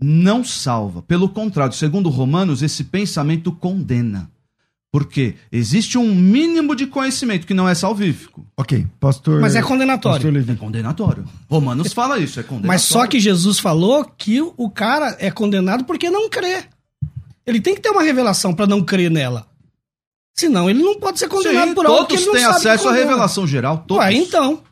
não 0.00 0.44
salva. 0.44 1.02
Pelo 1.02 1.28
contrário, 1.28 1.72
segundo 1.74 2.08
Romanos, 2.08 2.62
esse 2.62 2.84
pensamento 2.84 3.50
condena. 3.50 4.30
Porque 4.98 5.36
existe 5.52 5.96
um 5.96 6.12
mínimo 6.12 6.74
de 6.74 6.88
conhecimento 6.88 7.46
que 7.46 7.54
não 7.54 7.68
é 7.68 7.74
salvífico. 7.74 8.44
Ok, 8.56 8.84
pastor. 8.98 9.40
Mas 9.40 9.54
é 9.54 9.62
condenatório. 9.62 10.16
Pastor 10.16 10.32
Levi. 10.32 10.50
É 10.50 10.56
condenatório. 10.56 11.24
Romanos 11.48 11.92
fala 11.92 12.18
isso, 12.18 12.40
é 12.40 12.42
condenatório. 12.42 12.66
Mas 12.66 12.82
só 12.82 13.06
que 13.06 13.20
Jesus 13.20 13.60
falou 13.60 14.04
que 14.04 14.40
o 14.40 14.68
cara 14.68 15.16
é 15.20 15.30
condenado 15.30 15.84
porque 15.84 16.10
não 16.10 16.28
crê. 16.28 16.64
Ele 17.46 17.60
tem 17.60 17.76
que 17.76 17.80
ter 17.80 17.90
uma 17.90 18.02
revelação 18.02 18.52
para 18.52 18.66
não 18.66 18.82
crer 18.82 19.08
nela. 19.08 19.46
Senão 20.36 20.68
ele 20.68 20.82
não 20.82 20.98
pode 20.98 21.20
ser 21.20 21.28
condenado 21.28 21.68
Sim, 21.68 21.74
por 21.74 21.86
algo 21.86 22.06
que 22.06 22.16
todos 22.16 22.22
ele 22.22 22.26
não 22.26 22.32
têm 22.32 22.42
sabe 22.42 22.60
que 22.60 22.68
acesso 22.68 22.88
à 22.88 22.92
revelação 22.92 23.46
geral. 23.46 23.84
Todos. 23.86 24.04
Ué, 24.04 24.12
então. 24.14 24.64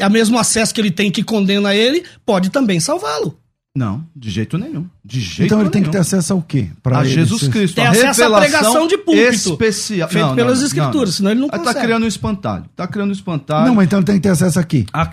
É 0.00 0.06
o 0.08 0.10
mesmo 0.10 0.36
acesso 0.36 0.74
que 0.74 0.80
ele 0.80 0.90
tem 0.90 1.12
que 1.12 1.22
condena 1.22 1.76
ele, 1.76 2.04
pode 2.24 2.50
também 2.50 2.80
salvá-lo. 2.80 3.38
Não, 3.76 4.02
de 4.16 4.30
jeito 4.30 4.56
nenhum. 4.56 4.86
De 5.04 5.20
jeito 5.20 5.44
Então 5.44 5.60
ele 5.60 5.68
tem 5.68 5.82
que 5.82 5.88
nenhum. 5.88 5.92
ter 5.92 5.98
acesso 5.98 6.32
ao 6.32 6.40
quê? 6.40 6.68
Pra 6.82 7.00
a 7.00 7.04
ele 7.04 7.10
Jesus 7.12 7.42
ser- 7.42 7.50
Cristo. 7.50 7.74
Tem 7.74 7.84
a 7.86 7.90
acesso 7.90 8.22
à 8.22 8.40
revelação 8.40 8.40
pregação 8.40 8.86
de 8.86 8.96
púlpito, 8.96 9.50
especial. 9.50 10.08
feito 10.08 10.34
pelas 10.34 10.62
escrituras, 10.62 11.14
senão 11.16 11.30
ele 11.30 11.40
não 11.40 11.48
Tá 11.48 11.58
consegue. 11.58 11.80
criando 11.80 12.04
um 12.04 12.08
espantalho. 12.08 12.64
Tá 12.74 12.86
criando 12.86 13.10
um 13.10 13.12
espantalho. 13.12 13.66
Não, 13.66 13.74
mas 13.74 13.84
então 13.86 13.98
ele 13.98 14.06
tem 14.06 14.14
que 14.16 14.22
ter 14.22 14.30
acesso 14.30 14.58
aqui. 14.58 14.86
a, 14.92 15.02
a, 15.02 15.08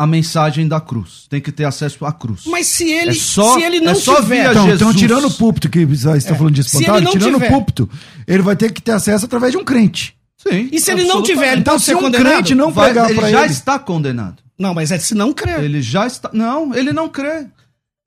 a- 0.00 0.02
a 0.02 0.06
mensagem 0.06 0.66
da 0.66 0.80
cruz. 0.80 1.26
Tem 1.30 1.40
que 1.40 1.52
ter 1.52 1.64
acesso 1.64 2.04
à 2.04 2.12
cruz. 2.12 2.42
Mas 2.46 2.66
se 2.66 2.90
ele, 2.90 3.10
É 3.10 3.14
só- 3.14 3.54
se 3.54 3.62
ele 3.62 3.78
não 3.80 3.92
é 3.92 3.94
só 3.94 4.16
tiver. 4.20 4.50
Então, 4.50 4.64
Jesus. 4.64 4.80
então, 4.82 4.94
tirando 4.94 5.26
o 5.28 5.30
púlpito, 5.32 5.68
que 5.70 5.84
você 5.84 6.10
está 6.16 6.34
falando 6.34 6.54
de 6.54 6.64
Se 6.64 6.76
ele 6.76 6.82
espantalho, 6.84 7.04
não 7.04 7.12
tirando 7.12 7.34
tiver- 7.34 7.46
o 7.46 7.50
púlpito, 7.52 7.88
ele 8.26 8.42
vai 8.42 8.56
ter 8.56 8.72
que 8.72 8.82
ter 8.82 8.92
acesso 8.92 9.24
através 9.26 9.52
de 9.52 9.58
um 9.58 9.64
crente. 9.64 10.16
Sim. 10.36 10.68
E 10.72 10.80
se 10.80 10.90
ele 10.90 11.04
não 11.04 11.22
tiver, 11.22 11.52
ele 11.52 11.60
Então, 11.60 11.74
pode 11.74 11.84
se 11.84 11.90
ser 11.90 11.96
um 11.96 12.00
condenado? 12.00 12.32
crente 12.32 12.54
não 12.54 12.70
Vai- 12.72 12.86
pregar 12.92 13.10
ele 13.10 13.18
pra 13.20 13.30
já 13.30 13.44
ele. 13.44 13.52
está 13.52 13.78
condenado. 13.78 14.36
Não, 14.58 14.74
mas 14.74 14.90
é 14.90 14.98
se 14.98 15.14
não 15.14 15.32
crer. 15.32 15.62
Ele 15.62 15.80
já 15.80 16.04
está. 16.06 16.30
Não, 16.32 16.74
ele 16.74 16.92
não 16.92 17.08
crê. 17.08 17.46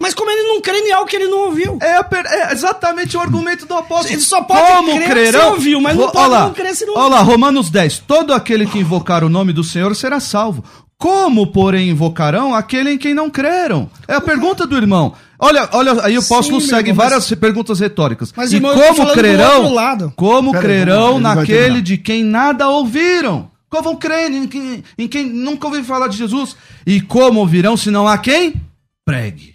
Mas 0.01 0.15
como 0.15 0.31
ele 0.31 0.43
não 0.43 0.59
crê 0.59 0.79
em 0.79 0.91
algo 0.91 1.07
que 1.07 1.15
ele 1.15 1.27
não 1.27 1.45
ouviu? 1.45 1.77
É, 1.79 1.99
é 1.99 2.51
exatamente 2.51 3.15
o 3.15 3.19
argumento 3.19 3.67
do 3.67 3.75
apóstolo. 3.75 4.13
Ele 4.13 4.21
só 4.21 4.41
pode 4.41 4.59
Como 4.59 4.95
crer 4.95 5.09
crerão? 5.09 5.41
se 5.41 5.47
ouviu, 5.51 5.79
mas 5.79 5.95
não 5.95 6.05
pode 6.09 6.17
Olha 6.17 6.27
lá, 6.27 6.45
não 6.45 6.53
crer 6.53 6.75
se 6.75 6.85
não 6.85 6.97
Olha 6.97 7.15
lá, 7.15 7.21
Romanos 7.21 7.69
10. 7.69 7.99
Todo 7.99 8.33
aquele 8.33 8.65
que 8.65 8.79
invocar 8.79 9.23
o 9.23 9.29
nome 9.29 9.53
do 9.53 9.63
Senhor 9.63 9.95
será 9.95 10.19
salvo. 10.19 10.63
Como, 10.97 11.47
porém, 11.47 11.89
invocarão 11.89 12.53
aquele 12.53 12.93
em 12.93 12.97
quem 12.97 13.13
não 13.13 13.29
creram? 13.29 13.89
É 14.07 14.15
a 14.15 14.21
pergunta 14.21 14.65
do 14.65 14.75
irmão. 14.75 15.13
Olha, 15.37 15.69
olha, 15.71 16.03
aí 16.03 16.17
o 16.17 16.21
apóstolo 16.21 16.61
Sim, 16.61 16.67
segue 16.67 16.89
irmão, 16.89 17.03
várias 17.03 17.29
perguntas 17.33 17.79
retóricas. 17.79 18.33
Mas, 18.35 18.51
e 18.51 18.55
irmão, 18.55 18.75
como 18.75 19.11
crerão? 19.11 20.11
Como 20.15 20.51
Pera 20.51 20.63
aí, 20.63 20.65
crerão 20.67 21.13
vai 21.13 21.35
naquele 21.35 21.81
de 21.81 21.97
quem 21.97 22.23
nada 22.23 22.67
ouviram? 22.67 23.49
Como 23.69 23.83
vão 23.83 23.95
crer 23.95 24.31
em 24.31 24.47
quem, 24.47 24.83
em 24.97 25.07
quem 25.07 25.25
nunca 25.25 25.65
ouviram 25.65 25.85
falar 25.85 26.07
de 26.07 26.17
Jesus? 26.17 26.55
E 26.85 27.01
como 27.01 27.39
ouvirão 27.39 27.77
se 27.77 27.89
não 27.89 28.07
há 28.07 28.17
quem? 28.17 28.53
Pregue. 29.03 29.50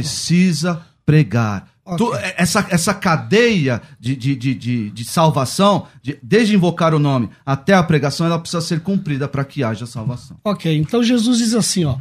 Precisa 0.00 0.86
pregar. 1.04 1.70
Ok. 1.84 1.98
Tu- 2.04 2.14
essa, 2.36 2.66
essa 2.70 2.92
cadeia 2.92 3.80
de, 4.00 4.16
de, 4.16 4.34
de, 4.34 4.54
de, 4.54 4.90
de 4.90 5.04
salvação, 5.04 5.86
de- 6.02 6.18
desde 6.22 6.54
invocar 6.54 6.92
o 6.94 6.98
nome 6.98 7.30
até 7.44 7.74
a 7.74 7.82
pregação, 7.82 8.26
ela 8.26 8.38
precisa 8.38 8.60
ser 8.60 8.80
cumprida 8.80 9.28
para 9.28 9.44
que 9.44 9.62
haja 9.62 9.86
salvação. 9.86 10.36
Ok, 10.44 10.76
então 10.76 11.02
Jesus 11.02 11.38
diz 11.38 11.54
assim, 11.54 11.84
ó. 11.84 11.96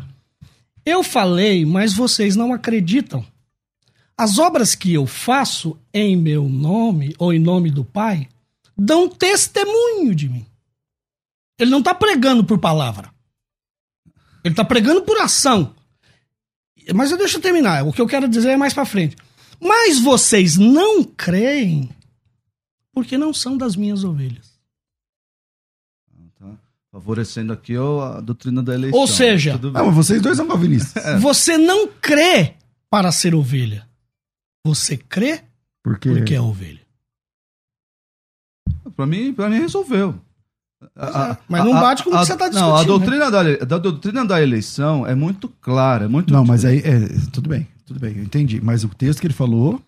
Eu 0.86 1.04
falei, 1.04 1.66
mas 1.66 1.94
vocês 1.94 2.36
não 2.36 2.52
acreditam. 2.54 3.26
As 4.18 4.38
obras 4.40 4.76
que 4.76 4.94
eu 4.94 5.06
faço 5.06 5.78
em 5.94 6.16
meu 6.16 6.48
nome 6.50 7.14
ou 7.20 7.34
em 7.34 7.40
nome 7.40 7.70
do 7.70 7.84
Pai 7.84 8.28
dão 8.78 9.08
testemunho 9.10 10.16
de 10.16 10.30
mim. 10.30 10.46
Ele 11.60 11.72
não 11.72 11.80
está 11.80 11.94
pregando 11.94 12.44
por 12.44 12.58
palavra. 12.60 13.10
Ele 14.44 14.54
está 14.54 14.64
pregando 14.66 15.02
por 15.02 15.18
ação. 15.20 15.74
Mas 16.94 17.12
eu 17.12 17.18
deixa 17.18 17.38
eu 17.38 17.42
terminar. 17.42 17.86
O 17.86 17.94
que 17.94 18.02
eu 18.02 18.08
quero 18.08 18.28
dizer 18.28 18.50
é 18.50 18.58
mais 18.58 18.74
para 18.74 18.86
frente. 18.86 19.16
Mas 19.60 20.00
vocês 20.00 20.58
não 20.58 21.04
creem 21.04 21.90
porque 22.94 23.18
não 23.18 23.34
são 23.34 23.58
das 23.58 23.76
minhas 23.76 24.04
ovelhas. 24.04 24.54
Tá? 26.40 26.54
Favorecendo 26.92 27.52
aqui 27.54 27.78
ó, 27.78 28.18
a 28.18 28.22
doutrina 28.22 28.64
da 28.64 28.74
eleição. 28.74 29.00
Ou 29.00 29.08
seja, 29.08 29.60
mas 29.74 29.96
vocês 29.96 30.22
dois 30.22 30.38
são 30.38 30.48
calvinistas. 30.48 31.06
É. 31.06 31.18
Você 31.18 31.58
não 31.58 31.88
crê 31.88 32.56
para 32.90 33.12
ser 33.12 33.36
ovelha. 33.36 33.88
Você 34.66 34.98
crê 34.98 35.44
Porque. 35.84 36.10
porque 36.10 36.36
é 36.36 36.42
ovelha. 36.42 36.82
Pra 38.96 39.06
mim, 39.06 39.34
pra 39.34 39.50
mim 39.50 39.60
resolveu. 39.60 40.20
É, 40.96 41.38
mas 41.50 41.64
não 41.64 41.74
bate 41.74 42.04
com 42.04 42.10
o 42.10 42.14
que 42.14 42.20
você 42.26 42.36
tá 42.38 42.50
Não, 42.50 42.76
a 42.76 42.80
discutindo, 42.84 42.88
doutrina, 42.88 43.32
da, 43.32 43.44
da 43.66 43.78
doutrina 43.78 44.26
da 44.26 44.42
eleição 44.42 45.06
é 45.08 45.14
muito 45.16 45.48
clara, 45.62 46.06
é 46.06 46.08
muito 46.08 46.34
Não, 46.34 46.46
mas 46.46 46.64
aí. 46.66 46.80
é, 46.80 47.08
tudo 47.32 47.50
bem, 47.50 47.68
tudo 47.86 48.00
bem, 48.00 48.16
eu 48.18 48.24
entendi. 48.24 48.60
Mas 48.62 48.84
o 48.84 48.90
texto 48.90 49.20
que 49.20 49.28
ele 49.28 49.34
falou 49.34 49.82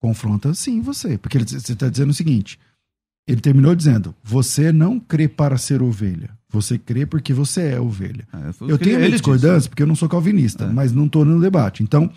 confronta 0.00 0.52
sim 0.54 0.80
você. 0.80 1.18
Porque 1.18 1.38
ele- 1.38 1.46
você 1.48 1.72
está 1.72 1.88
dizendo 1.88 2.10
o 2.10 2.14
seguinte: 2.14 2.58
ele 3.26 3.40
terminou 3.40 3.74
dizendo, 3.74 4.14
você 4.22 4.72
não 4.72 4.98
crê 5.00 5.28
para 5.28 5.56
ser 5.58 5.82
ovelha. 5.82 6.30
Você 6.50 6.78
crê 6.78 7.04
porque 7.04 7.34
você 7.34 7.72
é 7.72 7.80
ovelha. 7.80 8.26
É, 8.32 8.48
Eu 8.72 8.78
tenho 8.78 8.90
ele 8.92 8.96
minha 8.96 9.10
disse. 9.10 9.12
discordância 9.22 9.68
porque 9.68 9.82
eu 9.82 9.86
não 9.86 9.94
sou 9.94 10.08
calvinista, 10.08 10.64
É. 10.64 10.68
mas 10.68 10.92
não 10.92 11.04
estou 11.06 11.24
no 11.24 11.38
debate. 11.40 11.82
Então, 11.82 12.10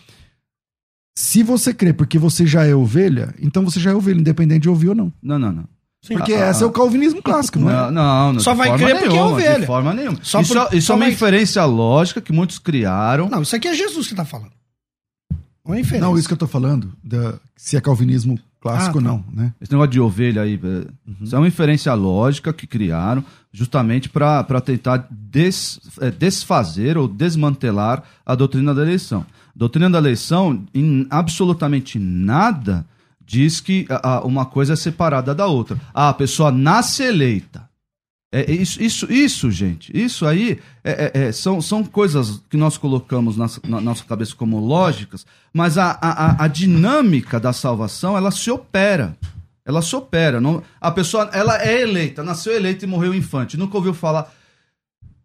se 1.18 1.44
você 1.44 1.74
crê 1.74 1.92
porque 1.92 2.18
você 2.18 2.46
já 2.46 2.66
é 2.66 2.74
ovelha, 2.74 3.34
então 3.42 3.64
você 3.66 3.80
já 3.80 3.92
é 3.92 3.94
ovelha, 3.94 4.20
independente 4.22 4.62
de 4.64 4.70
ouvir 4.70 4.90
ou 4.90 4.96
não. 4.96 5.12
Não, 5.22 5.38
não, 5.38 5.52
não. 5.52 5.66
Porque 6.08 6.34
Ah, 6.34 6.50
esse 6.50 6.64
é 6.64 6.66
o 6.66 6.72
calvinismo 6.72 7.22
clássico, 7.22 7.60
não 7.60 7.70
é? 7.70 7.74
Não, 7.74 7.92
não, 7.92 8.34
não, 8.34 8.40
Só 8.40 8.56
vai 8.56 8.76
crer 8.76 9.00
porque 9.02 9.16
é 9.18 9.22
ovelha. 9.24 9.60
De 9.60 9.66
forma 9.68 9.94
nenhuma. 9.94 10.18
Só 10.24 10.42
isso 10.42 10.54
por- 10.54 10.74
isso 10.74 10.92
é 10.92 10.96
uma 10.96 11.06
vai- 11.06 11.14
inferência 11.14 11.64
lógica 11.66 12.20
que 12.20 12.34
muitos 12.34 12.58
criaram. 12.58 13.30
Não, 13.30 13.42
isso 13.44 13.56
aqui 13.56 13.68
é 13.68 13.74
Jesus 13.76 14.08
que 14.08 14.14
está 14.14 14.26
falando. 14.26 14.52
Não 15.66 15.76
é 15.76 15.80
inferência. 15.80 16.08
Não, 16.08 16.18
isso 16.18 16.28
que 16.28 16.34
eu 16.34 16.38
tô 16.38 16.48
falando, 16.48 16.92
da- 17.04 17.36
se 17.56 17.78
é 17.78 17.82
calvinismo 17.82 18.40
clássico 18.60 18.98
Ah, 18.98 19.02
tá. 19.04 19.12
ou 19.12 19.18
não, 19.18 19.24
né? 19.32 19.54
Esse 19.62 19.72
negócio 19.72 19.92
de 19.92 20.00
ovelha 20.00 20.42
aí, 20.42 20.56
é, 20.62 20.88
isso 21.24 21.36
é 21.36 21.38
uma 21.38 21.48
inferência 21.48 21.94
lógica 21.94 22.52
que 22.52 22.66
criaram 22.66 23.24
justamente 23.52 24.10
para 24.10 24.44
tentar 24.60 25.08
des- 25.12 25.80
é, 26.00 26.10
desfazer 26.10 26.98
ou 26.98 27.08
desmantelar 27.08 28.02
a 28.26 28.34
doutrina 28.34 28.74
da 28.74 28.82
eleição. 28.82 29.22
A 29.56 29.60
doutrina 29.60 29.88
da 29.90 30.00
eleição, 30.00 30.64
em 30.74 31.06
absolutamente 31.12 32.00
nada, 32.00 32.86
diz 33.26 33.60
que 33.60 33.88
uma 34.24 34.46
coisa 34.46 34.74
é 34.74 34.76
separada 34.76 35.34
da 35.34 35.48
outra. 35.48 35.78
Ah, 35.94 36.10
a 36.10 36.14
pessoa 36.14 36.52
nasce 36.52 37.04
eleita. 37.04 37.70
É, 38.34 38.50
é 38.50 38.52
isso, 38.54 38.82
isso, 38.82 39.12
isso, 39.12 39.52
gente, 39.52 39.92
isso 39.94 40.26
aí 40.26 40.58
é, 40.86 41.12
é, 41.14 41.24
é, 41.24 41.32
são, 41.34 41.62
são 41.62 41.84
coisas 41.84 42.42
que 42.50 42.56
nós 42.56 42.78
colocamos 42.78 43.36
na, 43.36 43.48
na 43.68 43.82
nossa 43.82 44.06
cabeça 44.06 44.34
como 44.34 44.58
lógicas, 44.58 45.26
mas 45.54 45.78
a, 45.78 45.98
a, 46.02 46.46
a 46.46 46.48
dinâmica 46.48 47.42
da 47.42 47.52
salvação, 47.52 48.16
ela 48.16 48.32
se 48.32 48.50
opera. 48.50 49.18
Ela 49.66 49.82
se 49.82 49.96
opera. 49.96 50.40
Não, 50.40 50.64
a 50.80 50.90
pessoa 50.90 51.30
ela 51.34 51.62
é 51.62 51.82
eleita, 51.82 52.24
nasceu 52.24 52.54
eleita 52.54 52.86
e 52.86 52.88
morreu 52.88 53.14
infante. 53.14 53.58
Nunca 53.58 53.78
ouviu 53.78 53.94
falar. 53.94 54.34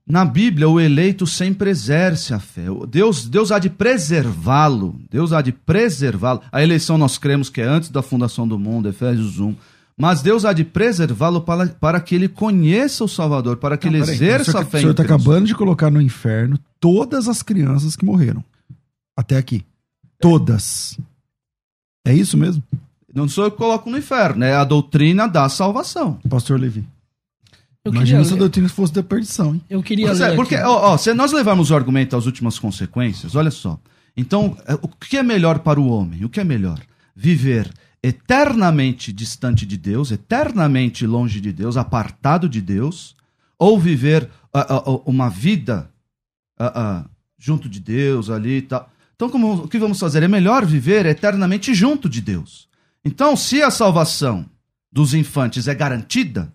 Na 0.09 0.25
Bíblia, 0.25 0.69
o 0.69 0.79
eleito 0.79 1.27
sempre 1.27 1.69
exerce 1.69 2.33
a 2.33 2.39
fé. 2.39 2.67
Deus, 2.89 3.27
Deus 3.27 3.51
há 3.51 3.59
de 3.59 3.69
preservá-lo. 3.69 5.01
Deus 5.11 5.33
há 5.33 5.43
de 5.43 5.51
preservá-lo. 5.51 6.43
A 6.53 6.63
eleição 6.63 6.97
nós 6.97 7.19
cremos 7.19 7.51
que 7.51 7.61
é 7.61 7.65
antes 7.65 7.91
da 7.91 8.03
fundação 8.03 8.47
do 8.47 8.57
mundo, 8.57 8.89
Efésios 8.89 9.41
1. 9.41 9.55
Mas 9.99 10.23
Deus 10.23 10.45
há 10.45 10.53
de 10.53 10.63
preservá-lo 10.63 11.41
para, 11.41 11.67
para 11.67 12.01
que 12.01 12.15
ele 12.15 12.29
conheça 12.29 13.03
o 13.03 13.09
Salvador, 13.09 13.57
para 13.57 13.77
que 13.77 13.89
Não, 13.89 13.95
ele 13.97 14.03
exerça 14.03 14.61
a 14.61 14.65
fé. 14.65 14.77
O 14.77 14.81
senhor 14.81 14.91
está 14.93 15.03
acabando 15.03 15.47
de 15.47 15.55
colocar 15.55 15.91
no 15.91 16.01
inferno 16.01 16.57
todas 16.79 17.27
as 17.27 17.43
crianças 17.43 17.97
que 17.97 18.05
morreram. 18.05 18.45
Até 19.17 19.37
aqui. 19.37 19.65
Todas. 20.21 20.97
É 22.07 22.15
isso 22.15 22.37
mesmo? 22.37 22.63
Não 23.13 23.27
sou 23.27 23.45
eu 23.45 23.51
que 23.51 23.57
coloco 23.57 23.91
no 23.91 23.99
inferno, 23.99 24.45
é 24.45 24.55
a 24.55 24.63
doutrina 24.63 25.27
da 25.27 25.49
salvação. 25.49 26.21
Pastor 26.29 26.61
Levi. 26.61 26.85
Eu 27.87 27.93
Imagina 27.93 28.25
se 28.25 28.35
a 28.35 28.37
doutrina 28.37 28.69
fosse 28.69 28.93
da 28.93 29.03
perdição, 29.03 29.55
hein? 29.55 29.63
Eu 29.71 29.81
queria 29.81 30.09
Mas. 30.09 30.21
É, 30.21 30.35
porque, 30.35 30.57
ó, 30.57 30.93
ó, 30.93 30.97
se 30.97 31.15
nós 31.15 31.31
levarmos 31.31 31.71
o 31.71 31.77
argumento 31.77 32.17
às 32.17 32.27
últimas 32.27 32.59
consequências, 32.59 33.37
olha 33.37 33.51
só. 33.51 33.79
Então, 34.17 34.57
é, 34.67 34.75
o 34.75 34.89
que 34.89 35.17
é 35.17 35.23
melhor 35.23 35.61
para 35.61 35.79
o 35.79 35.89
homem? 35.89 36.25
O 36.25 36.29
que 36.29 36.41
é 36.41 36.45
melhor? 36.45 36.81
Viver 37.15 37.73
eternamente 38.03 39.13
distante 39.13 39.65
de 39.65 39.77
Deus, 39.77 40.11
eternamente 40.11 41.07
longe 41.07 41.41
de 41.41 41.53
Deus, 41.53 41.77
apartado 41.77 42.49
de 42.49 42.61
Deus, 42.61 43.15
ou 43.57 43.79
viver 43.79 44.29
uh, 44.53 44.91
uh, 44.91 45.03
uma 45.07 45.29
vida 45.29 45.89
uh, 46.61 47.09
junto 47.39 47.69
de 47.69 47.79
Deus 47.79 48.31
ali 48.31 48.59
e 48.59 48.63
tal. 48.63 48.91
Então, 49.15 49.31
como, 49.31 49.65
o 49.65 49.69
que 49.69 49.79
vamos 49.79 49.99
fazer? 49.99 50.25
É 50.25 50.29
melhor 50.29 50.67
viver 50.67 51.07
eternamente 51.07 51.73
junto 51.73 52.09
de 52.09 52.21
Deus. 52.21 52.69
Então, 53.05 53.37
se 53.37 53.63
a 53.63 53.71
salvação 53.71 54.45
dos 54.91 55.15
infantes 55.15 55.69
é 55.69 55.75
garantida, 55.75 56.53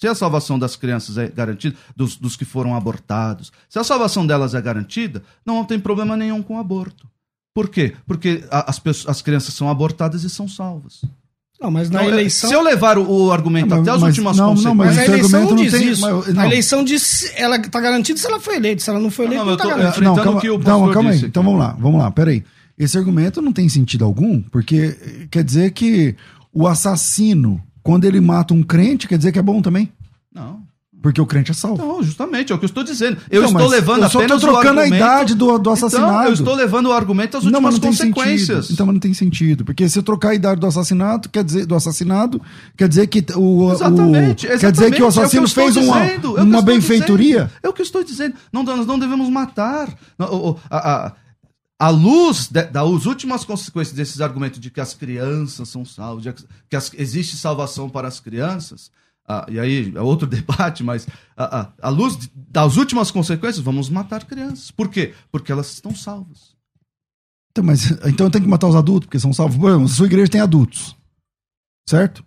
se 0.00 0.08
a 0.08 0.14
salvação 0.14 0.58
das 0.58 0.76
crianças 0.76 1.18
é 1.18 1.28
garantida, 1.28 1.76
dos, 1.94 2.16
dos 2.16 2.34
que 2.34 2.46
foram 2.46 2.74
abortados, 2.74 3.52
se 3.68 3.78
a 3.78 3.84
salvação 3.84 4.26
delas 4.26 4.54
é 4.54 4.60
garantida, 4.62 5.22
não 5.44 5.62
tem 5.62 5.78
problema 5.78 6.16
nenhum 6.16 6.42
com 6.42 6.56
o 6.56 6.58
aborto. 6.58 7.06
Por 7.54 7.68
quê? 7.68 7.94
Porque 8.06 8.42
as, 8.50 8.78
pessoas, 8.78 9.16
as 9.16 9.20
crianças 9.20 9.52
são 9.52 9.68
abortadas 9.68 10.24
e 10.24 10.30
são 10.30 10.48
salvas. 10.48 11.02
Não, 11.60 11.70
mas 11.70 11.90
na 11.90 12.00
não, 12.00 12.08
eleição. 12.08 12.48
Se 12.48 12.56
eu 12.56 12.62
levar 12.62 12.96
o, 12.96 13.26
o 13.26 13.30
argumento 13.30 13.68
não, 13.68 13.82
até 13.82 13.90
as 13.90 14.00
mas, 14.00 14.08
últimas 14.08 14.36
não, 14.38 14.54
consequências. 14.54 14.64
Não, 14.64 14.74
mas, 14.74 14.96
mas 14.96 14.98
a 14.98 15.12
eleição 15.12 15.44
não 15.44 15.56
diz 15.56 15.72
tem, 15.72 15.88
isso. 15.90 16.00
Mas, 16.00 16.38
a 16.38 16.46
eleição 16.46 16.84
diz 16.84 17.32
ela 17.36 17.56
está 17.56 17.80
garantida 17.80 18.18
se 18.18 18.26
ela 18.26 18.40
foi 18.40 18.56
eleita. 18.56 18.82
Se 18.82 18.88
ela 18.88 18.98
não 18.98 19.10
foi 19.10 19.26
eleita, 19.26 19.44
não, 19.44 19.50
não, 19.50 19.58
não 19.58 19.64
está 19.66 19.76
garantida. 19.76 20.04
Não, 20.06 20.16
calma, 20.16 20.40
que 20.40 20.48
o 20.48 20.58
não, 20.58 20.92
calma 20.92 21.10
aí. 21.10 21.22
Então 21.22 21.42
vamos 21.42 21.60
lá, 21.60 21.76
vamos 21.78 22.00
lá, 22.00 22.10
peraí. 22.10 22.42
Esse 22.78 22.96
argumento 22.96 23.42
não 23.42 23.52
tem 23.52 23.68
sentido 23.68 24.06
algum, 24.06 24.40
porque 24.40 25.28
quer 25.30 25.44
dizer 25.44 25.72
que 25.72 26.16
o 26.50 26.66
assassino, 26.66 27.62
quando 27.82 28.04
ele 28.04 28.20
mata 28.20 28.54
um 28.54 28.62
crente, 28.62 29.08
quer 29.08 29.18
dizer 29.18 29.32
que 29.32 29.38
é 29.38 29.42
bom 29.42 29.60
também? 29.62 29.90
Não. 30.32 30.70
Porque 31.02 31.20
o 31.20 31.24
crente 31.24 31.50
é 31.50 31.54
salvo. 31.54 31.82
Não, 31.82 32.02
justamente, 32.02 32.52
é 32.52 32.54
o 32.54 32.58
que 32.58 32.64
eu 32.64 32.68
estou 32.68 32.84
dizendo. 32.84 33.16
Eu 33.30 33.42
então, 33.42 33.52
estou 33.52 33.68
levando 33.68 34.02
eu 34.02 34.10
só 34.10 34.18
apenas 34.18 34.36
estou 34.36 34.52
trocando 34.52 34.80
a 34.80 34.86
idade 34.86 35.34
do, 35.34 35.58
do 35.58 35.70
assassinato. 35.70 36.12
Então, 36.12 36.26
eu 36.26 36.32
estou 36.34 36.54
levando 36.54 36.86
o 36.86 36.92
argumento 36.92 37.38
às 37.38 37.44
últimas 37.44 37.62
não, 37.62 37.80
não 37.80 37.88
consequências. 37.88 38.70
Então, 38.70 38.84
mas 38.84 38.94
não 38.94 39.00
tem 39.00 39.14
sentido. 39.14 39.64
Porque 39.64 39.88
se 39.88 39.98
eu 39.98 40.02
trocar 40.02 40.30
a 40.30 40.34
idade 40.34 40.60
do 40.60 40.66
assassinato, 40.66 41.30
quer 41.30 41.42
dizer, 41.42 41.64
do 41.64 41.74
assassinado, 41.74 42.40
quer 42.76 42.86
dizer 42.86 43.06
que 43.06 43.24
o. 43.34 43.72
Exatamente. 43.72 44.46
o 44.46 44.52
exatamente 44.52 44.58
quer 44.58 44.72
dizer 44.72 44.90
que 44.94 45.02
o 45.02 45.06
assassino 45.06 45.42
é 45.42 45.46
o 45.46 45.48
que 45.48 45.54
fez 45.54 45.76
uma, 45.76 46.00
dizendo, 46.00 46.34
uma 46.34 46.58
é 46.58 46.62
benfeitoria? 46.62 47.34
Dizendo. 47.44 47.50
É 47.62 47.68
o 47.70 47.72
que 47.72 47.80
eu 47.80 47.86
estou 47.86 48.04
dizendo. 48.04 48.34
Não, 48.52 48.62
nós 48.62 48.86
não 48.86 48.98
devemos 48.98 49.30
matar. 49.30 49.88
A, 50.18 50.26
a, 50.70 51.12
à 51.80 51.88
luz 51.88 52.48
das 52.48 53.06
últimas 53.06 53.42
consequências 53.42 53.96
desses 53.96 54.20
argumentos 54.20 54.60
de 54.60 54.70
que 54.70 54.82
as 54.82 54.92
crianças 54.92 55.70
são 55.70 55.82
salvas, 55.82 56.26
que 56.68 56.76
as, 56.76 56.92
existe 56.92 57.38
salvação 57.38 57.88
para 57.88 58.06
as 58.06 58.20
crianças, 58.20 58.90
ah, 59.26 59.46
e 59.48 59.58
aí 59.58 59.90
é 59.96 60.00
outro 60.02 60.26
debate, 60.28 60.84
mas 60.84 61.08
à, 61.34 61.72
à 61.80 61.88
luz 61.88 62.18
de, 62.18 62.30
das 62.34 62.76
últimas 62.76 63.10
consequências, 63.10 63.64
vamos 63.64 63.88
matar 63.88 64.24
crianças. 64.24 64.70
Por 64.70 64.90
quê? 64.90 65.14
Porque 65.32 65.50
elas 65.50 65.72
estão 65.72 65.94
salvas. 65.94 66.54
Então, 67.50 67.64
mas, 67.64 67.90
então 68.06 68.30
tem 68.30 68.42
que 68.42 68.48
matar 68.48 68.68
os 68.68 68.76
adultos, 68.76 69.06
porque 69.06 69.18
são 69.18 69.32
salvos. 69.32 69.56
Bom, 69.56 69.88
sua 69.88 70.04
igreja 70.04 70.30
tem 70.30 70.40
adultos, 70.42 70.94
certo? 71.88 72.22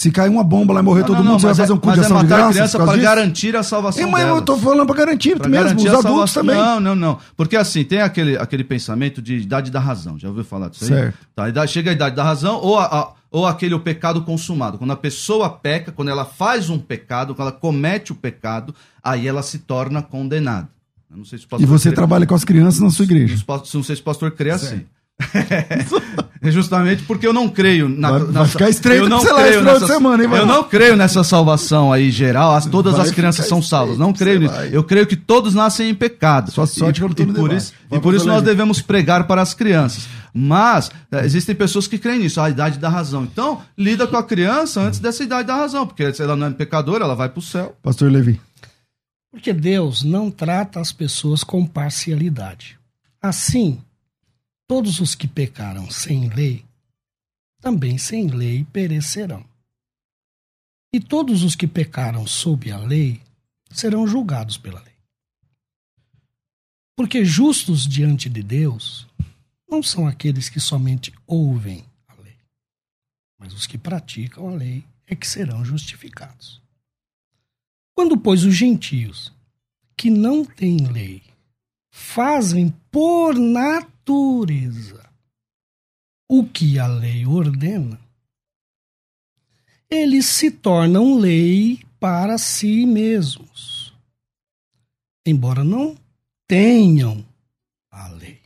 Se 0.00 0.10
cair 0.10 0.30
uma 0.30 0.42
bomba 0.42 0.72
lá 0.72 0.80
e 0.80 0.82
morrer 0.82 1.00
não, 1.00 1.06
todo 1.08 1.16
não, 1.18 1.32
mundo, 1.32 1.40
você 1.40 1.48
vai 1.48 1.54
fazer 1.54 1.74
um 1.74 1.76
culto 1.76 1.98
de 1.98 2.04
é 2.04 2.06
ação 2.06 2.16
é 2.16 2.22
de 2.22 2.26
graça? 2.26 2.52
criança 2.52 2.78
para 2.78 2.96
garantir 2.96 3.54
a 3.54 3.62
salvação 3.62 4.02
é, 4.02 4.06
mas 4.06 4.24
delas. 4.24 4.38
eu 4.38 4.42
tô 4.46 4.56
falando 4.56 4.86
para 4.86 4.96
garantir 4.96 5.36
pra 5.36 5.46
mesmo, 5.46 5.64
garantir 5.66 5.88
os 5.88 5.94
adultos 5.94 6.32
também. 6.32 6.56
Não, 6.56 6.80
não, 6.80 6.96
não. 6.96 7.18
Porque 7.36 7.54
assim, 7.54 7.84
tem 7.84 8.00
aquele, 8.00 8.34
aquele 8.38 8.64
pensamento 8.64 9.20
de 9.20 9.36
idade 9.36 9.70
da 9.70 9.78
razão. 9.78 10.18
Já 10.18 10.28
ouviu 10.28 10.42
falar 10.42 10.70
disso 10.70 10.84
aí? 10.84 10.88
Certo. 10.88 11.18
Tá, 11.52 11.66
chega 11.66 11.90
a 11.90 11.92
idade 11.92 12.16
da 12.16 12.24
razão 12.24 12.56
ou, 12.62 12.78
a, 12.78 12.84
a, 12.86 13.12
ou 13.30 13.46
aquele 13.46 13.74
o 13.74 13.80
pecado 13.80 14.22
consumado. 14.22 14.78
Quando 14.78 14.90
a 14.90 14.96
pessoa 14.96 15.50
peca, 15.50 15.92
quando 15.92 16.08
ela 16.08 16.24
faz 16.24 16.70
um 16.70 16.78
pecado, 16.78 17.34
quando 17.34 17.48
ela 17.48 17.58
comete 17.58 18.10
o 18.10 18.14
pecado, 18.14 18.74
aí 19.04 19.28
ela 19.28 19.42
se 19.42 19.58
torna 19.58 20.00
condenada. 20.00 20.70
Se 21.26 21.46
e 21.58 21.66
você 21.66 21.90
crê... 21.90 21.96
trabalha 21.96 22.26
com 22.26 22.34
as 22.34 22.44
crianças 22.44 22.80
na 22.80 22.88
sua 22.88 23.04
igreja. 23.04 23.36
Não 23.46 23.82
sei 23.82 23.96
se 23.96 24.00
o 24.00 24.04
pastor 24.04 24.30
crê 24.30 24.56
certo. 24.58 24.64
assim. 24.76 24.86
É 26.42 26.50
justamente 26.50 27.02
porque 27.02 27.26
eu 27.26 27.34
não 27.34 27.50
creio 27.50 27.86
na. 27.86 28.12
Vai, 28.12 28.20
vai 28.24 28.48
ficar 28.48 28.70
estreito 28.70 29.04
eu 29.04 29.08
não 29.10 29.22
creio 29.22 29.62
nessa, 29.62 29.86
semana, 29.86 30.24
hein, 30.24 30.30
Eu 30.32 30.46
não 30.46 30.64
creio 30.64 30.96
nessa 30.96 31.22
salvação 31.22 31.92
aí 31.92 32.10
geral. 32.10 32.54
As, 32.54 32.64
todas 32.64 32.94
vai 32.94 33.02
as 33.02 33.10
crianças 33.10 33.46
são 33.46 33.60
salvas. 33.60 33.98
Não 33.98 34.10
creio 34.10 34.40
nisso. 34.40 34.54
Eu 34.72 34.82
creio 34.82 35.06
que 35.06 35.16
todos 35.16 35.52
nascem 35.54 35.90
em 35.90 35.94
pecado. 35.94 36.50
Só 36.50 36.64
sorte 36.64 36.96
e, 36.96 37.14
que 37.14 37.22
eu 37.22 37.26
não 37.26 37.34
e 37.34 37.36
por 37.36 37.52
isso, 37.52 37.74
e 37.92 38.00
por 38.00 38.14
isso 38.14 38.26
nós 38.26 38.42
devemos 38.42 38.80
pregar 38.80 39.26
para 39.26 39.42
as 39.42 39.52
crianças. 39.52 40.08
Mas 40.32 40.90
é, 41.12 41.26
existem 41.26 41.54
pessoas 41.54 41.86
que 41.86 41.98
creem 41.98 42.20
nisso, 42.20 42.40
a 42.40 42.48
idade 42.48 42.78
da 42.78 42.88
razão. 42.88 43.24
Então, 43.24 43.60
lida 43.76 44.06
com 44.06 44.16
a 44.16 44.22
criança 44.22 44.80
antes 44.80 44.98
dessa 44.98 45.22
idade 45.22 45.46
da 45.46 45.56
razão, 45.56 45.86
porque 45.86 46.14
se 46.14 46.22
ela 46.22 46.34
não 46.36 46.46
é 46.46 46.50
pecadora, 46.50 47.04
ela 47.04 47.14
vai 47.14 47.28
para 47.28 47.38
o 47.38 47.42
céu. 47.42 47.76
Pastor 47.82 48.10
Levi. 48.10 48.40
Porque 49.30 49.52
Deus 49.52 50.02
não 50.02 50.30
trata 50.30 50.80
as 50.80 50.90
pessoas 50.90 51.44
com 51.44 51.66
parcialidade. 51.66 52.78
Assim, 53.20 53.78
Todos 54.70 55.00
os 55.00 55.16
que 55.16 55.26
pecaram 55.26 55.90
sem 55.90 56.28
lei, 56.28 56.64
também 57.60 57.98
sem 57.98 58.28
lei 58.28 58.62
perecerão. 58.62 59.44
E 60.94 61.00
todos 61.00 61.42
os 61.42 61.56
que 61.56 61.66
pecaram 61.66 62.24
sob 62.24 62.70
a 62.70 62.78
lei 62.78 63.20
serão 63.72 64.06
julgados 64.06 64.56
pela 64.56 64.80
lei. 64.80 64.94
Porque 66.94 67.24
justos 67.24 67.84
diante 67.84 68.28
de 68.28 68.44
Deus 68.44 69.08
não 69.68 69.82
são 69.82 70.06
aqueles 70.06 70.48
que 70.48 70.60
somente 70.60 71.12
ouvem 71.26 71.84
a 72.06 72.14
lei, 72.22 72.36
mas 73.40 73.52
os 73.52 73.66
que 73.66 73.76
praticam 73.76 74.50
a 74.50 74.54
lei 74.54 74.84
é 75.04 75.16
que 75.16 75.26
serão 75.26 75.64
justificados. 75.64 76.62
Quando, 77.92 78.16
pois, 78.16 78.44
os 78.44 78.54
gentios 78.54 79.32
que 79.96 80.10
não 80.10 80.44
têm 80.44 80.86
lei 80.86 81.24
fazem 81.90 82.72
por 82.88 83.34
natureza 83.34 83.89
o 86.32 86.44
que 86.44 86.78
a 86.78 86.86
lei 86.86 87.26
ordena, 87.26 88.00
eles 89.90 90.26
se 90.26 90.48
tornam 90.48 91.18
lei 91.18 91.80
para 91.98 92.38
si 92.38 92.86
mesmos, 92.86 93.92
embora 95.26 95.64
não 95.64 95.96
tenham 96.46 97.24
a 97.90 98.08
lei. 98.10 98.40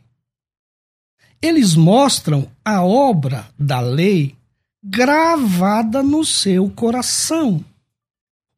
Eles 1.39 1.75
mostram 1.75 2.51
a 2.65 2.83
obra 2.83 3.47
da 3.57 3.79
lei 3.79 4.35
gravada 4.83 6.01
no 6.01 6.25
seu 6.25 6.67
coração, 6.71 7.63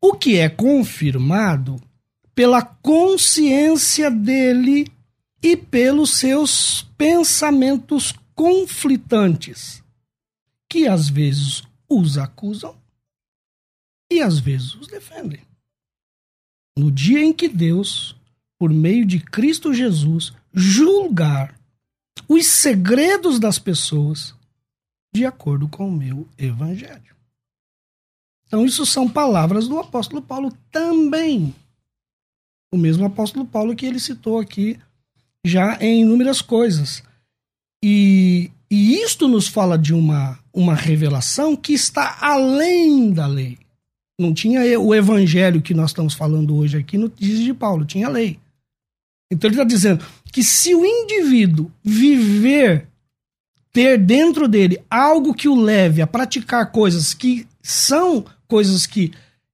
o 0.02 0.13
que 0.13 0.38
é 0.38 0.48
confirmado 0.48 1.82
pela 2.34 2.62
consciência 2.62 4.10
dele 4.10 4.89
e 5.41 5.56
pelos 5.56 6.12
seus 6.17 6.84
pensamentos 6.97 8.13
conflitantes, 8.34 9.84
que 10.69 10.88
às 10.88 11.10
vezes 11.10 11.63
os 11.89 12.17
acusam 12.17 12.76
e 14.12 14.21
às 14.21 14.39
vezes 14.39 14.73
os 14.76 14.88
defendem. 14.88 15.41
No 16.78 16.91
dia 16.91 17.23
em 17.23 17.34
que 17.34 17.47
Deus, 17.47 18.15
por 18.58 18.71
meio 18.71 19.06
de 19.06 19.19
Cristo 19.19 19.73
Jesus, 19.73 20.34
julgar 20.54 21.58
os 22.28 22.45
segredos 22.47 23.39
das 23.39 23.58
pessoas 23.58 24.36
de 25.13 25.26
acordo 25.26 25.67
com 25.67 25.88
o 25.88 25.91
meu 25.91 26.28
evangelho. 26.38 27.15
Então, 28.45 28.65
isso 28.65 28.86
são 28.86 29.10
palavras 29.10 29.67
do 29.67 29.80
apóstolo 29.80 30.21
Paulo 30.21 30.52
também 30.71 31.54
o 32.71 32.78
mesmo 32.78 33.06
apóstolo 33.06 33.45
Paulo 33.45 33.76
que 33.76 33.86
ele 33.86 34.00
citou 34.00 34.39
aqui 34.39 34.80
já 35.45 35.78
em 35.82 36.02
inúmeras 36.02 36.41
coisas. 36.41 37.04
E, 37.84 38.52
e 38.69 38.95
isto 38.95 39.28
nos 39.28 39.47
fala 39.47 39.78
de 39.78 39.93
uma, 39.93 40.39
uma 40.54 40.73
revelação 40.73 41.56
que 41.56 41.73
está 41.73 42.17
além 42.21 43.12
da 43.12 43.28
lei. 43.28 43.58
Não 44.19 44.34
tinha 44.34 44.80
o 44.80 44.95
evangelho 44.95 45.62
que 45.62 45.73
nós 45.73 45.91
estamos 45.91 46.13
falando 46.13 46.56
hoje 46.56 46.78
aqui 46.78 46.97
no 46.97 47.08
diz 47.10 47.39
de 47.39 47.54
Paulo, 47.54 47.86
tinha 47.86 48.10
lei. 48.10 48.39
Então 49.32 49.47
ele 49.47 49.56
está 49.56 49.63
dizendo 49.63 50.04
que 50.32 50.43
se 50.43 50.73
o 50.73 50.86
indivíduo 50.86 51.71
viver, 51.84 52.88
ter 53.71 53.97
dentro 53.97 54.47
dele 54.47 54.82
algo 54.89 55.34
que 55.34 55.47
o 55.47 55.56
leve 55.56 56.02
a 56.02 56.08
praticar 56.08 56.71
coisas 56.71 57.13
que 57.13 57.47
são 57.62 58.26
coisas 58.47 58.86
que, 58.86 59.12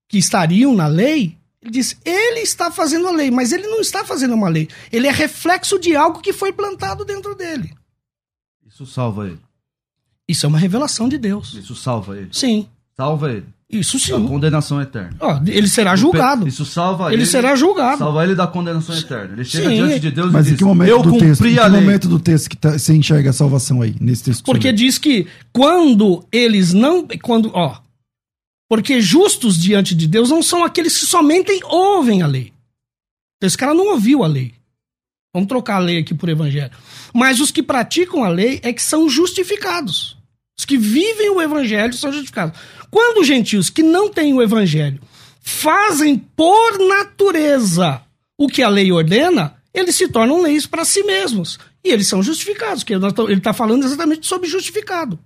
que 0.08 0.18
estariam 0.18 0.74
na 0.74 0.88
lei, 0.88 1.36
ele 1.64 1.72
diz, 1.72 1.98
ele 2.04 2.42
está 2.42 2.70
fazendo 2.70 3.08
a 3.08 3.12
lei, 3.12 3.32
mas 3.32 3.52
ele 3.54 3.68
não 3.68 3.80
está 3.80 4.04
fazendo 4.04 4.34
uma 4.36 4.50
lei. 4.50 4.68
Ele 4.92 5.08
é 5.08 5.12
reflexo 5.12 5.80
de 5.80 5.96
algo 5.96 6.20
que 6.20 6.34
foi 6.34 6.52
plantado 6.52 7.06
dentro 7.06 7.34
dele. 7.36 7.74
Isso 8.68 8.86
salva 8.86 9.28
ele. 9.28 9.40
Isso 10.28 10.46
é 10.46 10.50
uma 10.50 10.58
revelação 10.58 11.08
de 11.08 11.18
Deus. 11.18 11.54
Isso 11.54 11.76
salva 11.76 12.18
ele. 12.18 12.30
Sim. 12.32 12.68
Salva 12.96 13.32
ele. 13.32 13.46
Isso 13.70 13.98
Da 13.98 14.18
sim. 14.18 14.28
condenação 14.28 14.80
eterna. 14.82 15.16
Ó, 15.20 15.40
ele 15.48 15.68
será 15.68 15.96
julgado. 15.96 16.48
Isso 16.48 16.64
salva 16.64 17.08
ele. 17.08 17.16
Ele 17.16 17.26
será 17.26 17.56
julgado. 17.56 17.98
Salva 17.98 18.24
ele 18.24 18.36
da 18.36 18.46
condenação 18.46 18.96
eterna. 18.96 19.34
Ele 19.34 19.44
chega 19.44 19.70
Sim. 19.70 19.76
diante 19.76 20.00
de 20.00 20.12
Deus 20.12 20.32
Mas 20.32 20.46
e 20.46 20.50
em 20.50 20.52
diz: 20.52 20.58
que 20.60 20.66
momento 20.66 20.90
Eu 20.92 21.02
do 21.02 21.10
cumpri 21.12 21.28
texto? 21.28 21.46
Em 21.46 21.58
a 21.58 21.64
que 21.64 21.70
lei. 21.70 21.82
momento 21.82 22.08
do 22.08 22.20
texto 22.20 22.50
que 22.50 22.58
tá, 22.58 22.78
você 22.78 22.94
enxerga 22.94 23.32
a 23.32 23.34
salvação 23.34 23.82
aí, 23.82 23.96
nesse 24.00 24.24
texto? 24.26 24.44
que 24.44 24.52
Porque 24.52 24.72
diz 24.72 25.00
que 25.00 25.26
quando 25.52 26.24
eles 26.32 26.72
não. 26.72 27.08
Quando, 27.24 27.50
ó. 27.54 27.78
Porque 28.70 29.02
justos 29.02 29.58
diante 29.62 29.94
de 29.94 30.08
Deus 30.08 30.30
não 30.30 30.42
são 30.42 30.64
aqueles 30.64 30.98
que 30.98 31.06
somente 31.06 31.52
ouvem 31.66 32.22
a 32.22 32.28
lei. 32.28 32.54
Então, 33.38 33.48
esse 33.48 33.58
cara 33.58 33.74
não 33.74 33.88
ouviu 33.88 34.24
a 34.24 34.28
lei. 34.28 34.54
Vamos 35.34 35.48
trocar 35.48 35.76
a 35.76 35.80
lei 35.80 35.98
aqui 35.98 36.14
por 36.14 36.30
evangelho. 36.30 36.72
Mas 37.14 37.40
os 37.40 37.52
que 37.52 37.64
praticam 37.64 38.24
a 38.24 38.30
lei 38.30 38.60
é 38.64 38.72
que 38.72 38.82
são 38.82 39.10
justificados. 39.10 40.18
Os 40.58 40.66
que 40.66 40.78
vivem 40.78 41.30
o 41.32 41.42
evangelho 41.42 41.94
são 41.94 42.12
justificados. 42.12 42.60
Quando 42.90 43.22
os 43.22 43.28
gentios 43.28 43.70
que 43.70 43.82
não 43.82 44.10
têm 44.10 44.34
o 44.34 44.42
evangelho 44.42 45.02
fazem 45.42 46.18
por 46.18 46.80
natureza 46.88 48.02
o 48.38 48.48
que 48.48 48.62
a 48.62 48.70
lei 48.70 48.92
ordena, 48.92 49.56
eles 49.74 49.96
se 49.96 50.08
tornam 50.08 50.42
leis 50.42 50.66
para 50.66 50.86
si 50.86 51.04
mesmos. 51.04 51.60
E 51.84 51.90
eles 51.90 52.08
são 52.08 52.24
justificados, 52.24 52.84
que 52.84 52.94
ele 52.94 53.06
está 53.34 53.52
falando 53.52 53.84
exatamente 53.84 54.26
sobre 54.26 54.48
justificado. 54.48 55.20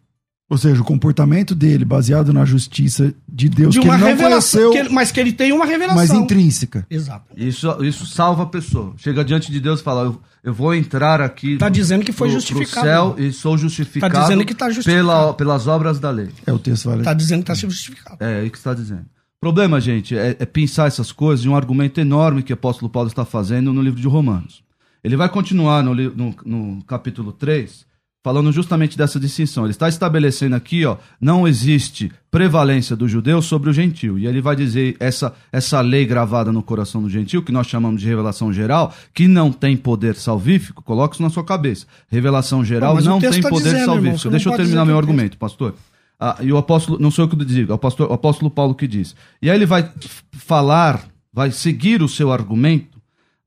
Ou 0.49 0.57
seja, 0.57 0.81
o 0.81 0.85
comportamento 0.85 1.53
dele 1.53 1.83
baseado 1.83 2.31
na 2.31 2.45
justiça 2.45 3.13
de 3.27 3.49
Deus, 3.49 3.73
de 3.73 3.81
que 3.81 3.85
uma 3.85 3.95
ele 3.95 4.01
não 4.03 4.07
revelação. 4.09 4.61
conheceu, 4.61 4.71
que 4.71 4.77
ele- 4.77 4.89
mas 4.95 5.11
que 5.11 5.19
ele 5.19 5.33
tem 5.33 5.51
uma 5.51 5.65
revelação. 5.65 5.95
mas 5.97 6.09
intrínseca. 6.11 6.87
Exato. 6.89 7.25
Isso, 7.35 7.83
isso 7.83 8.05
salva 8.05 8.43
a 8.43 8.45
pessoa. 8.45 8.93
Chega 8.97 9.25
diante 9.25 9.51
de 9.51 9.59
Deus 9.59 9.81
e 9.81 9.83
fala: 9.83 10.03
Eu, 10.03 10.21
eu 10.43 10.53
vou 10.53 10.73
entrar 10.73 11.19
aqui. 11.19 11.57
Tá 11.57 11.67
dizendo 11.67 12.05
que 12.05 12.13
foi 12.13 12.29
pro- 12.29 12.35
justificado. 12.39 12.71
Pro 12.71 12.81
céu 12.85 13.15
e 13.17 13.33
sou 13.33 13.57
justificado. 13.57 14.13
Tá 14.13 14.21
dizendo 14.21 14.45
que 14.45 14.53
tá 14.55 14.69
justificado. 14.69 15.05
Pela, 15.05 15.33
pelas 15.33 15.67
obras 15.67 15.99
da 15.99 16.09
lei. 16.11 16.29
É 16.45 16.53
o 16.53 16.57
texto 16.59 16.85
vale. 16.89 17.01
Está 17.01 17.13
dizendo 17.13 17.43
que 17.43 17.51
está 17.51 17.67
justificado. 17.67 18.17
É 18.23 18.39
aí 18.39 18.49
que 18.49 18.57
está 18.57 18.73
dizendo. 18.73 19.01
O 19.01 19.39
problema, 19.41 19.81
gente, 19.81 20.17
é, 20.17 20.35
é 20.39 20.45
pensar 20.45 20.87
essas 20.87 21.11
coisas 21.11 21.43
de 21.43 21.49
um 21.49 21.55
argumento 21.57 21.99
enorme 21.99 22.41
que 22.41 22.53
o 22.53 22.55
apóstolo 22.55 22.89
Paulo 22.89 23.09
está 23.09 23.25
fazendo 23.25 23.73
no 23.73 23.81
livro 23.81 23.99
de 23.99 24.07
Romanos. 24.07 24.63
Ele 25.03 25.15
vai 25.17 25.27
continuar 25.29 25.83
no, 25.83 25.93
no- 25.93 26.35
no 26.45 26.83
capítulo 26.85 27.31
3, 27.33 27.85
falando 28.27 28.51
justamente 28.51 28.97
dessa 28.97 29.17
distinção. 29.17 29.63
Ele 29.63 29.71
está 29.71 29.87
estabelecendo 29.87 30.53
aqui, 30.53 30.83
ó, 30.85 30.97
não 31.19 31.47
existe 31.47 32.11
prevalência 32.29 32.93
do 32.93 33.07
judeu 33.07 33.41
sobre 33.41 33.69
o 33.69 33.73
gentil. 33.73 34.19
E 34.19 34.27
ele 34.27 34.41
vai 34.41 34.53
dizer 34.53 34.97
essa, 34.99 35.33
essa 35.49 35.79
lei 35.79 36.05
gravada 36.05 36.51
no 36.51 36.61
coração 36.61 37.01
do 37.01 37.09
gentil, 37.09 37.41
que 37.41 37.53
nós 37.53 37.67
chamamos 37.67 38.01
de 38.01 38.07
revelação 38.09 38.51
geral, 38.51 38.93
que 39.13 39.29
não 39.29 39.49
tem 39.49 39.77
poder 39.77 40.17
salvífico, 40.17 40.83
coloque 40.83 41.15
isso 41.15 41.23
na 41.23 41.29
sua 41.29 41.45
cabeça. 41.45 41.85
Revelação 42.09 42.65
geral 42.65 42.97
o 42.97 43.01
não 43.01 43.17
tem 43.17 43.39
tá 43.41 43.47
poder 43.47 43.63
dizendo, 43.63 43.79
irmão, 43.79 43.95
salvífico. 43.95 44.25
não 44.25 44.31
Deixa 44.31 44.49
eu 44.49 44.57
terminar 44.57 44.83
meu 44.83 44.95
que 44.95 44.99
o 44.99 45.01
texto- 45.01 45.09
argumento, 45.09 45.37
pastor. 45.37 45.75
Ah, 46.19 46.35
e 46.41 46.51
o 46.51 46.57
apóstolo, 46.57 46.99
não 46.99 47.09
sou 47.09 47.23
eu 47.23 47.29
que 47.29 47.45
digo, 47.45 47.71
é 47.71 47.73
o 47.73 47.75
apóstolo, 47.75 48.09
o 48.09 48.13
apóstolo 48.13 48.51
Paulo 48.51 48.75
que 48.75 48.87
diz. 48.87 49.15
E 49.41 49.49
aí 49.49 49.55
ele 49.57 49.65
vai 49.65 49.89
falar, 50.33 51.01
vai 51.31 51.49
seguir 51.49 52.01
o 52.01 52.09
seu 52.09 52.29
argumento, 52.29 52.97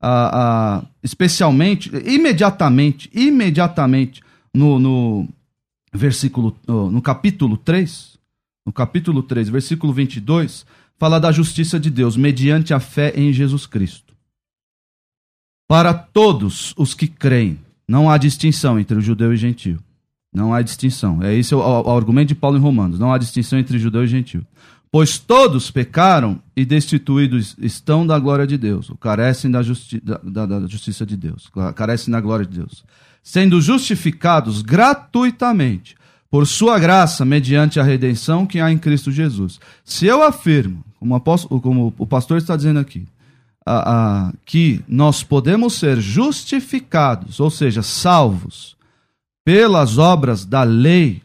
ah, 0.01 0.31
ah, 0.81 0.85
especialmente, 1.03 1.91
imediatamente, 2.03 3.11
imediatamente, 3.13 4.23
no, 4.53 4.79
no 4.79 5.27
versículo, 5.93 6.55
no, 6.67 7.01
capítulo 7.01 7.57
3, 7.57 8.17
no 8.65 8.71
capítulo 8.73 9.23
3, 9.23 9.49
versículo 9.49 9.93
22, 9.93 10.65
fala 10.97 11.19
da 11.19 11.31
justiça 11.31 11.79
de 11.79 11.89
Deus 11.89 12.15
mediante 12.17 12.73
a 12.73 12.79
fé 12.79 13.13
em 13.15 13.31
Jesus 13.33 13.65
Cristo. 13.65 14.13
Para 15.67 15.93
todos 15.93 16.73
os 16.77 16.93
que 16.93 17.07
creem, 17.07 17.59
não 17.87 18.09
há 18.09 18.17
distinção 18.17 18.79
entre 18.79 18.97
o 18.97 19.01
judeu 19.01 19.33
e 19.33 19.37
gentio. 19.37 19.79
Não 20.33 20.53
há 20.53 20.61
distinção. 20.61 21.21
É 21.23 21.33
esse 21.35 21.53
o, 21.55 21.59
o- 21.59 21.87
o 21.87 21.95
argumento 21.97 22.29
de 22.29 22.35
Paulo 22.35 22.57
em 22.57 22.61
Romanos. 22.61 22.99
Não 22.99 23.11
há 23.11 23.17
distinção 23.17 23.59
entre 23.59 23.79
judeu 23.79 24.03
e 24.03 24.07
gentio. 24.07 24.45
Pois 24.89 25.17
todos 25.17 25.71
pecaram 25.71 26.41
e 26.55 26.65
destituídos 26.65 27.55
estão 27.59 28.05
da 28.05 28.19
glória 28.19 28.45
de 28.45 28.57
Deus, 28.57 28.89
ou 28.89 28.97
carecem 28.97 29.49
da, 29.49 29.63
justi 29.63 29.99
da, 30.01 30.17
da- 30.23 30.45
da 30.45 30.67
justiça 30.67 31.05
de 31.05 31.15
Deus, 31.15 31.49
carecem 31.75 32.11
da 32.11 32.19
glória 32.19 32.45
de 32.45 32.57
Deus, 32.57 32.83
sendo 33.23 33.61
justificados 33.61 34.61
gratuitamente 34.61 35.95
por 36.29 36.47
sua 36.47 36.79
graça, 36.79 37.25
mediante 37.25 37.79
a 37.79 37.83
redenção 37.83 38.45
que 38.45 38.59
há 38.59 38.71
em 38.71 38.77
Cristo 38.77 39.11
Jesus. 39.11 39.59
Se 39.83 40.05
eu 40.05 40.23
afirmo, 40.23 40.83
como, 40.99 41.19
como 41.61 41.93
o 41.97 42.07
pastor 42.07 42.37
está 42.37 42.55
dizendo 42.55 42.79
aqui, 42.79 43.05
a- 43.65 44.27
a- 44.29 44.33
que 44.45 44.81
nós 44.87 45.23
podemos 45.23 45.73
ser 45.73 45.99
justificados, 45.99 47.39
ou 47.39 47.49
seja, 47.51 47.83
salvos, 47.83 48.75
pelas 49.43 49.97
obras 49.97 50.45
da 50.45 50.63
lei, 50.63 51.21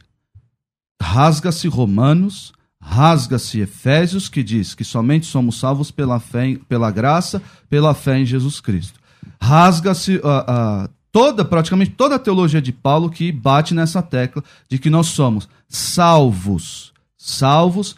rasga-se 1.00 1.68
Romanos, 1.68 2.52
rasga-se 2.80 3.60
Efésios, 3.60 4.28
que 4.28 4.42
diz 4.42 4.74
que 4.74 4.84
somente 4.84 5.26
somos 5.26 5.58
salvos 5.58 5.90
pela 5.90 6.18
fé, 6.18 6.58
pela 6.68 6.90
graça, 6.90 7.42
pela 7.68 7.94
fé 7.94 8.18
em 8.20 8.26
Jesus 8.26 8.60
Cristo. 8.60 8.98
Rasga-se 9.40 10.20
ah, 10.24 10.44
ah, 10.48 10.90
toda, 11.12 11.44
praticamente 11.44 11.92
toda 11.92 12.16
a 12.16 12.18
teologia 12.18 12.60
de 12.60 12.72
Paulo 12.72 13.10
que 13.10 13.30
bate 13.32 13.74
nessa 13.74 14.02
tecla 14.02 14.42
de 14.68 14.78
que 14.78 14.90
nós 14.90 15.08
somos 15.08 15.48
salvos, 15.68 16.92
salvos 17.16 17.96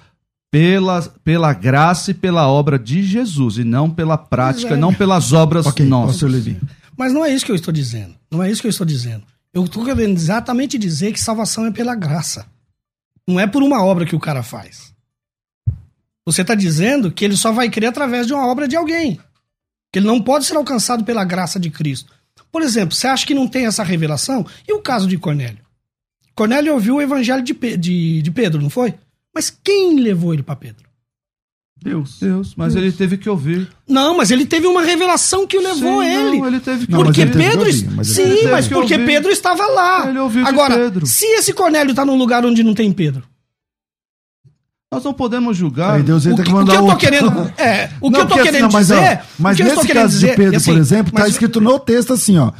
pela, 0.51 1.03
pela 1.23 1.53
graça 1.53 2.11
e 2.11 2.15
pela 2.15 2.49
obra 2.49 2.79
de 2.79 3.03
Jesus, 3.03 3.59
e 3.59 3.65
não 3.65 3.91
pela 3.91 4.17
prática, 4.17 4.75
é. 4.75 4.77
não 4.77 4.93
pelas 4.95 5.33
obras 5.33 5.67
Ok, 5.67 5.85
nossas. 5.85 6.47
Mas 6.97 7.13
não 7.13 7.25
é 7.25 7.33
isso 7.33 7.45
que 7.45 7.53
eu 7.53 7.57
estou 7.57 7.73
dizendo. 7.73 8.15
Não 8.31 8.43
é 8.43 8.51
isso 8.51 8.61
que 8.61 8.67
eu 8.67 8.71
estou 8.71 8.87
dizendo. 8.87 9.25
Eu 9.53 9.65
estou 9.65 9.85
querendo 9.85 10.17
exatamente 10.17 10.79
dizer 10.79 11.13
que 11.13 11.21
salvação 11.21 11.67
é 11.67 11.71
pela 11.71 11.95
graça. 11.95 12.47
Não 13.27 13.39
é 13.39 13.47
por 13.47 13.63
uma 13.63 13.85
obra 13.85 14.07
que 14.07 14.17
o 14.17 14.21
cara 14.21 14.43
faz. 14.43 14.93
Você 16.25 16.43
está 16.43 16.55
dizendo 16.55 17.11
que 17.11 17.25
ele 17.25 17.37
só 17.37 17.53
vai 17.53 17.71
crer 17.71 17.89
através 17.89 18.27
de 18.27 18.35
uma 18.35 18.47
obra 18.47 18.69
de 18.69 18.77
alguém. 18.77 19.19
Que 19.93 19.99
ele 19.99 20.07
não 20.07 20.21
pode 20.21 20.45
ser 20.45 20.57
alcançado 20.57 21.05
pela 21.05 21.25
graça 21.25 21.59
de 21.59 21.71
Cristo. 21.71 22.13
Por 22.51 22.63
exemplo, 22.63 22.95
você 22.95 23.07
acha 23.07 23.27
que 23.27 23.35
não 23.35 23.47
tem 23.47 23.67
essa 23.67 23.83
revelação? 23.83 24.47
E 24.67 24.73
o 24.73 24.81
caso 24.81 25.07
de 25.07 25.19
Cornélio? 25.19 25.59
Cornélio 26.35 26.73
ouviu 26.75 26.97
o 26.97 27.03
evangelho 27.03 27.43
de, 27.43 27.53
Pe- 27.55 27.77
de, 27.77 28.23
de 28.23 28.31
Pedro, 28.31 28.63
não 28.63 28.71
foi? 28.71 28.95
Mas 29.35 29.51
quem 29.63 29.99
levou 30.01 30.33
ele 30.33 30.43
para 30.43 30.57
Pedro? 30.57 30.89
Deus. 31.81 32.19
Deus, 32.21 32.55
mas 32.57 32.75
ele 32.75 32.91
teve 32.91 33.17
que 33.17 33.29
ouvir. 33.29 33.69
Não, 33.89 34.17
mas 34.17 34.33
ele 34.33 34.45
teve 34.45 34.67
uma 34.67 34.83
revelação 34.83 35.47
que 35.47 35.57
o 35.57 35.63
levou 35.63 36.03
Sim, 36.03 36.09
ele. 36.09 36.39
não, 36.39 36.47
ele 36.49 36.59
teve 36.61 36.87
que 36.87 36.93
Não, 36.93 36.99
mas 37.01 37.07
Porque 37.09 37.21
ele 37.21 37.31
teve 37.31 37.45
que 37.45 37.51
Pedro. 37.51 37.67
ouvir, 37.67 37.91
mas 37.95 38.07
Sim, 38.09 38.25
teve 38.25 38.49
mas 38.51 38.67
que 38.69 38.75
porque. 38.75 38.99
Pedro 38.99 39.31
estava 39.31 39.65
lá. 39.69 40.09
Ele 40.09 40.19
ouviu 40.19 40.43
de 40.43 40.49
Agora, 40.49 40.75
Pedro. 40.77 41.07
se 41.07 41.25
esse 41.25 41.53
Cornélio 41.53 41.91
está 41.93 42.05
num 42.05 42.17
lugar 42.17 42.45
onde 42.45 42.65
não 42.65 42.75
tem 42.75 42.93
Pedro, 42.93 43.23
Nós 44.91 45.05
não 45.05 45.13
podemos 45.13 45.55
julgar. 45.57 45.97
Aí 45.97 46.03
Deus 46.03 46.25
o 46.25 46.35
que, 46.35 46.43
que 46.43 46.51
o 46.51 46.55
que 46.55 46.61
eu 46.61 46.65
tô 46.77 46.83
outro. 46.85 46.97
querendo. 46.97 47.53
É, 47.59 47.91
o 48.01 48.11
que 48.11 48.11
Não, 48.11 48.21
eu 48.21 48.27
tô 48.27 48.35
porque 48.37 48.43
querendo 48.51 48.65
assim, 48.67 48.75
mas, 48.75 48.91
ó, 48.91 48.95
dizer. 49.01 49.21
mas 49.39 49.53
o 49.53 49.57
que 49.57 49.63
eu 49.69 49.75
nesse 49.77 49.89
caso 49.89 50.15
dizer, 50.15 50.31
de 50.31 50.37
Pedro, 50.37 50.57
assim, 50.57 50.73
por 50.73 50.79
exemplo, 50.81 51.13
tá 51.13 51.21
mas- 51.21 51.31
escrito 51.33 51.61
no 51.61 51.79
texto 51.79 52.13
assim, 52.15 52.39
ó. 52.39 52.53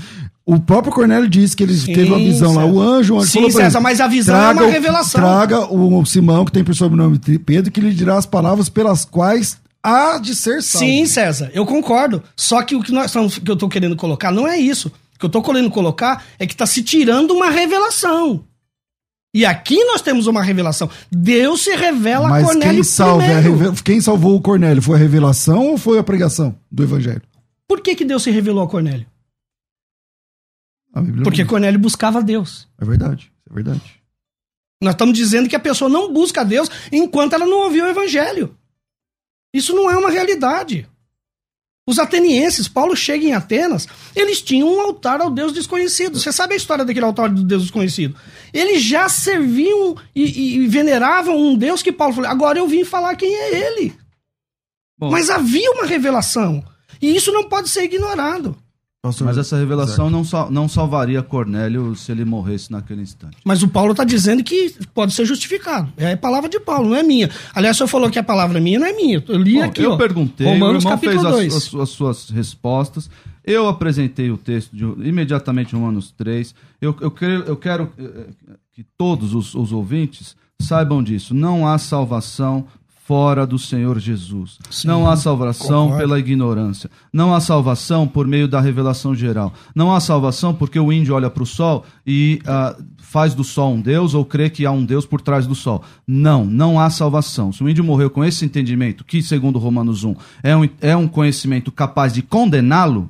O 0.45 0.59
próprio 0.59 0.93
Cornélio 0.93 1.29
disse 1.29 1.55
que 1.57 1.63
ele 1.63 1.75
Sim, 1.75 1.93
teve 1.93 2.09
uma 2.11 2.19
visão 2.19 2.55
lá. 2.55 2.63
César. 2.63 2.75
O 2.75 2.81
anjo, 2.81 3.15
o 3.15 3.19
anjo 3.19 3.29
Sim, 3.29 3.39
falou 3.41 3.51
César, 3.51 3.79
ele, 3.79 3.83
mas 3.85 4.01
a 4.01 4.07
visão 4.09 4.35
é 4.35 4.39
traga 4.41 4.61
uma 4.61 4.69
o- 4.69 4.71
revelação. 4.71 5.21
Traga 5.21 5.61
o 5.75 6.05
Simão, 6.07 6.45
que 6.45 6.53
tem 6.53 6.65
por 6.65 6.75
sobrenome 6.75 7.19
Pedro, 7.19 7.71
que 7.71 7.81
lhe 7.81 7.93
dirá 7.95 8.17
as 8.17 8.25
palavras 8.27 8.69
pelas 8.71 9.05
quais 9.05 9.59
há 9.83 10.19
de 10.19 10.35
ser 10.35 10.63
salvo. 10.63 10.87
Sim, 10.87 11.05
César, 11.07 11.51
eu 11.55 11.65
concordo. 11.67 12.23
Só 12.37 12.63
que 12.63 12.75
o 12.77 12.83
que, 12.83 12.93
nós 12.93 13.11
que 13.13 13.51
eu 13.51 13.55
estou 13.55 13.69
querendo 13.69 13.95
colocar 13.97 14.31
não 14.33 14.47
é 14.49 14.59
isso. 14.59 14.89
O 14.89 15.19
que 15.19 15.25
eu 15.25 15.29
estou 15.29 15.43
querendo 15.43 15.71
colocar 15.71 16.23
é 16.39 16.47
que 16.47 16.53
está 16.55 16.65
se 16.67 16.83
tirando 16.83 17.33
uma 17.33 17.51
revelação. 17.51 18.45
E 19.35 19.45
aqui 19.45 19.85
nós 19.85 20.01
temos 20.01 20.27
uma 20.27 20.43
revelação. 20.43 20.91
Deus 21.11 21.63
se 21.63 21.75
revela 21.77 22.27
a 22.27 22.31
Mas 22.31 22.47
Cornélio 22.47 22.75
quem, 22.77 22.83
salva 22.83 23.25
é 23.25 23.39
a 23.39 23.43
primeiro. 23.43 23.83
quem 23.85 24.01
salvou 24.01 24.37
o 24.37 24.41
Cornélio? 24.41 24.83
Foi 24.83 24.97
a 24.97 24.99
revelação 24.99 25.69
ou 25.69 25.79
foi 25.79 25.99
a 25.99 26.03
pregação 26.03 26.59
do 26.71 26.83
evangelho? 26.83 27.23
Por 27.67 27.81
que, 27.83 27.95
que 27.95 28.05
Deus 28.05 28.23
se 28.23 28.31
revelou 28.31 28.65
a 28.65 28.69
Cornélio? 28.69 29.07
A 30.95 31.03
Porque 31.03 31.43
diz. 31.43 31.47
Cornélio 31.47 31.79
buscava 31.79 32.19
a 32.19 32.23
Deus. 32.23 32.67
É 32.81 32.85
verdade, 32.85 33.31
é 33.49 33.55
verdade. 33.55 34.03
Nós 34.83 34.95
estamos 34.95 35.17
dizendo 35.17 35.49
que 35.49 35.57
a 35.57 35.61
pessoa 35.61 35.91
não 35.91 36.13
busca 36.13 36.41
a 36.41 36.45
Deus 36.45 36.71
enquanto 36.91 37.35
ela 37.35 37.45
não 37.47 37.65
ouviu 37.65 37.85
o 37.85 37.89
evangelho. 37.89 38.57
Isso 39.53 39.75
não 39.75 39.91
é 39.91 39.97
uma 39.97 40.11
realidade. 40.11 40.89
Os 41.89 41.99
atenienses, 41.99 42.69
Paulo 42.69 42.95
chega 42.95 43.25
em 43.25 43.33
Atenas, 43.33 43.89
eles 44.15 44.43
tinham 44.43 44.69
um 44.71 44.79
altar 44.79 45.23
ao 45.23 45.31
Deus 45.31 45.55
desconhecido. 45.55 46.21
Você 46.21 46.31
sabe 46.31 46.53
a 46.53 46.57
história 46.59 46.85
daquele 46.85 47.07
altar 47.07 47.31
do 47.31 47.43
Deus 47.43 47.63
desconhecido? 47.63 48.15
Eles 48.53 48.83
já 48.83 49.09
serviam 49.09 49.97
e, 50.15 50.57
e 50.57 50.67
veneravam 50.67 51.35
um 51.35 51.57
Deus 51.57 51.83
que 51.83 51.91
Paulo 51.91 52.13
falou: 52.13 52.31
agora 52.31 52.59
eu 52.59 52.69
vim 52.69 52.85
falar 52.85 53.17
quem 53.17 53.35
é 53.35 53.67
ele. 53.67 53.95
Bom, 54.99 55.11
Mas 55.11 55.31
havia 55.31 55.71
uma 55.71 55.87
revelação. 55.87 56.63
E 57.01 57.17
isso 57.17 57.33
não 57.33 57.49
pode 57.49 57.71
ser 57.71 57.85
ignorado. 57.85 58.55
Mas 59.05 59.39
essa 59.39 59.57
revelação 59.57 60.11
não, 60.11 60.25
sal, 60.25 60.51
não 60.51 60.69
salvaria 60.69 61.23
Cornélio 61.23 61.95
se 61.95 62.11
ele 62.11 62.25
morresse 62.25 62.73
naquele 62.73 63.01
instante. 63.01 63.37
Mas 63.45 63.63
o 63.63 63.69
Paulo 63.69 63.93
está 63.93 64.03
dizendo 64.03 64.43
que 64.43 64.75
pode 64.93 65.13
ser 65.13 65.25
justificado. 65.25 65.93
É 65.97 66.15
a 66.15 66.17
palavra 66.17 66.49
de 66.49 66.59
Paulo, 66.59 66.89
não 66.89 66.97
é 66.97 67.03
minha. 67.05 67.31
Aliás, 67.55 67.77
o 67.77 67.79
senhor 67.79 67.89
falou 67.89 68.11
que 68.11 68.19
a 68.19 68.25
palavra 68.25 68.59
é 68.59 68.61
minha, 68.61 68.81
não 68.81 68.87
é 68.89 68.93
minha. 68.93 69.23
Eu 69.29 69.39
li 69.39 69.55
Bom, 69.55 69.63
aqui. 69.63 69.83
Eu 69.83 69.93
ó, 69.93 69.97
perguntei, 69.97 70.49
Romanos, 70.49 70.85
o 70.85 70.89
irmão 70.89 70.99
fez 70.99 71.25
as, 71.25 71.55
as, 71.55 71.75
as, 71.75 71.89
suas 71.91 72.31
respostas. 72.31 73.09
Eu 73.45 73.69
apresentei 73.69 74.33
o 74.33 74.37
texto 74.37 74.75
de, 74.75 74.85
imediatamente 75.09 75.77
Romanos 75.77 76.11
3. 76.11 76.53
Eu, 76.81 76.97
eu, 77.01 77.11
quero, 77.13 77.45
eu 77.45 77.57
quero 77.57 77.93
eh, 77.97 78.03
eh, 78.03 78.55
que 78.73 78.85
todos 78.97 79.33
os, 79.33 79.55
os 79.55 79.71
ouvintes 79.71 80.35
saibam 80.61 81.05
disso. 81.05 81.35
Não 81.35 81.69
há 81.69 81.79
salvação 81.79 82.67
fora 83.09 83.47
do 83.47 83.59
Senhor 83.59 83.99
Jesus. 83.99 84.59
Sim, 84.71 84.87
não 84.87 85.09
há 85.09 85.17
salvação 85.17 85.85
concordo. 85.85 85.97
pela 85.97 86.19
ignorância. 86.19 86.91
Não 87.11 87.35
há 87.35 87.41
salvação 87.41 88.07
por 88.07 88.27
meio 88.27 88.47
da 88.47 88.61
revelação 88.61 89.15
geral. 89.15 89.55
Não 89.75 89.95
há 89.95 89.99
salvação 89.99 90.53
porque 90.53 90.79
o 90.79 90.93
índio 90.93 91.15
olha 91.15 91.31
para 91.31 91.43
o 91.43 91.47
sol 91.47 91.87
e 92.07 92.39
uh, 92.43 92.85
faz 92.99 93.33
do 93.33 93.43
sol 93.43 93.73
um 93.73 93.81
Deus 93.81 94.13
ou 94.13 94.27
crê 94.27 94.51
que 94.51 94.67
há 94.67 94.71
um 94.71 94.85
Deus 94.85 95.07
por 95.07 95.23
trás 95.23 95.47
do 95.47 95.55
sol. 95.55 95.83
Não, 96.07 96.45
não 96.45 96.79
há 96.79 96.91
salvação. 96.91 97.51
Se 97.51 97.65
o 97.65 97.69
índio 97.71 97.83
morreu 97.83 98.11
com 98.11 98.23
esse 98.23 98.45
entendimento, 98.45 99.07
que 99.07 99.23
segundo 99.23 99.59
Romanos 99.59 100.05
1 100.05 100.15
é 100.43 100.55
um, 100.55 100.69
é 100.79 100.95
um 100.95 101.09
conhecimento 101.09 101.73
capaz 101.73 102.13
de 102.13 102.21
condená-lo, 102.21 103.09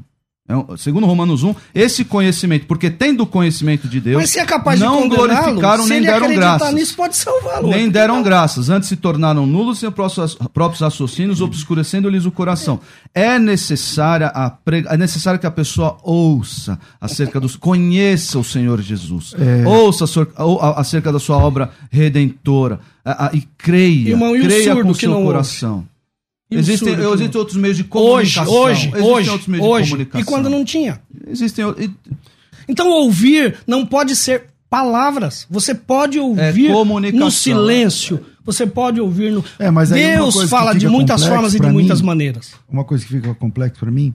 segundo 0.79 1.07
Romanos 1.07 1.43
1, 1.43 1.55
esse 1.75 2.05
conhecimento, 2.05 2.67
porque 2.67 2.89
tendo 2.91 3.23
o 3.23 3.27
conhecimento 3.27 3.87
de 3.87 4.01
Deus, 4.01 4.23
Mas 4.23 4.31
se 4.31 4.39
é 4.39 4.47
capaz 4.47 4.81
não 4.81 5.03
de 5.03 5.15
glorificaram 5.15 5.87
nem 5.87 6.01
deram 6.01 6.35
graças. 6.35 6.73
Nisso 6.73 6.97
pode 6.97 7.17
salvá-lo. 7.17 7.69
Nem 7.69 7.91
deram 7.91 8.23
graças. 8.23 8.71
Antes 8.71 8.89
se 8.89 8.97
tornaram 8.97 9.47
nulos 9.47 9.79
seus 9.79 9.93
próprios 10.53 10.81
raciocínios, 10.81 11.43
obscurecendo-lhes 11.43 12.25
o 12.25 12.31
coração. 12.31 12.81
É 13.15 13.39
necessária 13.39 14.29
a 14.29 14.49
pre... 14.49 14.85
é 14.89 14.97
necessário 14.97 15.39
que 15.39 15.47
a 15.47 15.51
pessoa 15.51 15.99
ouça 16.03 16.79
acerca 16.99 17.39
dos 17.39 17.55
conheça 17.55 18.39
o 18.39 18.45
Senhor 18.45 18.81
Jesus. 18.81 19.35
É... 19.39 19.69
Ouça 19.69 20.05
acerca 20.77 21.13
da 21.13 21.19
sua 21.19 21.37
obra 21.37 21.71
redentora 21.91 22.81
e 23.33 23.43
creia, 23.57 24.11
Irmão, 24.11 24.35
e 24.35 24.41
creia 24.41 24.83
com 24.83 24.91
o 24.91 24.95
seu 24.95 25.13
coração. 25.23 25.75
Ouve? 25.77 25.98
Existem, 26.51 26.95
existem 26.95 27.39
outros 27.39 27.57
meios 27.57 27.77
de 27.77 27.85
comunicação. 27.85 28.53
Hoje, 28.53 28.91
hoje, 28.97 29.31
hoje, 29.31 29.61
hoje. 29.61 30.09
E 30.15 30.25
quando 30.25 30.49
não 30.49 30.65
tinha? 30.65 31.01
Existem. 31.27 31.65
Então 32.67 32.89
ouvir 32.91 33.57
não 33.67 33.85
pode 33.85 34.17
ser 34.17 34.47
palavras. 34.71 35.47
Você 35.51 35.75
pode 35.75 36.19
ouvir 36.19 36.71
é 36.71 37.13
no 37.13 37.31
silêncio. 37.31 38.25
Você 38.45 38.67
pode 38.67 38.99
ouvir 38.99 39.31
no. 39.31 39.45
É, 39.59 39.71
mas 39.71 39.91
Deus 39.91 40.49
fala 40.49 40.75
de 40.75 40.89
muitas 40.89 41.25
formas 41.25 41.55
e 41.55 41.61
de 41.61 41.67
mim, 41.67 41.73
muitas 41.73 42.01
maneiras. 42.01 42.53
Uma 42.69 42.85
coisa 42.85 43.05
que 43.05 43.13
fica 43.13 43.35
complexo 43.35 43.81
para 43.81 43.91
mim 43.91 44.15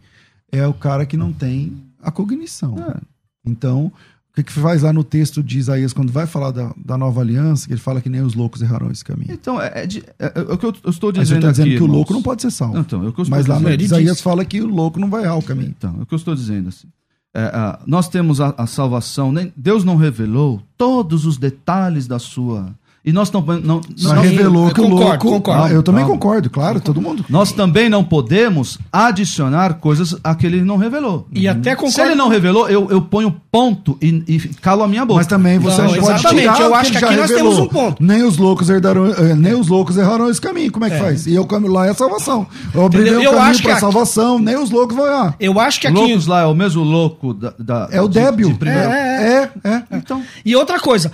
é 0.51 0.65
o 0.65 0.73
cara 0.73 1.05
que 1.05 1.15
não 1.15 1.31
tem 1.31 1.73
a 2.01 2.11
cognição. 2.11 2.75
É. 2.79 2.99
Então, 3.45 3.91
o 4.33 4.35
que, 4.35 4.43
que 4.43 4.51
faz 4.51 4.81
lá 4.81 4.91
no 4.91 5.03
texto 5.03 5.43
de 5.43 5.59
Isaías, 5.59 5.93
quando 5.93 6.11
vai 6.11 6.25
falar 6.25 6.49
da, 6.49 6.73
da 6.75 6.97
nova 6.97 7.21
aliança, 7.21 7.67
que 7.67 7.73
ele 7.73 7.79
fala 7.79 8.01
que 8.01 8.09
nem 8.09 8.19
os 8.19 8.33
loucos 8.33 8.63
erraram 8.63 8.89
esse 8.89 9.05
caminho? 9.05 9.31
Então, 9.31 9.61
é, 9.61 9.83
é, 9.83 9.85
de, 9.85 10.03
é, 10.17 10.33
é, 10.33 10.41
o 10.41 10.57
que 10.57 10.65
eu, 10.65 10.73
eu 10.83 10.89
estou 10.89 11.11
dizendo. 11.11 11.45
Mas 11.45 11.51
dizendo 11.51 11.67
aqui, 11.67 11.69
que 11.69 11.75
irmãos. 11.75 11.89
o 11.89 11.91
louco 11.91 12.13
não 12.13 12.23
pode 12.23 12.41
ser 12.41 12.49
salvo. 12.49 12.79
Então, 12.79 13.03
é 13.03 13.09
o 13.09 13.13
que 13.13 13.21
eu 13.21 13.25
Mas 13.29 13.45
lá 13.45 13.59
no 13.59 13.69
Isaías 13.69 14.21
fala 14.21 14.43
que 14.43 14.59
o 14.59 14.65
louco 14.65 14.99
não 14.99 15.07
vai 15.07 15.23
errar 15.23 15.35
o 15.35 15.43
caminho. 15.43 15.71
Então, 15.77 15.97
é 15.99 16.01
o 16.01 16.05
que 16.07 16.15
eu 16.15 16.17
estou 16.17 16.33
dizendo. 16.33 16.69
Assim. 16.69 16.87
É, 17.31 17.77
nós 17.85 18.09
temos 18.09 18.41
a, 18.41 18.55
a 18.57 18.65
salvação, 18.65 19.31
nem, 19.31 19.53
Deus 19.55 19.83
não 19.83 19.97
revelou 19.97 20.63
todos 20.75 21.27
os 21.27 21.37
detalhes 21.37 22.07
da 22.07 22.17
sua 22.17 22.73
e 23.05 23.11
nós 23.11 23.29
não. 23.31 23.41
não 23.41 23.81
Mas 24.01 24.21
revelou 24.21 24.69
que 24.69 24.75
concordo, 24.75 24.95
o 24.95 24.99
louco. 24.99 25.27
Concordo. 25.27 25.73
Eu 25.73 25.83
também 25.83 26.05
concordo, 26.05 26.49
claro, 26.49 26.79
todo 26.79 27.01
mundo. 27.01 27.25
Nós 27.27 27.51
também 27.51 27.89
não 27.89 28.01
podemos 28.01 28.79
adicionar 28.89 29.73
coisas 29.73 30.15
a 30.23 30.33
que 30.33 30.45
ele 30.45 30.61
não 30.61 30.77
revelou. 30.77 31.27
E 31.33 31.45
até 31.45 31.75
concordo. 31.75 31.95
Se 31.95 32.01
ele 32.01 32.15
não 32.15 32.29
revelou, 32.29 32.69
eu, 32.69 32.89
eu 32.89 33.01
ponho 33.01 33.35
ponto 33.51 33.97
e, 34.01 34.23
e 34.25 34.39
calo 34.61 34.83
a 34.83 34.87
minha 34.87 35.05
boca. 35.05 35.17
Mas 35.17 35.27
também 35.27 35.59
você 35.59 35.81
não, 35.81 35.89
não 35.89 35.99
pode 35.99 36.13
exatamente, 36.13 36.41
tirar 36.41 36.61
eu 36.61 36.73
acho 36.73 36.91
que, 36.93 36.97
que 36.97 37.05
aqui 37.05 37.15
nós 37.17 37.29
revelou. 37.29 37.51
temos 37.51 37.67
um 37.67 37.69
ponto. 37.69 38.01
Nem 38.01 38.23
os 38.23 38.37
loucos 38.37 38.69
herdaram, 38.69 39.07
eh, 39.07 39.35
nem 39.35 39.53
os 39.53 39.67
loucos 39.67 39.97
erraram 39.97 40.29
esse 40.29 40.39
caminho. 40.39 40.71
Como 40.71 40.85
é 40.85 40.89
que 40.89 40.95
é. 40.95 40.99
faz? 40.99 41.27
E 41.27 41.35
eu 41.35 41.45
caminho 41.45 41.73
lá 41.73 41.85
é 41.85 41.89
a 41.89 41.93
salvação. 41.93 42.47
Eu 42.73 42.85
abri 42.85 43.01
o 43.01 43.31
caminho 43.31 43.61
para 43.63 43.79
salvação, 43.79 44.39
nem 44.39 44.55
os 44.55 44.71
loucos 44.71 44.95
vão 44.95 45.05
lá. 45.05 45.35
Eu 45.41 45.59
acho 45.59 45.81
que 45.81 45.87
aqui. 45.87 45.97
Loucos 45.97 46.25
lá 46.25 46.43
é 46.43 46.45
o 46.45 46.55
mesmo 46.55 46.83
louco 46.83 47.33
da. 47.33 47.53
da 47.59 47.89
é 47.91 48.01
o 48.01 48.07
débil. 48.07 48.53
De, 48.53 48.59
de 48.59 48.69
é, 48.69 48.71
é, 48.71 49.69
é, 49.69 49.69
é. 49.69 49.83
Então. 49.91 50.23
E 50.45 50.55
outra 50.55 50.79
coisa. 50.79 51.11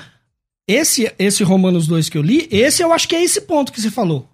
Esse, 0.69 1.11
esse 1.17 1.43
Romanos 1.43 1.87
2 1.87 2.09
que 2.09 2.17
eu 2.19 2.21
li, 2.21 2.47
esse 2.51 2.83
eu 2.83 2.93
acho 2.93 3.07
que 3.07 3.15
é 3.15 3.23
esse 3.23 3.41
ponto 3.41 3.71
que 3.71 3.81
você 3.81 3.89
falou. 3.89 4.29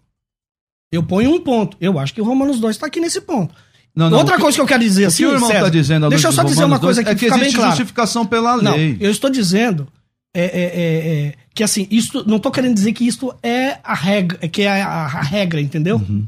Eu 0.91 1.01
ponho 1.01 1.33
um 1.33 1.39
ponto. 1.39 1.77
Eu 1.79 1.97
acho 1.97 2.13
que 2.13 2.19
o 2.19 2.25
Romanos 2.25 2.59
2 2.59 2.75
está 2.75 2.87
aqui 2.87 2.99
nesse 2.99 3.21
ponto. 3.21 3.55
Não, 3.95 4.09
não, 4.09 4.17
Outra 4.17 4.35
que, 4.35 4.41
coisa 4.41 4.57
que 4.57 4.61
eu 4.61 4.67
quero 4.67 4.83
dizer 4.83 5.05
assim, 5.05 5.23
o 5.23 5.31
irmão 5.31 5.49
está 5.49 5.69
dizendo, 5.69 6.09
deixa 6.09 6.27
eu 6.27 6.33
só 6.33 6.43
dizer 6.43 6.65
uma 6.65 6.77
coisa 6.77 6.99
aqui 6.99 7.11
é 7.11 7.15
que 7.15 7.25
fica 7.25 7.37
bem 7.37 7.53
claro. 7.53 7.69
justificação 7.69 8.25
pela 8.25 8.55
lei. 8.55 8.63
Não, 8.63 8.97
eu 8.99 9.09
estou 9.09 9.29
dizendo 9.29 9.87
é, 10.35 10.43
é, 10.43 10.63
é, 10.63 11.27
é 11.27 11.33
que 11.53 11.63
assim, 11.63 11.87
isto, 11.89 12.27
não 12.27 12.35
estou 12.35 12.51
querendo 12.51 12.73
dizer 12.73 12.91
que 12.91 13.07
isto 13.07 13.33
é 13.41 13.77
a 13.81 13.93
regra, 13.93 14.45
que 14.49 14.63
é 14.63 14.81
a, 14.81 15.05
a 15.05 15.21
regra, 15.21 15.61
entendeu? 15.61 15.95
Uhum. 15.95 16.27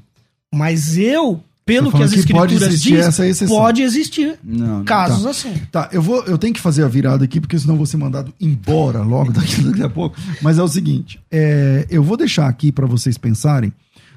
Mas 0.56 0.98
eu 0.98 1.43
pelo 1.68 1.92
que 1.92 2.02
as 2.02 2.14
escrituras 2.14 2.82
dizem, 2.82 3.48
pode 3.50 3.82
existir 3.82 4.40
não, 4.42 4.78
não, 4.80 4.86
casos 4.86 5.24
tá. 5.24 5.30
assim. 5.30 5.54
Tá, 5.70 5.90
eu 5.92 6.02
vou, 6.02 6.24
eu 6.24 6.38
tenho 6.38 6.54
que 6.54 6.62
fazer 6.62 6.84
a 6.84 6.88
virada 6.88 7.26
aqui 7.26 7.42
porque 7.42 7.60
senão 7.60 7.76
vou 7.76 7.86
ser 7.86 7.98
mandado 7.98 8.34
embora 8.40 9.02
logo 9.02 9.34
daqui, 9.34 9.62
daqui 9.62 9.84
a 9.84 9.90
pouco. 9.90 10.16
Mas 10.42 10.58
é 10.58 10.64
o 10.64 10.68
seguinte, 10.68 11.20
é, 11.30 11.86
eu 11.90 12.02
vou 12.02 12.16
deixar 12.16 12.48
aqui 12.48 12.72
para 12.72 12.88
vocês 12.88 13.18
pensarem 13.18 13.74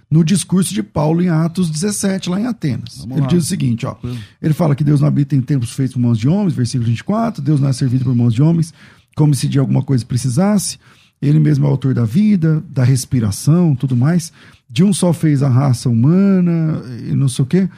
no 0.09 0.25
discurso 0.25 0.73
de 0.73 0.83
Paulo 0.83 1.21
em 1.21 1.29
Atos 1.29 1.69
17, 1.69 2.31
lá 2.31 2.41
em 2.41 2.47
Atenas. 2.47 2.99
Vamos 2.99 3.17
ele 3.17 3.23
lá. 3.23 3.27
diz 3.27 3.45
o 3.45 3.47
seguinte, 3.47 3.85
ó. 3.85 3.97
Ele 4.41 4.55
fala 4.55 4.77
que 4.77 4.85
Deus 4.85 5.01
não 5.01 5.09
habita 5.09 5.35
em 5.35 5.41
templos 5.41 5.73
feitos 5.73 5.95
por 5.95 6.01
mãos 6.01 6.19
de 6.19 6.29
homens, 6.29 6.55
versículo 6.55 6.89
24, 6.89 7.43
Deus 7.43 7.61
não 7.61 7.69
é 7.69 7.73
servido 7.73 8.05
por 8.05 8.15
mãos 8.15 8.33
de 8.33 8.43
homens, 8.43 8.73
como 9.17 9.35
se 9.35 9.49
de 9.49 9.59
alguma 9.59 9.83
coisa 9.83 10.05
precisasse. 10.05 10.79
Ele 11.21 11.39
mesmo 11.39 11.67
é 11.67 11.69
autor 11.69 11.93
da 11.95 12.05
vida, 12.05 12.63
da 12.69 12.83
respiração, 12.83 13.75
tudo 13.77 13.97
mais 13.97 14.33
de 14.71 14.85
um 14.85 14.93
só 14.93 15.13
fez 15.13 15.43
a 15.43 15.49
raça 15.49 15.89
humana 15.89 16.83
e 17.01 17.15
não 17.15 17.29
sei 17.29 17.43
o 17.43 17.47
quê, 17.47 17.69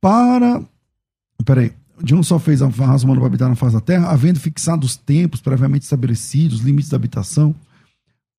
para. 0.00 0.60
Peraí. 1.44 1.72
De 2.02 2.16
um 2.16 2.22
só 2.22 2.36
fez 2.38 2.60
a 2.60 2.66
raça 2.66 3.04
humana 3.04 3.20
para 3.20 3.28
habitar 3.28 3.48
na 3.48 3.54
face 3.54 3.74
da 3.74 3.80
terra, 3.80 4.10
havendo 4.10 4.40
fixado 4.40 4.84
os 4.84 4.96
tempos 4.96 5.40
previamente 5.40 5.84
estabelecidos, 5.84 6.58
os 6.58 6.64
limites 6.64 6.90
da 6.90 6.96
habitação, 6.96 7.54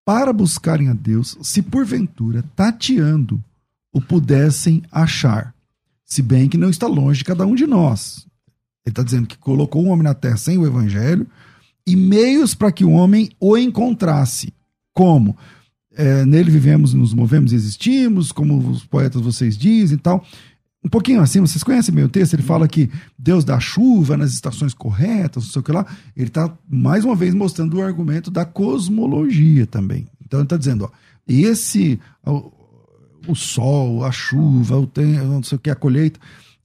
para 0.04 0.34
buscarem 0.34 0.90
a 0.90 0.94
Deus, 0.94 1.38
se 1.42 1.62
porventura, 1.62 2.44
tateando, 2.58 3.42
o 3.94 4.02
pudessem 4.02 4.84
achar. 4.92 5.56
Se 6.04 6.22
bem 6.22 6.50
que 6.50 6.58
não 6.58 6.70
está 6.70 6.88
longe 6.88 7.20
de 7.20 7.26
cada 7.26 7.46
um 7.46 7.56
de 7.56 7.66
nós. 7.66 8.28
Ele 8.86 8.92
está 8.92 9.02
dizendo 9.02 9.28
que 9.28 9.38
colocou 9.38 9.86
o 9.86 9.88
homem 9.88 10.04
na 10.04 10.14
terra 10.14 10.36
sem 10.36 10.58
o 10.58 10.68
evangelho 10.68 11.26
e 11.86 11.96
meios 11.96 12.54
para 12.56 12.72
que 12.72 12.86
o 12.86 12.92
homem 12.92 13.30
o 13.40 13.58
encontrasse. 13.58 14.54
Como? 14.94 15.36
é, 15.96 16.26
nele 16.26 16.50
vivemos, 16.50 16.94
nos 16.94 17.14
movemos 17.14 17.52
e 17.52 17.56
existimos, 17.56 18.32
como 18.32 18.58
os 18.70 18.84
poetas 18.86 19.22
vocês 19.22 19.58
dizem 19.58 19.98
e 19.98 20.00
tal. 20.00 20.26
Um 20.84 20.90
pouquinho 20.90 21.22
assim, 21.22 21.40
vocês 21.40 21.64
conhecem 21.64 21.96
meio 21.96 22.10
texto, 22.10 22.34
ele 22.34 22.44
fala 22.44 22.68
que 22.68 22.90
Deus 23.18 23.46
dá 23.46 23.58
chuva 23.60 24.18
nas 24.18 24.34
estações 24.34 24.74
corretas, 24.74 25.46
não 25.46 25.52
sei 25.52 25.60
o 25.62 25.64
que 25.64 25.72
lá. 25.72 25.86
Ele 26.16 26.28
está, 26.28 26.52
mais 26.70 27.06
uma 27.06 27.16
vez, 27.16 27.34
mostrando 27.34 27.78
o 27.78 27.82
argumento 27.82 28.30
da 28.30 28.44
cosmologia 28.44 29.66
também. 29.66 30.08
Então 30.26 30.40
ele 30.40 30.46
está 30.46 30.58
dizendo, 30.58 30.86
ó, 30.86 30.90
esse, 31.26 32.00
o, 32.26 32.52
o, 33.28 33.36
sol, 33.36 34.04
a 34.04 34.12
chuva, 34.12 34.78
o 34.78 34.86
tempo, 34.86 35.26
não 35.26 35.44
sei 35.44 35.56
o 35.56 35.60
que, 35.60 35.70
a 35.70 35.76
colheita, 35.76 36.20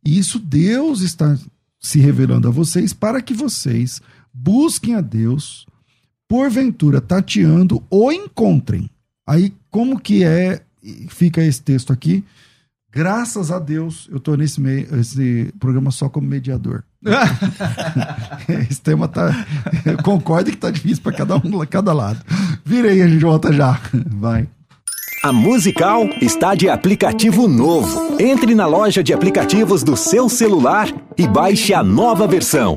isso 0.04 0.38
Deus 0.40 1.00
está 1.00 1.38
se 1.78 2.00
revelando 2.00 2.48
a 2.48 2.50
vocês 2.50 2.92
para 2.92 3.22
que 3.22 3.32
vocês 3.32 4.00
busquem 4.42 4.94
a 4.94 5.00
Deus, 5.00 5.66
porventura 6.28 7.00
tateando, 7.00 7.82
o 7.90 8.12
encontrem. 8.12 8.88
Aí, 9.26 9.52
como 9.70 9.98
que 9.98 10.24
é, 10.24 10.62
fica 11.08 11.42
esse 11.42 11.60
texto 11.60 11.92
aqui? 11.92 12.24
Graças 12.90 13.50
a 13.50 13.58
Deus, 13.58 14.08
eu 14.10 14.16
estou 14.16 14.36
nesse 14.36 14.60
meio, 14.60 14.98
esse 14.98 15.52
programa 15.58 15.90
só 15.90 16.08
como 16.08 16.26
mediador. 16.26 16.82
esse 18.70 18.80
tema 18.80 19.06
tá. 19.06 19.46
Eu 19.84 20.02
concordo 20.02 20.50
que 20.50 20.56
tá 20.56 20.70
difícil 20.70 21.02
para 21.02 21.12
cada 21.12 21.36
um, 21.36 21.66
cada 21.68 21.92
lado. 21.92 22.20
Vira 22.64 22.90
aí, 22.90 23.02
a 23.02 23.06
gente 23.06 23.22
volta 23.22 23.52
já. 23.52 23.78
Vai. 24.06 24.48
A 25.22 25.32
Musical 25.32 26.04
está 26.22 26.54
de 26.54 26.68
aplicativo 26.68 27.46
novo. 27.46 28.16
Entre 28.20 28.54
na 28.54 28.66
loja 28.66 29.02
de 29.02 29.12
aplicativos 29.12 29.82
do 29.82 29.96
seu 29.96 30.28
celular 30.28 30.88
e 31.16 31.26
baixe 31.26 31.74
a 31.74 31.82
nova 31.82 32.26
versão 32.26 32.76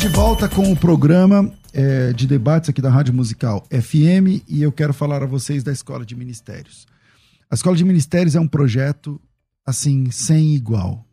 Estamos 0.00 0.16
de 0.16 0.18
volta 0.18 0.48
com 0.48 0.72
o 0.72 0.74
programa 0.74 1.52
é, 1.74 2.14
de 2.14 2.26
debates 2.26 2.70
aqui 2.70 2.80
da 2.80 2.88
Rádio 2.88 3.12
Musical 3.12 3.66
FM 3.70 4.40
e 4.48 4.62
eu 4.62 4.72
quero 4.72 4.94
falar 4.94 5.22
a 5.22 5.26
vocês 5.26 5.62
da 5.62 5.70
Escola 5.70 6.06
de 6.06 6.16
Ministérios. 6.16 6.86
A 7.50 7.54
Escola 7.54 7.76
de 7.76 7.84
Ministérios 7.84 8.34
é 8.34 8.40
um 8.40 8.48
projeto 8.48 9.20
assim 9.66 10.10
sem 10.10 10.54
igual. 10.54 11.04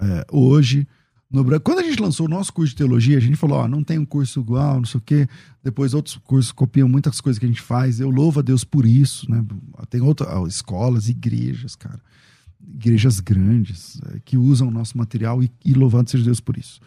É, 0.00 0.24
hoje, 0.30 0.86
no 1.28 1.60
quando 1.60 1.80
a 1.80 1.82
gente 1.82 2.00
lançou 2.00 2.26
o 2.26 2.28
nosso 2.28 2.52
curso 2.52 2.70
de 2.70 2.76
teologia, 2.76 3.16
a 3.16 3.20
gente 3.20 3.34
falou: 3.34 3.58
ó, 3.58 3.66
não 3.66 3.82
tem 3.82 3.98
um 3.98 4.06
curso 4.06 4.38
igual, 4.38 4.76
não 4.76 4.86
sei 4.86 4.98
o 4.98 5.02
quê. 5.02 5.28
Depois 5.60 5.92
outros 5.92 6.16
cursos 6.18 6.52
copiam 6.52 6.88
muitas 6.88 7.20
coisas 7.20 7.40
que 7.40 7.46
a 7.46 7.48
gente 7.48 7.62
faz. 7.62 7.98
Eu 7.98 8.10
louvo 8.10 8.38
a 8.38 8.42
Deus 8.44 8.62
por 8.62 8.86
isso, 8.86 9.28
né? 9.28 9.44
Tem 9.90 10.00
outras 10.00 10.54
escolas, 10.54 11.08
igrejas, 11.08 11.74
cara, 11.74 12.00
igrejas 12.64 13.18
grandes 13.18 14.00
é, 14.14 14.20
que 14.24 14.36
usam 14.36 14.68
o 14.68 14.70
nosso 14.70 14.96
material 14.96 15.42
e, 15.42 15.50
e 15.64 15.74
louvado 15.74 16.08
seja 16.08 16.24
Deus 16.24 16.38
por 16.38 16.56
isso. 16.56 16.80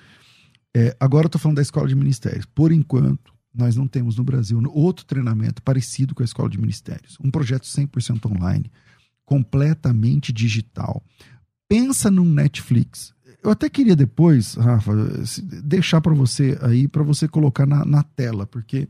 É, 0.76 0.96
agora 1.00 1.26
eu 1.26 1.28
estou 1.28 1.42
falando 1.42 1.58
da 1.58 1.62
escola 1.62 1.88
de 1.88 1.96
ministérios. 1.96 2.46
Por 2.46 2.72
enquanto, 2.72 3.34
nós 3.54 3.76
não 3.76 3.88
temos 3.88 4.18
no 4.18 4.24
Brasil 4.24 4.62
outro 4.72 5.06
treinamento 5.06 5.62
parecido 5.62 6.14
com 6.14 6.22
a 6.22 6.26
escola 6.26 6.50
de 6.50 6.60
ministérios. 6.60 7.18
Um 7.24 7.32
projeto 7.32 7.64
100% 7.64 8.32
online, 8.32 8.72
completamente 9.26 10.32
digital. 10.32 11.04
Pensa 11.68 12.10
num 12.10 12.26
Netflix. 12.26 13.14
Eu 13.44 13.52
até 13.52 13.70
queria 13.70 13.96
depois, 13.96 14.56
Rafa, 14.56 14.92
deixar 15.64 16.02
para 16.02 16.14
você 16.14 16.58
aí, 16.62 16.88
para 16.88 17.04
você 17.04 17.28
colocar 17.28 17.66
na, 17.66 17.86
na 17.86 18.04
tela, 18.04 18.46
porque 18.46 18.88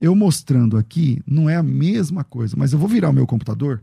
eu 0.00 0.14
mostrando 0.14 0.76
aqui 0.76 1.20
não 1.26 1.50
é 1.50 1.56
a 1.56 1.62
mesma 1.62 2.22
coisa, 2.22 2.56
mas 2.56 2.72
eu 2.72 2.78
vou 2.78 2.88
virar 2.88 3.10
o 3.10 3.12
meu 3.12 3.26
computador 3.26 3.82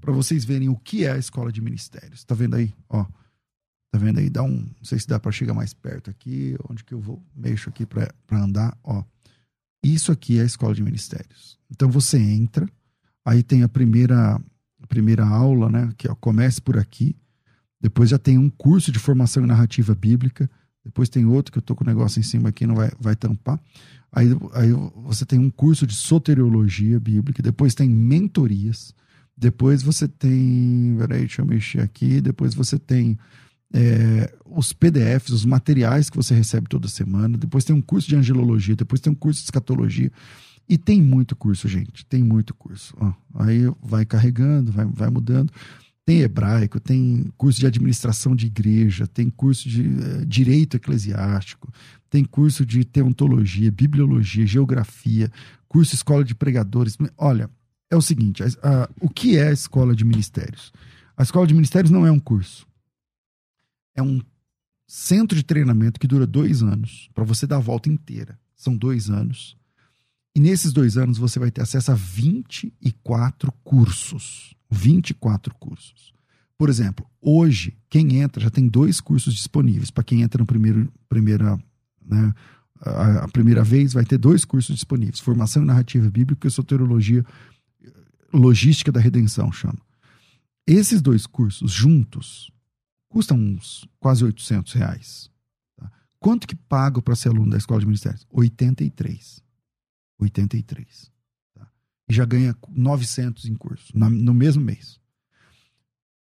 para 0.00 0.12
vocês 0.12 0.44
verem 0.44 0.68
o 0.68 0.76
que 0.76 1.04
é 1.04 1.12
a 1.12 1.18
escola 1.18 1.50
de 1.50 1.62
ministérios. 1.62 2.24
Tá 2.24 2.34
vendo 2.34 2.56
aí? 2.56 2.74
Ó. 2.88 3.06
Tá 3.94 3.98
vendo 3.98 4.18
aí? 4.18 4.28
Dá 4.28 4.42
um, 4.42 4.56
não 4.56 4.82
sei 4.82 4.98
se 4.98 5.06
dá 5.06 5.20
para 5.20 5.30
chegar 5.30 5.54
mais 5.54 5.72
perto 5.72 6.10
aqui, 6.10 6.56
onde 6.68 6.82
que 6.82 6.92
eu 6.92 6.98
vou 6.98 7.24
mexo 7.32 7.68
aqui 7.68 7.86
para 7.86 8.12
andar, 8.32 8.76
ó. 8.82 9.04
Isso 9.84 10.10
aqui 10.10 10.36
é 10.36 10.42
a 10.42 10.44
escola 10.44 10.74
de 10.74 10.82
ministérios. 10.82 11.56
Então 11.70 11.88
você 11.88 12.18
entra, 12.18 12.68
aí 13.24 13.40
tem 13.40 13.62
a 13.62 13.68
primeira 13.68 14.34
a 14.82 14.86
primeira 14.88 15.24
aula, 15.24 15.70
né, 15.70 15.92
que 15.96 16.10
ó, 16.10 16.14
comece 16.16 16.60
por 16.60 16.76
aqui. 16.76 17.14
Depois 17.80 18.10
já 18.10 18.18
tem 18.18 18.36
um 18.36 18.50
curso 18.50 18.90
de 18.90 18.98
formação 18.98 19.44
em 19.44 19.46
narrativa 19.46 19.94
bíblica. 19.94 20.50
Depois 20.84 21.08
tem 21.08 21.24
outro 21.24 21.52
que 21.52 21.58
eu 21.58 21.62
tô 21.62 21.76
com 21.76 21.84
o 21.84 21.86
negócio 21.86 22.18
em 22.18 22.24
cima 22.24 22.48
aqui, 22.48 22.66
não 22.66 22.74
vai, 22.74 22.90
vai 22.98 23.14
tampar. 23.14 23.60
Aí, 24.10 24.26
aí 24.54 24.72
você 25.04 25.24
tem 25.24 25.38
um 25.38 25.50
curso 25.50 25.86
de 25.86 25.94
soteriologia 25.94 26.98
bíblica. 26.98 27.40
Depois 27.40 27.76
tem 27.76 27.88
mentorias. 27.88 28.92
Depois 29.36 29.84
você 29.84 30.08
tem. 30.08 30.96
Peraí, 30.98 31.20
deixa 31.20 31.42
eu 31.42 31.46
mexer 31.46 31.80
aqui. 31.80 32.20
Depois 32.20 32.54
você 32.54 32.76
tem 32.76 33.16
é, 33.74 34.32
os 34.46 34.72
PDFs, 34.72 35.30
os 35.30 35.44
materiais 35.44 36.08
que 36.08 36.16
você 36.16 36.32
recebe 36.32 36.68
toda 36.68 36.86
semana. 36.86 37.36
Depois 37.36 37.64
tem 37.64 37.74
um 37.74 37.82
curso 37.82 38.08
de 38.08 38.14
angelologia, 38.14 38.76
depois 38.76 39.00
tem 39.00 39.12
um 39.12 39.16
curso 39.16 39.40
de 39.40 39.46
escatologia. 39.46 40.12
E 40.68 40.78
tem 40.78 41.02
muito 41.02 41.34
curso, 41.34 41.68
gente. 41.68 42.06
Tem 42.06 42.22
muito 42.22 42.54
curso. 42.54 42.94
Ó, 42.98 43.12
aí 43.34 43.62
vai 43.82 44.06
carregando, 44.06 44.70
vai, 44.70 44.86
vai 44.86 45.10
mudando. 45.10 45.52
Tem 46.06 46.20
hebraico, 46.20 46.78
tem 46.78 47.32
curso 47.36 47.58
de 47.58 47.66
administração 47.66 48.36
de 48.36 48.46
igreja, 48.46 49.06
tem 49.06 49.28
curso 49.28 49.68
de 49.68 49.82
uh, 49.82 50.26
direito 50.26 50.76
eclesiástico, 50.76 51.72
tem 52.08 52.24
curso 52.24 52.64
de 52.64 52.84
teontologia, 52.84 53.72
bibliologia, 53.72 54.46
geografia, 54.46 55.30
curso 55.66 55.94
escola 55.94 56.22
de 56.22 56.34
pregadores. 56.34 56.96
Olha, 57.16 57.50
é 57.90 57.96
o 57.96 58.02
seguinte: 58.02 58.42
a, 58.42 58.46
a, 58.62 58.88
o 59.00 59.08
que 59.08 59.36
é 59.36 59.48
a 59.48 59.52
escola 59.52 59.96
de 59.96 60.04
ministérios? 60.04 60.72
A 61.16 61.22
escola 61.22 61.46
de 61.46 61.54
ministérios 61.54 61.90
não 61.90 62.06
é 62.06 62.12
um 62.12 62.20
curso 62.20 62.66
é 63.94 64.02
um 64.02 64.20
centro 64.86 65.36
de 65.36 65.42
treinamento 65.42 65.98
que 65.98 66.06
dura 66.06 66.26
dois 66.26 66.62
anos, 66.62 67.08
para 67.14 67.24
você 67.24 67.46
dar 67.46 67.56
a 67.56 67.60
volta 67.60 67.88
inteira. 67.88 68.38
São 68.56 68.76
dois 68.76 69.10
anos. 69.10 69.56
E 70.34 70.40
nesses 70.40 70.72
dois 70.72 70.96
anos 70.96 71.18
você 71.18 71.38
vai 71.38 71.50
ter 71.50 71.62
acesso 71.62 71.92
a 71.92 71.94
24 71.94 73.52
cursos. 73.62 74.54
24 74.70 75.54
cursos. 75.54 76.12
Por 76.56 76.68
exemplo, 76.68 77.06
hoje, 77.20 77.76
quem 77.88 78.16
entra 78.20 78.42
já 78.42 78.50
tem 78.50 78.68
dois 78.68 79.00
cursos 79.00 79.34
disponíveis. 79.34 79.90
Para 79.90 80.04
quem 80.04 80.22
entra 80.22 80.40
no 80.40 80.46
primeiro, 80.46 80.92
primeira, 81.08 81.58
né, 82.04 82.34
a, 82.80 83.24
a, 83.24 83.28
primeira 83.28 83.62
vez, 83.62 83.92
vai 83.92 84.04
ter 84.04 84.18
dois 84.18 84.44
cursos 84.44 84.74
disponíveis: 84.74 85.20
Formação 85.20 85.62
em 85.62 85.66
Narrativa 85.66 86.08
Bíblica 86.10 86.46
e 86.46 86.50
Soteriologia 86.50 87.24
Logística 88.32 88.90
da 88.90 89.00
Redenção, 89.00 89.52
chama. 89.52 89.78
Esses 90.66 91.02
dois 91.02 91.26
cursos 91.26 91.70
juntos 91.72 92.50
Custa 93.14 93.32
uns 93.32 93.88
quase 94.00 94.24
800 94.24 94.72
reais. 94.72 95.30
Tá? 95.76 95.88
Quanto 96.18 96.48
que 96.48 96.56
pago 96.56 97.00
para 97.00 97.14
ser 97.14 97.28
aluno 97.28 97.52
da 97.52 97.56
Escola 97.56 97.78
de 97.78 97.86
Ministérios? 97.86 98.26
83. 98.28 99.40
83. 100.18 101.12
Tá? 101.54 101.68
E 102.08 102.12
já 102.12 102.24
ganha 102.24 102.56
900 102.68 103.44
em 103.44 103.54
curso, 103.54 103.96
no 103.96 104.34
mesmo 104.34 104.64
mês. 104.64 104.98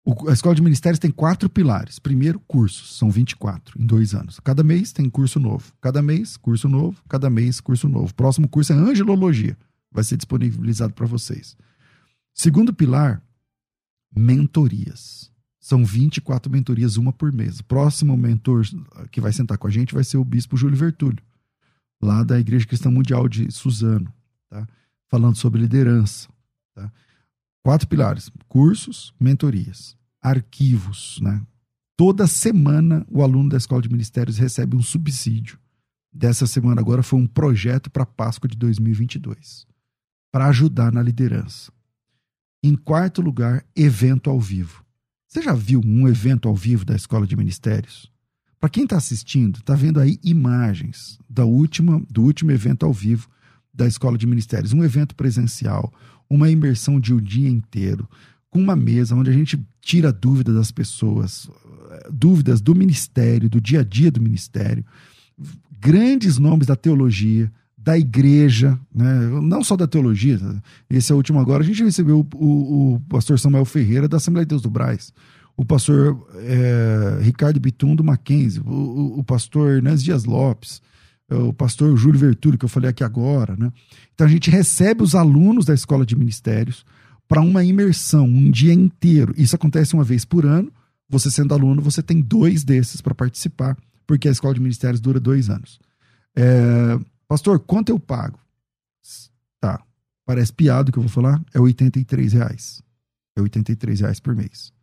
O, 0.04 0.30
a 0.30 0.34
Escola 0.34 0.54
de 0.54 0.62
Ministérios 0.62 1.00
tem 1.00 1.10
quatro 1.10 1.50
pilares. 1.50 1.98
Primeiro, 1.98 2.40
cursos, 2.42 2.96
são 3.00 3.10
24 3.10 3.82
em 3.82 3.86
dois 3.88 4.14
anos. 4.14 4.40
Cada 4.40 4.64
mês 4.64 4.94
tem 4.94 5.10
curso 5.10 5.40
novo. 5.40 5.74
Cada 5.82 6.04
mês, 6.04 6.38
curso 6.38 6.70
novo. 6.70 7.02
Cada 7.10 7.32
mês, 7.32 7.60
curso 7.60 7.90
novo. 7.90 8.14
Próximo 8.14 8.48
curso 8.48 8.74
é 8.74 8.76
Angelologia. 8.76 9.58
Vai 9.92 10.04
ser 10.04 10.18
disponibilizado 10.18 10.94
para 10.94 11.08
vocês. 11.08 11.58
Segundo 12.32 12.72
pilar, 12.72 13.24
mentorias. 14.16 15.34
São 15.66 15.84
24 15.84 16.52
mentorias, 16.52 16.96
uma 16.96 17.12
por 17.12 17.34
mês. 17.34 17.60
O 17.60 17.64
próximo 17.64 18.16
mentor 18.16 18.64
que 19.10 19.20
vai 19.20 19.34
sentar 19.34 19.58
com 19.58 19.66
a 19.66 19.72
gente 19.72 19.96
vai 19.96 20.04
ser 20.04 20.18
o 20.18 20.24
bispo 20.24 20.56
Júlio 20.56 20.78
Vertúlio, 20.78 21.24
lá 22.00 22.24
da 22.24 22.40
Igreja 22.40 22.68
Cristã 22.68 22.92
Mundial 22.92 23.28
de 23.28 23.52
Suzano, 23.52 24.14
tá? 24.48 24.68
falando 25.08 25.38
sobre 25.38 25.60
liderança. 25.60 26.30
Tá? 26.76 26.94
Quatro 27.64 27.88
pilares: 27.88 28.30
cursos, 28.48 29.12
mentorias, 29.20 29.98
arquivos. 30.22 31.20
Né? 31.20 31.42
Toda 31.98 32.28
semana 32.28 33.04
o 33.10 33.24
aluno 33.24 33.50
da 33.50 33.58
Escola 33.58 33.82
de 33.82 33.90
Ministérios 33.90 34.38
recebe 34.38 34.76
um 34.76 34.84
subsídio. 34.84 35.58
Dessa 36.14 36.46
semana 36.46 36.80
agora 36.80 37.02
foi 37.02 37.20
um 37.20 37.26
projeto 37.26 37.90
para 37.90 38.06
Páscoa 38.06 38.48
de 38.48 38.56
2022, 38.56 39.66
para 40.32 40.46
ajudar 40.46 40.92
na 40.92 41.02
liderança. 41.02 41.72
Em 42.64 42.76
quarto 42.76 43.20
lugar, 43.20 43.66
evento 43.76 44.30
ao 44.30 44.40
vivo. 44.40 44.85
Você 45.36 45.42
já 45.42 45.54
viu 45.54 45.82
um 45.86 46.08
evento 46.08 46.48
ao 46.48 46.56
vivo 46.56 46.86
da 46.86 46.96
Escola 46.96 47.28
de 47.28 47.36
Ministérios? 47.36 48.10
Para 48.58 48.70
quem 48.70 48.86
está 48.86 48.96
assistindo, 48.96 49.60
está 49.60 49.76
vendo 49.76 50.00
aí 50.00 50.18
imagens 50.24 51.20
da 51.30 51.44
última, 51.44 52.02
do 52.10 52.24
último 52.24 52.52
evento 52.52 52.86
ao 52.86 52.94
vivo 52.94 53.28
da 53.74 53.86
Escola 53.86 54.18
de 54.18 54.26
Ministérios. 54.26 54.72
Um 54.72 54.82
evento 54.82 55.14
presencial, 55.14 55.94
uma 56.30 56.50
imersão 56.50 57.02
de 57.02 57.14
um 57.14 57.20
dia 57.20 57.50
inteiro, 57.50 58.08
com 58.50 58.62
uma 58.62 58.78
mesa 58.78 59.14
onde 59.14 59.30
a 59.30 59.34
gente 59.34 59.62
tira 59.82 60.10
dúvidas 60.10 60.56
das 60.56 60.72
pessoas, 60.72 61.50
dúvidas 62.10 62.62
do 62.62 62.74
ministério, 62.74 63.50
do 63.50 63.60
dia 63.60 63.82
a 63.82 63.84
dia 63.84 64.10
do 64.10 64.22
ministério, 64.22 64.86
grandes 65.82 66.38
nomes 66.38 66.66
da 66.66 66.78
teologia, 66.78 67.52
da 67.86 67.96
igreja, 67.96 68.80
né? 68.94 69.30
não 69.44 69.64
só 69.64 69.78
da 69.78 69.86
teologia. 69.86 70.40
Esse 70.90 71.12
é 71.12 71.14
o 71.14 71.18
último 71.18 71.40
agora. 71.40 71.62
A 71.62 71.66
gente 71.66 71.84
recebeu 71.84 72.28
o, 72.34 72.46
o, 72.46 72.96
o 72.96 73.00
pastor 73.02 73.38
Samuel 73.38 73.64
Ferreira 73.64 74.08
da 74.08 74.18
Assembleia 74.18 74.44
de 74.44 74.50
Deus 74.50 74.64
do 74.64 74.72
Braz, 74.72 75.14
o 75.56 75.64
pastor 75.64 76.28
é, 76.38 77.20
Ricardo 77.22 77.60
Bitum 77.60 77.96
do 77.96 78.04
Mackenzie, 78.04 78.60
o, 78.66 79.20
o, 79.20 79.24
pastor 79.24 79.76
Hernandes 79.76 80.04
Dias 80.04 80.26
Lopes, 80.26 80.82
o 81.30 81.54
pastor 81.54 81.96
Júlio 81.96 82.20
Vertúlio, 82.20 82.58
que 82.58 82.66
eu 82.66 82.70
falei 82.70 82.90
aqui 82.90 83.04
agora. 83.04 83.56
Né? 83.56 83.72
Então 84.16 84.26
a 84.26 84.30
gente 84.30 84.50
recebe 84.50 85.04
os 85.04 85.14
alunos 85.14 85.64
da 85.64 85.74
escola 85.76 86.08
de 86.08 86.16
ministérios 86.16 86.84
para 87.28 87.40
uma 87.40 87.64
imersão, 87.64 88.26
um 88.26 88.50
dia 88.50 88.74
inteiro. 88.74 89.32
Isso 89.38 89.56
acontece 89.56 89.94
uma 89.94 90.04
vez 90.04 90.26
por 90.26 90.44
ano. 90.44 90.72
Você 91.08 91.30
sendo 91.30 91.54
aluno, 91.54 91.84
você 91.84 92.02
tem 92.02 92.20
dois 92.20 92.64
desses 92.64 93.00
para 93.00 93.14
participar, 93.14 93.78
porque 94.08 94.28
a 94.28 94.32
escola 94.32 94.56
de 94.56 94.60
ministérios 94.60 95.00
dura 95.00 95.20
dois 95.20 95.52
anos. 95.52 95.80
É, 96.36 97.00
Pastor, 97.28 97.60
quanto 97.60 97.90
eu 97.90 98.00
pago? 98.00 98.40
Tá. 99.60 99.82
Parece 100.26 100.54
piado 100.54 100.92
que 100.92 100.98
eu 100.98 101.04
vou 101.04 101.10
falar. 101.10 101.42
É 101.54 101.60
83 101.60 102.34
reais. 102.34 102.82
É 103.36 103.42
83 103.42 104.00
reais 104.00 104.20
por 104.20 104.36
mês. 104.36 104.74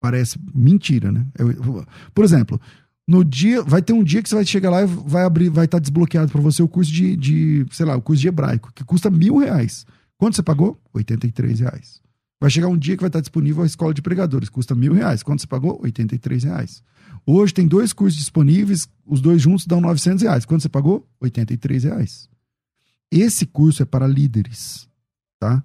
Parece 0.00 0.38
mentira, 0.54 1.12
né? 1.12 1.26
Eu, 1.38 1.86
por 2.12 2.24
exemplo, 2.24 2.60
no 3.06 3.24
dia, 3.24 3.62
vai 3.62 3.80
ter 3.80 3.92
um 3.92 4.02
dia 4.02 4.22
que 4.22 4.28
você 4.28 4.34
vai 4.34 4.44
chegar 4.44 4.70
lá 4.70 4.82
e 4.82 4.86
vai 4.86 5.24
abrir, 5.24 5.48
vai 5.48 5.64
estar 5.64 5.78
tá 5.78 5.80
desbloqueado 5.80 6.30
para 6.30 6.40
você 6.40 6.62
o 6.62 6.68
curso 6.68 6.90
de, 6.90 7.16
de, 7.16 7.66
sei 7.70 7.86
lá, 7.86 7.96
o 7.96 8.02
curso 8.02 8.20
de 8.20 8.28
hebraico, 8.28 8.72
que 8.74 8.84
custa 8.84 9.10
mil 9.10 9.38
reais. 9.38 9.86
Quanto 10.16 10.36
você 10.36 10.42
pagou? 10.42 10.80
83 10.92 11.60
reais. 11.60 12.00
Vai 12.40 12.50
chegar 12.50 12.68
um 12.68 12.76
dia 12.76 12.96
que 12.96 13.02
vai 13.02 13.08
estar 13.08 13.20
disponível 13.20 13.62
a 13.62 13.66
escola 13.66 13.94
de 13.94 14.02
pregadores, 14.02 14.48
custa 14.48 14.74
mil 14.74 14.92
reais. 14.92 15.22
Quanto 15.22 15.40
você 15.40 15.46
pagou? 15.46 15.80
83 15.82 16.44
reais. 16.44 16.82
Hoje 17.24 17.54
tem 17.54 17.66
dois 17.66 17.92
cursos 17.92 18.18
disponíveis, 18.18 18.88
os 19.06 19.20
dois 19.20 19.40
juntos 19.40 19.66
dão 19.66 19.80
900 19.80 20.22
reais. 20.22 20.44
Quanto 20.44 20.62
você 20.62 20.68
pagou? 20.68 21.08
83 21.20 21.84
reais. 21.84 22.28
Esse 23.10 23.46
curso 23.46 23.82
é 23.82 23.86
para 23.86 24.06
líderes, 24.06 24.88
tá? 25.38 25.62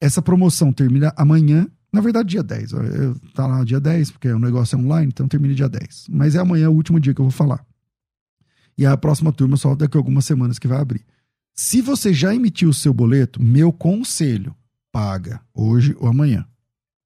Essa 0.00 0.22
promoção 0.22 0.72
termina 0.72 1.12
amanhã, 1.16 1.68
na 1.92 2.00
verdade 2.00 2.30
dia 2.30 2.42
10. 2.42 2.70
Tá 3.34 3.46
lá 3.46 3.62
dia 3.64 3.78
10, 3.78 4.12
porque 4.12 4.28
o 4.28 4.38
negócio 4.38 4.76
é 4.76 4.78
online, 4.78 5.08
então 5.08 5.28
termina 5.28 5.54
dia 5.54 5.68
10. 5.68 6.06
Mas 6.08 6.34
é 6.34 6.38
amanhã 6.38 6.70
o 6.70 6.74
último 6.74 6.98
dia 6.98 7.14
que 7.14 7.20
eu 7.20 7.26
vou 7.26 7.32
falar. 7.32 7.64
E 8.76 8.86
a 8.86 8.96
próxima 8.96 9.32
turma 9.32 9.56
só 9.56 9.74
daqui 9.74 9.96
a 9.96 10.00
algumas 10.00 10.24
semanas 10.24 10.58
que 10.58 10.68
vai 10.68 10.80
abrir. 10.80 11.04
Se 11.52 11.82
você 11.82 12.14
já 12.14 12.34
emitiu 12.34 12.70
o 12.70 12.74
seu 12.74 12.94
boleto, 12.94 13.42
meu 13.42 13.72
conselho, 13.72 14.54
paga 14.92 15.40
hoje 15.52 15.96
ou 15.98 16.08
amanhã. 16.08 16.46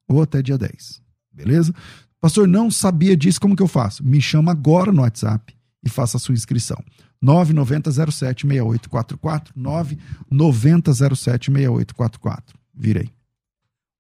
Ou 0.07 0.21
até 0.21 0.43
dia 0.43 0.59
10. 0.59 1.01
Beleza? 1.33 1.75
Pastor, 2.23 2.47
não 2.47 2.71
sabia 2.71 3.17
disso, 3.17 3.41
como 3.41 3.57
que 3.57 3.63
eu 3.65 3.67
faço? 3.67 4.07
Me 4.07 4.21
chama 4.21 4.53
agora 4.53 4.93
no 4.93 5.03
WhatsApp 5.03 5.53
e 5.85 5.91
faça 5.91 6.17
a 6.17 6.21
sua 6.21 6.37
inscrição. 6.37 6.81
990076844, 7.21 9.49
990076844. 10.31 12.43
Virei. 12.73 13.11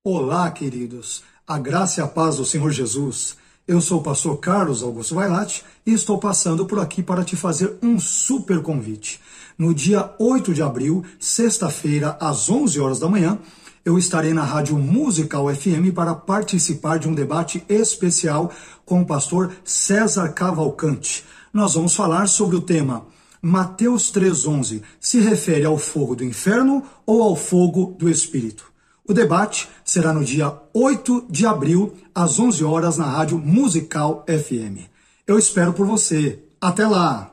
Olá, 0.04 0.48
queridos. 0.52 1.24
A 1.44 1.58
graça 1.58 2.00
e 2.00 2.04
a 2.04 2.06
paz 2.06 2.36
do 2.36 2.44
Senhor 2.44 2.70
Jesus. 2.70 3.36
Eu 3.66 3.80
sou 3.80 3.98
o 3.98 4.04
pastor 4.04 4.38
Carlos 4.38 4.84
Augusto 4.84 5.16
Vailate 5.16 5.64
e 5.84 5.92
estou 5.92 6.16
passando 6.16 6.64
por 6.64 6.78
aqui 6.78 7.02
para 7.02 7.24
te 7.24 7.34
fazer 7.34 7.76
um 7.82 7.98
super 7.98 8.62
convite. 8.62 9.20
No 9.58 9.74
dia 9.74 10.14
8 10.20 10.54
de 10.54 10.62
abril, 10.62 11.04
sexta-feira, 11.18 12.16
às 12.20 12.48
11 12.48 12.78
horas 12.78 13.00
da 13.00 13.08
manhã, 13.08 13.36
eu 13.84 13.98
estarei 13.98 14.32
na 14.32 14.44
Rádio 14.44 14.76
Musical 14.78 15.52
FM 15.54 15.92
para 15.94 16.14
participar 16.14 16.98
de 16.98 17.08
um 17.08 17.14
debate 17.14 17.64
especial 17.68 18.50
com 18.84 19.02
o 19.02 19.06
pastor 19.06 19.52
César 19.64 20.28
Cavalcante. 20.28 21.24
Nós 21.52 21.74
vamos 21.74 21.94
falar 21.94 22.26
sobre 22.28 22.56
o 22.56 22.60
tema 22.60 23.06
Mateus 23.42 24.12
3,11 24.12 24.82
se 25.00 25.18
refere 25.18 25.64
ao 25.64 25.76
fogo 25.76 26.14
do 26.14 26.24
inferno 26.24 26.84
ou 27.04 27.20
ao 27.20 27.34
fogo 27.34 27.96
do 27.98 28.08
Espírito? 28.08 28.70
O 29.04 29.12
debate 29.12 29.68
será 29.84 30.12
no 30.12 30.24
dia 30.24 30.56
8 30.72 31.26
de 31.28 31.44
abril, 31.44 31.92
às 32.14 32.38
11 32.38 32.62
horas, 32.62 32.96
na 32.96 33.04
Rádio 33.04 33.36
Musical 33.36 34.24
FM. 34.28 34.86
Eu 35.26 35.36
espero 35.36 35.72
por 35.72 35.84
você. 35.84 36.38
Até 36.60 36.86
lá! 36.86 37.32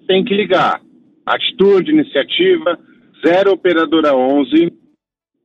tem 0.07 0.23
que 0.23 0.35
ligar. 0.35 0.81
Atitude, 1.25 1.91
iniciativa, 1.91 2.77
0 3.25 3.53
operadora 3.53 4.15
11 4.15 4.71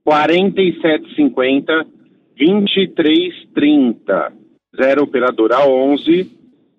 4750 0.05 1.87
2330. 2.37 4.33
0 4.77 5.03
operadora 5.03 5.67
11 5.67 6.31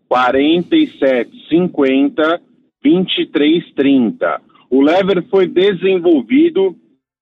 4750 0.07 2.39
2330. 2.83 4.41
O 4.69 4.81
lever 4.81 5.23
foi 5.29 5.47
desenvolvido 5.47 6.75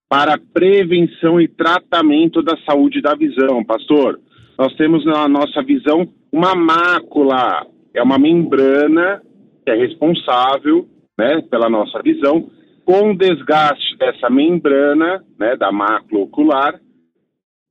para 0.10 0.38
prevenção 0.38 1.40
e 1.42 1.48
tratamento 1.48 2.44
da 2.44 2.58
saúde 2.70 3.02
da 3.02 3.16
visão, 3.16 3.64
pastor. 3.64 4.20
Nós 4.58 4.76
temos 4.76 5.06
na 5.06 5.26
nossa 5.28 5.64
visão 5.64 6.08
uma 6.32 6.54
mácula, 6.54 7.66
é 7.94 8.04
uma 8.04 8.20
membrana 8.20 9.22
que 9.64 9.72
é 9.72 9.76
responsável, 9.76 10.88
né, 11.18 11.42
pela 11.50 11.70
nossa 11.70 12.02
visão. 12.02 12.50
Com 12.86 13.12
o 13.12 13.18
desgaste 13.18 13.98
dessa 13.98 14.30
membrana, 14.30 15.24
né, 15.40 15.56
da 15.56 15.72
mácula 15.72 16.24
ocular, 16.24 16.80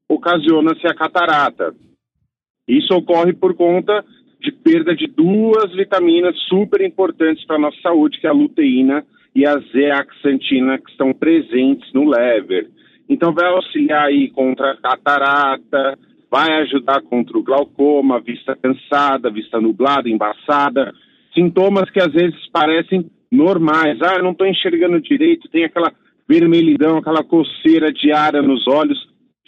ocasiona-se 0.08 0.86
a 0.86 0.94
catarata. 0.94 1.74
Isso 2.66 2.94
ocorre 2.94 3.32
por 3.32 3.54
conta 3.54 4.04
de 4.40 4.50
perda 4.50 4.94
de 4.94 5.06
duas 5.06 5.72
vitaminas 5.74 6.36
super 6.48 6.80
importantes 6.80 7.44
para 7.46 7.56
a 7.56 7.60
nossa 7.60 7.80
saúde, 7.82 8.18
que 8.20 8.26
é 8.26 8.30
a 8.30 8.34
luteína 8.34 9.04
e 9.34 9.46
a 9.46 9.58
zeaxantina, 9.72 10.78
que 10.78 10.90
estão 10.90 11.12
presentes 11.12 11.92
no 11.92 12.08
lever. 12.08 12.70
Então, 13.08 13.32
vai 13.32 13.46
auxiliar 13.48 14.06
aí 14.06 14.30
contra 14.30 14.72
a 14.72 14.76
catarata, 14.76 15.98
vai 16.30 16.62
ajudar 16.62 17.02
contra 17.02 17.36
o 17.36 17.42
glaucoma, 17.42 18.20
vista 18.20 18.56
cansada, 18.56 19.30
vista 19.30 19.60
nublada, 19.60 20.08
embaçada, 20.08 20.92
sintomas 21.34 21.90
que 21.90 22.00
às 22.00 22.12
vezes 22.12 22.48
parecem 22.50 23.10
normais. 23.32 23.98
Ah, 24.02 24.16
eu 24.16 24.22
não 24.22 24.32
estou 24.32 24.46
enxergando 24.46 25.00
direito, 25.00 25.48
tem 25.48 25.64
aquela 25.64 25.92
vermelhidão, 26.28 26.98
aquela 26.98 27.24
coceira 27.24 27.90
diária 27.90 28.42
nos 28.42 28.68
olhos. 28.68 28.98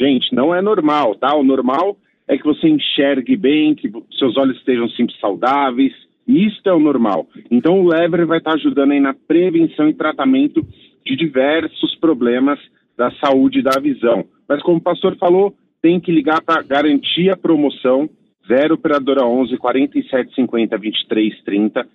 Gente, 0.01 0.35
não 0.35 0.55
é 0.55 0.63
normal, 0.63 1.15
tá? 1.15 1.37
O 1.37 1.45
normal 1.45 1.97
é 2.27 2.39
que 2.39 2.45
você 2.45 2.67
enxergue 2.67 3.37
bem, 3.37 3.75
que 3.75 3.93
seus 4.19 4.37
olhos 4.37 4.57
estejam 4.57 4.89
sempre 4.91 5.15
saudáveis. 5.21 5.93
Isso 6.27 6.61
é 6.65 6.73
o 6.73 6.81
normal. 6.81 7.29
Então 7.51 7.81
o 7.81 7.89
lever 7.89 8.25
vai 8.27 8.39
estar 8.39 8.55
ajudando 8.55 8.93
aí 8.93 9.01
na 9.01 9.15
prevenção 9.15 9.89
e 9.89 9.95
tratamento 9.95 10.67
de 11.05 11.15
diversos 11.15 11.95
problemas 11.97 12.59
da 12.97 13.11
saúde 13.23 13.61
da 13.63 13.79
visão. 13.79 14.25
Mas 14.49 14.63
como 14.63 14.79
o 14.79 14.83
pastor 14.83 15.17
falou, 15.17 15.55
tem 15.83 16.01
que 16.01 16.11
ligar 16.11 16.41
para 16.41 16.63
garantir 16.63 17.31
a 17.31 17.37
promoção 17.37 18.09
0 18.49 18.75
operadora 18.75 19.25
11 19.27 19.57
4750 19.59 20.79
2330. 20.79 21.87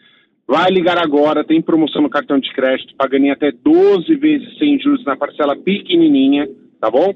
Vai 0.50 0.72
ligar 0.72 0.97
agora, 0.97 1.43
tem 1.43 1.62
promoção 1.62 2.02
no 2.02 2.10
cartão 2.10 2.39
de 2.39 2.52
crédito, 2.52 2.95
pagando 2.97 3.26
em 3.26 3.30
até 3.30 3.52
12 3.52 4.16
vezes 4.16 4.58
sem 4.58 4.80
juros 4.80 5.06
na 5.06 5.16
parcela 5.16 5.56
pequenininha, 5.56 6.50
tá 6.82 6.89
bom? 6.89 7.14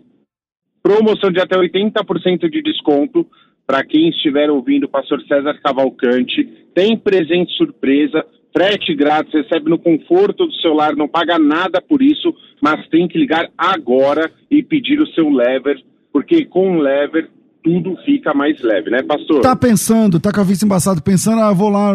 Promoção 0.84 1.31
de 1.31 1.39
até 1.39 1.57
80% 1.57 2.47
de 2.47 2.61
desconto 2.61 3.25
para 3.65 3.84
quem 3.84 4.09
estiver 4.09 4.51
ouvindo 4.51 4.84
o 4.84 4.88
pastor 4.88 5.19
César 5.23 5.59
Cavalcante. 5.63 6.43
Tem 6.75 6.95
presente 6.95 7.51
surpresa, 7.57 8.23
frete 8.55 8.93
grátis, 8.93 9.34
recebe 9.34 9.67
no 9.67 9.79
conforto 9.79 10.45
do 10.45 10.53
celular, 10.57 10.95
não 10.95 11.07
paga 11.07 11.39
nada 11.39 11.81
por 11.81 12.03
isso, 12.03 12.36
mas 12.61 12.88
tem 12.89 13.07
que 13.07 13.17
ligar 13.17 13.49
agora 13.57 14.31
e 14.51 14.61
pedir 14.61 15.01
o 15.01 15.07
seu 15.07 15.27
lever, 15.27 15.84
porque 16.11 16.45
com 16.45 16.77
o 16.77 16.79
lever 16.79 17.31
tudo 17.64 17.95
fica 18.03 18.34
mais 18.34 18.61
leve, 18.61 18.89
né, 18.89 19.01
pastor? 19.01 19.41
Tá 19.41 19.55
pensando, 19.55 20.20
tá 20.20 20.32
com 20.32 20.41
a 20.41 20.43
vista 20.43 20.66
embaçada, 20.66 20.99
pensando, 21.01 21.41
ah, 21.41 21.53
vou 21.53 21.70
lá 21.70 21.93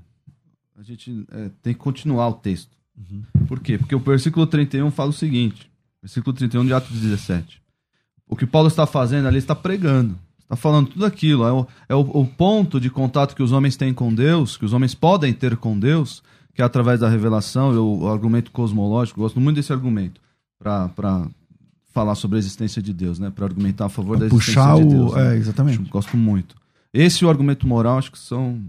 a 0.79 0.83
gente 0.83 1.25
é, 1.31 1.51
tem 1.63 1.73
que 1.73 1.79
continuar 1.79 2.29
o 2.29 2.35
texto. 2.35 2.77
Uhum. 2.97 3.23
Por 3.47 3.61
quê? 3.61 3.79
Porque 3.79 3.95
o 3.95 4.01
versículo 4.01 4.47
31 4.47 4.91
fala 4.91 5.11
o 5.11 5.13
seguinte: 5.13 5.71
versículo 6.03 6.35
31 6.35 6.67
de 6.67 6.73
Atos 6.73 7.01
17. 7.01 7.63
O 8.27 8.37
que 8.37 8.47
Paulo 8.47 8.69
está 8.69 8.87
fazendo 8.87 9.29
ali, 9.29 9.39
está 9.39 9.55
pregando. 9.55 10.19
Está 10.43 10.57
falando 10.57 10.89
tudo 10.89 11.05
aquilo. 11.05 11.45
É, 11.45 11.53
o, 11.53 11.67
é 11.89 11.95
o, 11.95 12.01
o, 12.01 12.27
ponto 12.27 12.81
de 12.81 12.91
contato 12.91 13.35
que 13.35 13.43
os 13.43 13.53
homens 13.53 13.77
têm 13.77 13.95
com 13.95 14.15
Deus, 14.15 14.57
que 14.57 14.65
os 14.65 14.73
homens 14.73 14.95
podem 14.95 15.33
ter 15.33 15.57
com 15.57 15.79
Deus, 15.79 16.23
que 16.55 16.63
é 16.63 16.65
através 16.65 17.01
da 17.01 17.09
revelação, 17.09 17.73
eu, 17.73 17.87
o 17.87 18.09
argumento 18.09 18.51
cosmológico. 18.51 19.21
Gosto 19.21 19.41
muito 19.41 19.57
desse 19.57 19.73
argumento 19.73 20.21
para 20.59 21.29
falar 21.93 22.15
sobre 22.15 22.37
a 22.37 22.41
existência 22.41 22.83
de 22.83 22.93
Deus, 22.93 23.19
né? 23.19 23.31
Para 23.31 23.47
argumentar 23.47 23.87
a 23.87 23.89
favor 23.89 24.19
pra 24.19 24.27
da 24.27 24.35
existência 24.35 24.63
puxar 24.63 24.77
de 24.83 24.89
Deus. 24.89 25.13
O... 25.13 25.17
Né? 25.17 25.35
É, 25.35 25.37
exatamente. 25.37 25.79
Gosto 25.91 26.17
muito. 26.17 26.57
Esse 26.93 27.25
e 27.25 27.27
o 27.27 27.31
argumento 27.31 27.67
moral, 27.67 27.99
acho 27.99 28.13
que 28.13 28.19
são. 28.19 28.61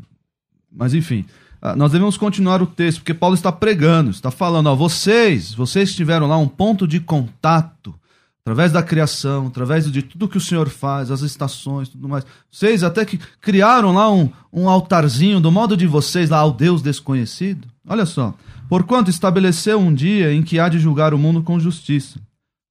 Mas 0.72 0.94
enfim. 0.94 1.26
Ah, 1.66 1.76
nós 1.76 1.92
devemos 1.92 2.16
continuar 2.16 2.62
o 2.62 2.68
texto, 2.68 3.00
porque 3.00 3.14
Paulo 3.14 3.34
está 3.34 3.52
pregando, 3.52 4.12
está 4.12 4.30
falando, 4.30 4.68
ó, 4.68 4.76
vocês, 4.76 5.52
vocês 5.52 5.96
tiveram 5.96 6.28
lá 6.28 6.38
um 6.38 6.48
ponto 6.48 6.88
de 6.88 7.00
contato, 7.00 7.96
através 8.42 8.72
da 8.72 8.84
criação, 8.84 9.48
através 9.48 9.92
de 9.92 10.04
tudo 10.04 10.28
que 10.28 10.38
o 10.38 10.42
Senhor 10.42 10.70
faz, 10.70 11.10
as 11.10 11.22
estações, 11.22 11.90
tudo 11.90 12.08
mais. 12.08 12.24
Vocês 12.52 12.84
até 12.84 13.04
que 13.04 13.20
criaram 13.42 13.96
lá 13.96 14.12
um, 14.12 14.30
um 14.54 14.70
altarzinho 14.70 15.40
do 15.40 15.52
modo 15.52 15.76
de 15.76 15.88
vocês 15.88 16.30
lá 16.30 16.38
ao 16.38 16.52
Deus 16.52 16.84
desconhecido. 16.84 17.68
Olha 17.88 18.06
só, 18.06 18.36
porquanto 18.70 19.10
estabeleceu 19.10 19.80
um 19.80 19.92
dia 19.92 20.32
em 20.32 20.44
que 20.44 20.60
há 20.60 20.70
de 20.70 20.78
julgar 20.78 21.16
o 21.16 21.18
mundo 21.18 21.42
com 21.42 21.60
justiça, 21.60 22.20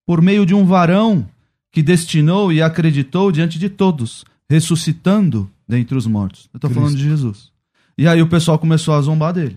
por 0.07 0.22
meio 0.22 0.47
de 0.47 0.55
um 0.55 0.64
varão 0.64 1.26
que 1.72 1.82
destinou 1.82 2.53
e 2.53 2.62
acreditou 2.62 3.32
diante 3.32 3.59
de 3.59 3.68
todos, 3.68 4.24
ressuscitando 4.49 5.51
dentre 5.66 5.99
os 5.99 6.07
mortos. 6.07 6.49
Eu 6.55 6.59
estou 6.59 6.70
falando 6.70 6.95
de 6.95 7.03
Jesus. 7.03 7.53
E 7.97 8.09
aí 8.09 8.20
o 8.20 8.28
pessoal 8.28 8.59
começou 8.59 8.95
a 8.95 9.01
zombar 9.01 9.32
dele. 9.32 9.57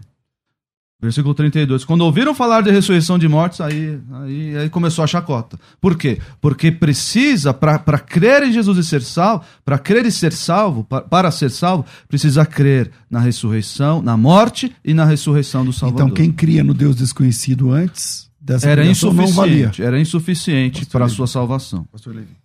Versículo 1.00 1.36
32. 1.36 1.86
Quando 1.86 2.02
ouviram 2.02 2.34
falar 2.34 2.62
de 2.62 2.72
ressurreição 2.72 3.20
de 3.20 3.28
mortos, 3.28 3.62
aí, 3.62 4.00
aí, 4.24 4.58
aí 4.58 4.70
começou 4.70 5.04
a 5.04 5.08
chacota. 5.08 5.60
Por 5.80 5.96
quê? 5.96 6.18
Porque 6.42 6.72
precisa, 6.72 7.54
para 7.54 8.00
crer 8.00 8.42
em 8.42 8.52
Jesus 8.52 8.80
e 8.80 8.84
ser 8.84 9.04
salvo, 9.04 9.46
para 9.64 9.78
crer 9.78 10.08
e 10.08 10.12
ser 10.12 10.34
salvo, 10.34 10.84
pra, 10.84 11.02
para 11.02 11.30
ser 11.30 11.52
salvo, 11.52 11.86
precisa 12.08 12.44
crer 12.48 12.90
na 13.12 13.20
ressurreição, 13.20 14.02
na 14.02 14.18
morte 14.18 14.76
e 14.84 14.92
na 14.92 15.06
ressurreição 15.06 15.64
do 15.64 15.72
Salvador. 15.72 16.08
Então 16.08 16.16
quem 16.16 16.32
cria 16.32 16.64
no 16.64 16.74
Deus 16.74 16.96
desconhecido 16.96 17.72
antes 17.72 18.28
dessa 18.42 18.68
era 18.68 18.84
insuficiente, 18.84 19.84
era 19.84 20.00
insuficiente 20.00 20.86
para 20.88 21.06
a 21.06 21.10
sua 21.10 21.28
salvação. 21.28 21.84
Pastor 21.92 22.16
Levi. 22.16 22.36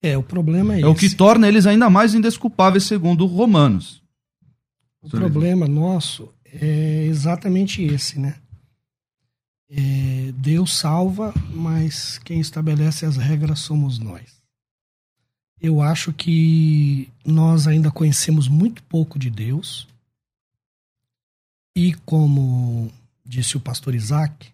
É, 0.00 0.16
o 0.16 0.22
problema 0.22 0.74
é, 0.74 0.76
é 0.76 0.78
esse. 0.78 0.86
É 0.86 0.88
o 0.88 0.94
que 0.94 1.12
torna 1.12 1.48
eles 1.48 1.66
ainda 1.66 1.90
mais 1.90 2.14
indesculpáveis, 2.14 2.84
segundo 2.84 3.26
Romanos. 3.26 4.05
O 5.06 5.10
problema 5.10 5.68
nosso 5.68 6.28
é 6.44 7.04
exatamente 7.04 7.80
esse, 7.80 8.18
né? 8.18 8.36
É, 9.70 10.32
Deus 10.36 10.76
salva, 10.76 11.32
mas 11.52 12.18
quem 12.18 12.40
estabelece 12.40 13.06
as 13.06 13.16
regras 13.16 13.60
somos 13.60 13.98
nós. 14.00 14.42
Eu 15.60 15.80
acho 15.80 16.12
que 16.12 17.08
nós 17.24 17.68
ainda 17.68 17.90
conhecemos 17.90 18.48
muito 18.48 18.82
pouco 18.82 19.18
de 19.18 19.30
Deus. 19.30 19.86
E 21.76 21.94
como 22.04 22.90
disse 23.24 23.56
o 23.56 23.60
pastor 23.60 23.94
Isaac, 23.94 24.48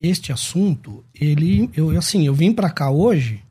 este 0.00 0.32
assunto, 0.32 1.04
ele, 1.14 1.70
eu 1.72 1.96
assim, 1.96 2.26
eu 2.26 2.34
vim 2.34 2.52
para 2.52 2.70
cá 2.70 2.90
hoje 2.90 3.42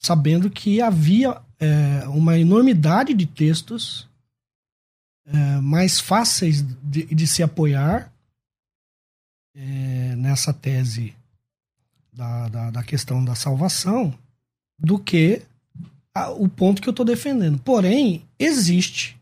sabendo 0.00 0.50
que 0.50 0.80
havia 0.80 1.40
é, 1.58 2.06
uma 2.08 2.38
enormidade 2.38 3.14
de 3.14 3.24
textos 3.24 4.08
é, 5.26 5.60
mais 5.60 6.00
fáceis 6.00 6.62
de, 6.82 7.06
de 7.06 7.26
se 7.26 7.42
apoiar 7.42 8.12
é, 9.54 10.14
nessa 10.16 10.52
tese 10.52 11.14
da, 12.12 12.48
da, 12.48 12.70
da, 12.70 12.82
questão 12.82 13.24
da 13.24 13.34
salvação 13.34 14.16
do 14.78 14.98
que 14.98 15.42
a, 16.14 16.30
o 16.30 16.48
ponto 16.48 16.82
que 16.82 16.88
eu 16.88 16.92
estou 16.92 17.06
defendendo. 17.06 17.58
Porém, 17.58 18.24
existe 18.38 19.18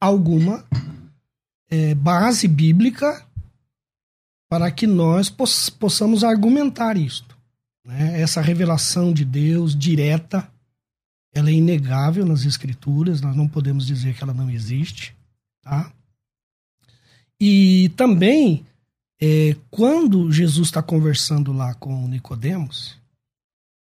alguma 0.00 0.64
é, 1.70 1.94
base 1.94 2.46
bíblica 2.46 3.26
para 4.48 4.70
que 4.70 4.86
nós 4.86 5.28
poss 5.28 5.68
possamos 5.68 6.24
argumentar 6.24 6.96
isto. 6.96 7.36
Né? 7.84 8.20
Essa 8.20 8.40
revelação 8.40 9.12
de 9.12 9.24
Deus 9.24 9.76
direta, 9.76 10.48
ela 11.34 11.50
é 11.50 11.52
inegável 11.52 12.24
nas 12.24 12.44
Escrituras, 12.44 13.20
nós 13.20 13.36
não 13.36 13.48
podemos 13.48 13.86
dizer 13.86 14.14
que 14.14 14.22
ela 14.22 14.34
não 14.34 14.50
existe. 14.50 15.14
Tá? 15.68 15.92
E 17.38 17.90
também, 17.90 18.64
é, 19.20 19.54
quando 19.70 20.32
Jesus 20.32 20.68
está 20.68 20.82
conversando 20.82 21.52
lá 21.52 21.74
com 21.74 22.08
Nicodemos, 22.08 22.98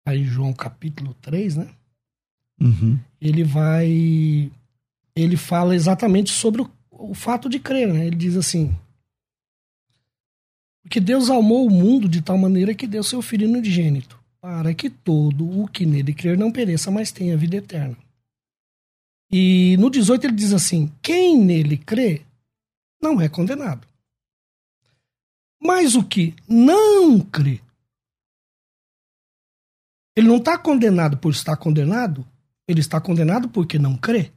aí 0.06 0.26
João 0.26 0.52
capítulo 0.52 1.14
3, 1.22 1.56
né? 1.56 1.70
Uhum. 2.60 3.00
Ele 3.22 3.44
vai. 3.44 4.52
Ele 5.16 5.38
fala 5.38 5.76
exatamente 5.76 6.30
sobre 6.30 6.62
o, 6.62 6.70
o 6.92 7.14
fato 7.14 7.48
de 7.48 7.58
crer, 7.58 7.92
né? 7.94 8.06
Ele 8.06 8.18
diz 8.18 8.36
assim: 8.36 8.76
Porque 10.84 11.00
Deus 11.00 11.30
amou 11.30 11.66
o 11.66 11.72
mundo 11.72 12.10
de 12.10 12.22
tal 12.22 12.38
maneira 12.38 12.76
que 12.76 12.86
deu 12.86 13.02
seu 13.02 13.22
filho 13.22 13.48
unigênito, 13.48 14.20
para 14.42 14.74
que 14.74 14.90
todo 14.90 15.62
o 15.62 15.68
que 15.70 15.86
nele 15.86 16.14
crer 16.14 16.38
não 16.38 16.52
pereça, 16.52 16.92
mas 16.92 17.14
tenha 17.14 17.38
vida 17.38 17.56
eterna. 17.56 17.98
E 19.32 19.76
no 19.78 19.90
18 19.90 20.26
ele 20.26 20.36
diz 20.36 20.54
assim: 20.54 20.92
quem 21.02 21.38
nele 21.38 21.78
crê 21.78 22.22
não 23.02 23.20
é 23.20 23.28
condenado. 23.28 23.88
Mas 25.62 25.96
o 25.96 26.04
que 26.04 26.36
não 26.48 27.20
crê, 27.20 27.60
ele 30.16 30.28
não 30.28 30.38
está 30.38 30.58
condenado 30.58 31.18
por 31.18 31.32
estar 31.32 31.58
condenado, 31.58 32.26
ele 32.68 32.80
está 32.80 33.02
condenado 33.02 33.50
porque 33.50 33.78
não 33.78 33.98
crê. 33.98 34.32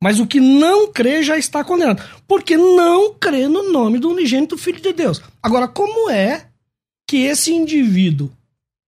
Mas 0.00 0.20
o 0.20 0.26
que 0.26 0.38
não 0.40 0.92
crê 0.92 1.22
já 1.22 1.36
está 1.36 1.64
condenado, 1.64 2.02
porque 2.26 2.56
não 2.56 3.14
crê 3.14 3.48
no 3.48 3.72
nome 3.72 3.98
do 3.98 4.10
unigênito 4.10 4.56
Filho 4.56 4.80
de 4.80 4.92
Deus. 4.92 5.20
Agora, 5.42 5.66
como 5.66 6.08
é 6.08 6.48
que 7.06 7.18
esse 7.18 7.52
indivíduo 7.52 8.30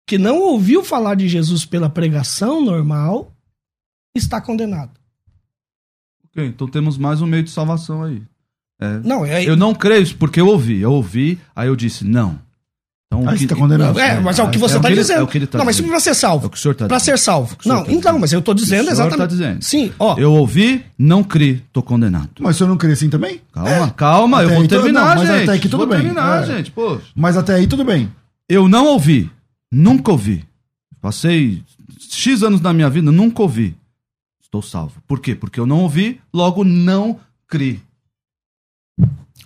que 0.07 0.19
não 0.19 0.41
ouviu 0.41 0.85
falar 0.85 1.15
de 1.15 1.29
Jesus 1.29 1.65
pela 1.65 1.91
pregação 1.91 2.61
normal 2.61 3.36
está 4.19 4.41
condenado. 4.41 4.91
Ok, 6.31 6.47
então 6.47 6.69
temos 6.69 6.99
mais 6.99 7.21
um 7.21 7.27
meio 7.27 7.43
de 7.43 7.51
salvação 7.51 8.03
aí. 8.03 8.23
É. 8.81 9.01
Não, 9.05 9.25
é... 9.25 9.43
Eu 9.45 9.57
não 9.57 9.75
creio 9.75 10.03
isso 10.03 10.17
porque 10.17 10.41
eu 10.41 10.49
ouvi. 10.49 10.81
Eu 10.81 10.93
ouvi, 10.93 11.39
aí 11.55 11.69
eu 11.69 11.77
disse 11.77 12.05
não. 12.05 12.39
Então, 13.07 13.27
Aí 13.29 13.37
que- 13.37 13.43
você 13.45 13.47
tá 13.47 13.55
condenado. 13.57 13.99
É, 14.01 14.19
mas 14.21 14.37
é 14.39 14.43
o 14.43 14.51
que 14.51 14.59
você 14.59 14.75
É 14.75 14.77
o 14.77 14.79
está 14.79 14.89
que 14.89 14.95
ele- 14.95 15.01
dizendo. 15.01 15.21
é 15.21 15.23
o 15.23 15.27
que 15.29 15.39
ele 15.39 15.47
tá 15.47 15.59
não, 15.59 15.65
mas 15.65 15.81
para 15.81 16.01
ser 16.01 16.13
salvo. 16.15 16.45
É 16.45 16.49
o 16.49 16.51
que 16.51 16.59
o 16.59 16.61
senhor 16.61 16.75
tá 16.75 16.89
Para 16.89 16.99
ser 16.99 17.17
salvo. 17.17 17.57
Não, 17.65 17.77
tá 17.77 17.83
então, 17.83 17.97
dizendo. 18.01 18.19
mas 18.21 18.33
eu 18.33 18.41
estou 18.41 18.53
dizendo 18.53 18.81
O 18.81 18.83
senhor 18.83 18.93
exatamente. 18.95 19.19
tá 19.19 19.27
dizendo. 19.27 19.63
Sim, 19.63 19.93
ó. 19.99 20.19
Eu 20.19 20.33
ouvi, 20.33 20.85
não 20.99 21.23
criei, 21.23 21.63
tô 21.73 21.83
condenado. 21.83 22.31
Mas 22.41 22.57
o 22.57 22.59
senhor 22.59 22.69
não 22.69 22.77
crê 22.77 22.93
assim 22.93 23.09
também? 23.09 23.41
Calma, 23.53 23.91
calma, 23.93 24.39
eu 24.43 24.47
Até 24.47 24.55
vou 24.55 24.63
aí 24.63 24.69
tudo- 24.69 24.79
terminar, 24.83 25.15
não, 25.17 25.23
mas 25.25 25.29
gente. 25.29 25.43
até 25.45 25.53
aqui 25.57 25.69
tudo 25.69 25.79
vou 25.79 25.87
bem. 25.87 26.01
terminar, 26.01 26.43
É. 26.43 26.47
gente. 26.47 26.71
Pô, 26.73 26.99
Mas 27.15 27.37
até 27.37 27.55
aí 27.55 27.67
tudo 27.69 27.85
bem. 27.85 28.11
eu 28.49 28.69
não 28.69 28.87
ouvi, 28.89 29.31
nunca 29.73 30.11
ouvi. 30.11 30.45
Passei 31.01 31.63
X 32.11 32.43
anos 32.43 32.61
na 32.61 32.73
minha 32.73 32.91
vida, 32.91 33.11
nunca 33.13 33.41
ouvi. 33.41 33.77
Estou 34.59 34.63
salvo. 34.63 35.03
Por 35.07 35.21
quê? 35.21 35.35
Porque 35.35 35.61
eu 35.61 35.67
não 35.67 35.81
ouvi, 35.83 36.21
logo 36.33 36.65
não 36.65 37.21
criei. 37.47 37.81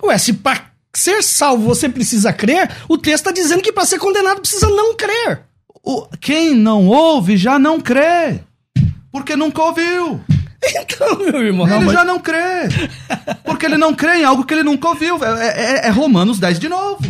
Ué, 0.03 0.17
se 0.17 0.33
para 0.33 0.71
ser 0.93 1.21
salvo 1.23 1.63
você 1.65 1.89
precisa 1.89 2.31
crer, 2.33 2.69
o 2.87 2.97
texto 2.97 3.27
está 3.27 3.31
dizendo 3.31 3.61
que 3.61 3.71
para 3.71 3.85
ser 3.85 3.99
condenado 3.99 4.39
precisa 4.41 4.67
não 4.69 4.95
crer. 4.95 5.41
O- 5.83 6.07
quem 6.19 6.53
não 6.55 6.87
ouve 6.87 7.35
já 7.37 7.57
não 7.59 7.79
crê. 7.81 8.39
Porque 9.11 9.35
nunca 9.35 9.61
ouviu. 9.63 10.19
Então, 10.63 11.17
meu 11.17 11.43
irmão. 11.43 11.67
ele 11.67 11.91
já 11.91 12.05
não 12.05 12.19
crê. 12.19 12.69
Porque 13.43 13.65
ele 13.65 13.77
não 13.77 13.95
crê 13.95 14.17
em 14.17 14.23
algo 14.23 14.45
que 14.45 14.53
ele 14.53 14.61
nunca 14.61 14.89
ouviu. 14.89 15.17
É, 15.25 15.47
é- 15.47 15.87
é 15.87 15.89
Romanos 15.89 16.37
10 16.39 16.59
de 16.59 16.69
novo. 16.69 17.01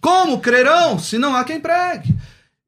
Como 0.00 0.40
crerão 0.40 0.98
se 0.98 1.16
não 1.16 1.32
há 1.36 1.44
quem 1.44 1.60
pregue? 1.60 2.12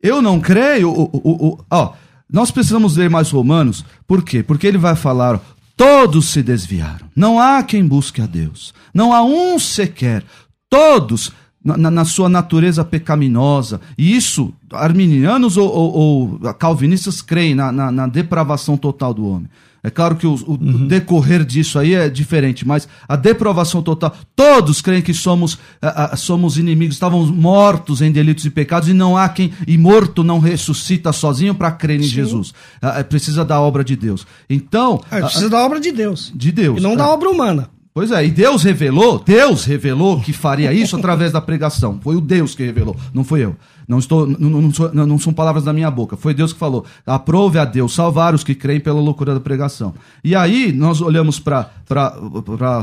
Eu 0.01 0.23
não 0.23 0.41
creio. 0.41 0.89
O- 0.89 1.11
o- 1.13 1.49
o- 1.49 1.65
ó, 1.69 1.95
nós 2.33 2.51
precisamos 2.51 2.97
ler 2.97 3.09
mais 3.11 3.31
Romanos. 3.31 3.85
Por 4.07 4.23
quê? 4.23 4.43
Porque 4.43 4.67
ele 4.67 4.79
vai 4.79 4.97
falar: 4.97 5.41
todos 5.77 6.27
se 6.31 6.43
desviaram. 6.43 7.07
Não 7.15 7.39
há 7.39 7.63
quem 7.63 7.87
busque 7.87 8.21
a 8.21 8.27
Deus. 8.27 8.73
Não 8.93 9.13
há 9.13 9.23
um 9.23 9.59
sequer. 9.59 10.25
Todos. 10.69 11.33
Na, 11.65 11.91
na- 11.91 12.05
sua 12.05 12.29
natureza 12.29 12.85
pecaminosa. 12.85 13.81
E 13.97 14.15
isso, 14.15 14.53
arminianos 14.71 15.57
ou, 15.57 15.67
ou- 15.73 16.39
ou 16.43 16.55
calvinistas 16.55 17.23
creem 17.23 17.55
na- 17.55 17.73
na- 17.73 17.91
na 17.91 18.07
depravação 18.07 18.77
total 18.77 19.15
do 19.15 19.27
homem. 19.27 19.49
É 19.85 19.91
claro 19.91 20.17
que 20.17 20.27
o, 20.27 20.33
o 20.33 20.57
decorrer 20.57 21.45
disso 21.45 21.79
aí 21.79 21.93
é 21.95 22.09
diferente, 22.09 22.67
mas 22.67 22.89
a 23.07 23.17
deprovação 23.17 23.83
total. 23.83 24.17
Todos 24.35 24.81
creem 24.81 25.03
que 25.03 25.13
somos, 25.13 25.59
ah, 25.83 26.11
ah, 26.13 26.17
somos 26.17 26.57
inimigos, 26.57 26.97
estávamos 26.97 27.31
mortos 27.31 28.01
em 28.01 28.11
delitos 28.11 28.47
e 28.47 28.51
pecados, 28.51 28.89
e 28.89 28.95
não 28.95 29.15
há 29.15 29.29
quem. 29.29 29.53
E 29.69 29.77
morto 29.77 30.25
não 30.25 30.39
ressuscita 30.39 31.13
sozinho 31.13 31.55
para 31.55 31.71
crer 31.71 32.01
em 32.01 32.05
Jesus. 32.05 32.55
Ah, 32.81 33.01
é, 33.01 33.03
precisa 33.03 33.45
da 33.45 33.61
obra 33.61 33.85
de 33.85 33.95
Deus. 33.95 34.27
Então. 34.49 35.03
É, 35.11 35.21
precisa 35.21 35.51
da 35.51 35.63
obra 35.63 35.79
de 35.79 35.93
Deus. 35.93 36.33
de 36.35 36.51
Deus. 36.51 36.79
E 36.79 36.81
não 36.83 36.93
É. 36.93 36.97
da 36.97 37.07
obra 37.09 37.29
humana. 37.29 37.69
Pois 37.95 38.11
é, 38.11 38.27
e 38.27 38.31
Deus 38.33 38.65
revelou, 38.65 39.21
Deus 39.25 39.65
revelou 39.65 40.21
que 40.21 40.33
faria 40.33 40.73
isso 40.73 40.97
através 40.97 41.31
da 41.31 41.41
pregação. 41.41 42.01
Foi 42.03 42.17
o 42.17 42.21
Deus 42.21 42.53
que 42.53 42.65
revelou, 42.65 42.97
não 43.15 43.23
foi 43.23 43.45
eu. 43.45 43.55
Não, 43.87 44.01
estou, 44.01 44.27
não, 44.27 44.51
não, 44.63 44.73
não- 44.93 45.07
não 45.07 45.19
são 45.19 45.33
palavras 45.33 45.63
da 45.63 45.73
minha 45.73 45.89
boca, 45.93 46.17
foi 46.17 46.35
Deus 46.35 46.53
que 46.53 46.59
falou. 46.59 46.85
Aprove 47.07 47.57
a 47.57 47.65
Deus 47.65 47.95
salvar 47.95 48.35
os 48.35 48.43
que 48.43 48.53
creem 48.55 48.81
pela 48.81 48.99
loucura 49.01 49.33
da 49.33 49.39
pregação. 49.39 49.95
E 50.25 50.35
aí 50.35 50.73
nós 50.73 51.01
olhamos 51.01 51.39
para 51.39 51.71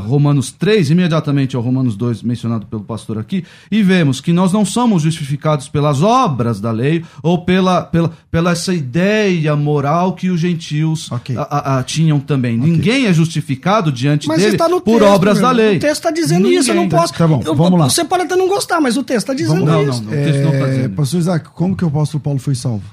Romanos 0.05 0.51
3, 0.51 0.89
imediatamente 0.91 1.55
ao 1.55 1.61
Romanos 1.61 1.95
2, 1.95 2.21
mencionado 2.23 2.65
pelo 2.65 2.83
pastor 2.83 3.17
aqui, 3.17 3.43
e 3.71 3.81
vemos 3.83 4.21
que 4.21 4.31
nós 4.33 4.51
não 4.53 4.63
somos 4.65 5.03
justificados 5.03 5.67
pelas 5.67 6.01
obras 6.01 6.59
da 6.61 6.71
lei 6.71 7.03
ou 7.23 7.43
pela, 7.43 7.81
pela, 7.83 8.11
pela 8.29 8.51
essa 8.51 8.73
ideia 8.73 9.55
moral 9.55 10.13
que 10.13 10.29
os 10.29 10.39
gentios 10.39 11.11
Ok. 11.11 11.35
a- 11.37 11.41
a- 11.41 11.79
a- 11.79 11.83
tinham 11.83 12.19
também. 12.19 12.57
Ninguém 12.57 13.05
é 13.07 13.13
justificado 13.13 13.91
diante 13.91 14.27
Mas 14.27 14.41
dele 14.41 14.57
por 14.57 14.81
texto, 14.99 15.03
obras 15.03 15.37
meu 15.37 15.47
da 15.47 15.51
lei. 15.51 15.77
O 15.77 15.79
texto 15.79 15.93
está 15.95 16.11
dizendo 16.11 16.49
isso, 16.49 16.71
eu 16.71 16.75
não 16.75 16.83
Ninguém. 16.83 16.99
posso. 16.99 17.13
Tá 17.13 17.27
bom, 17.27 17.41
eu- 17.45 17.55
vamos 17.55 17.79
lá. 17.79 17.89
Você 17.89 18.05
pode 18.05 18.23
até 18.23 18.35
não 18.35 18.47
gostar, 18.47 18.79
mas 18.81 18.97
o 18.97 19.03
texto 19.03 19.19
está 19.29 19.33
dizendo 19.33 19.65
Não, 19.65 19.83
isso. 19.83 20.03
não, 20.03 20.11
não. 20.11 20.17
O 20.19 20.23
texto 20.23 20.41
não 20.43 20.51
tá 20.51 20.57
É, 20.57 20.69
dizendo. 20.69 20.95
pastor 20.95 21.19
Isaac, 21.19 21.49
como 21.49 21.75
que 21.75 21.83
o 21.83 21.87
apóstolo 21.87 22.21
Paulo 22.23 22.39
foi 22.39 22.55
salvo? 22.55 22.83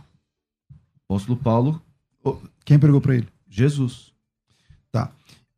Apóstolo 1.09 1.37
Paulo, 1.39 1.81
Quem 2.65 2.79
pregou 2.79 3.01
para 3.01 3.15
ele? 3.17 3.27
Jesus. 3.49 4.08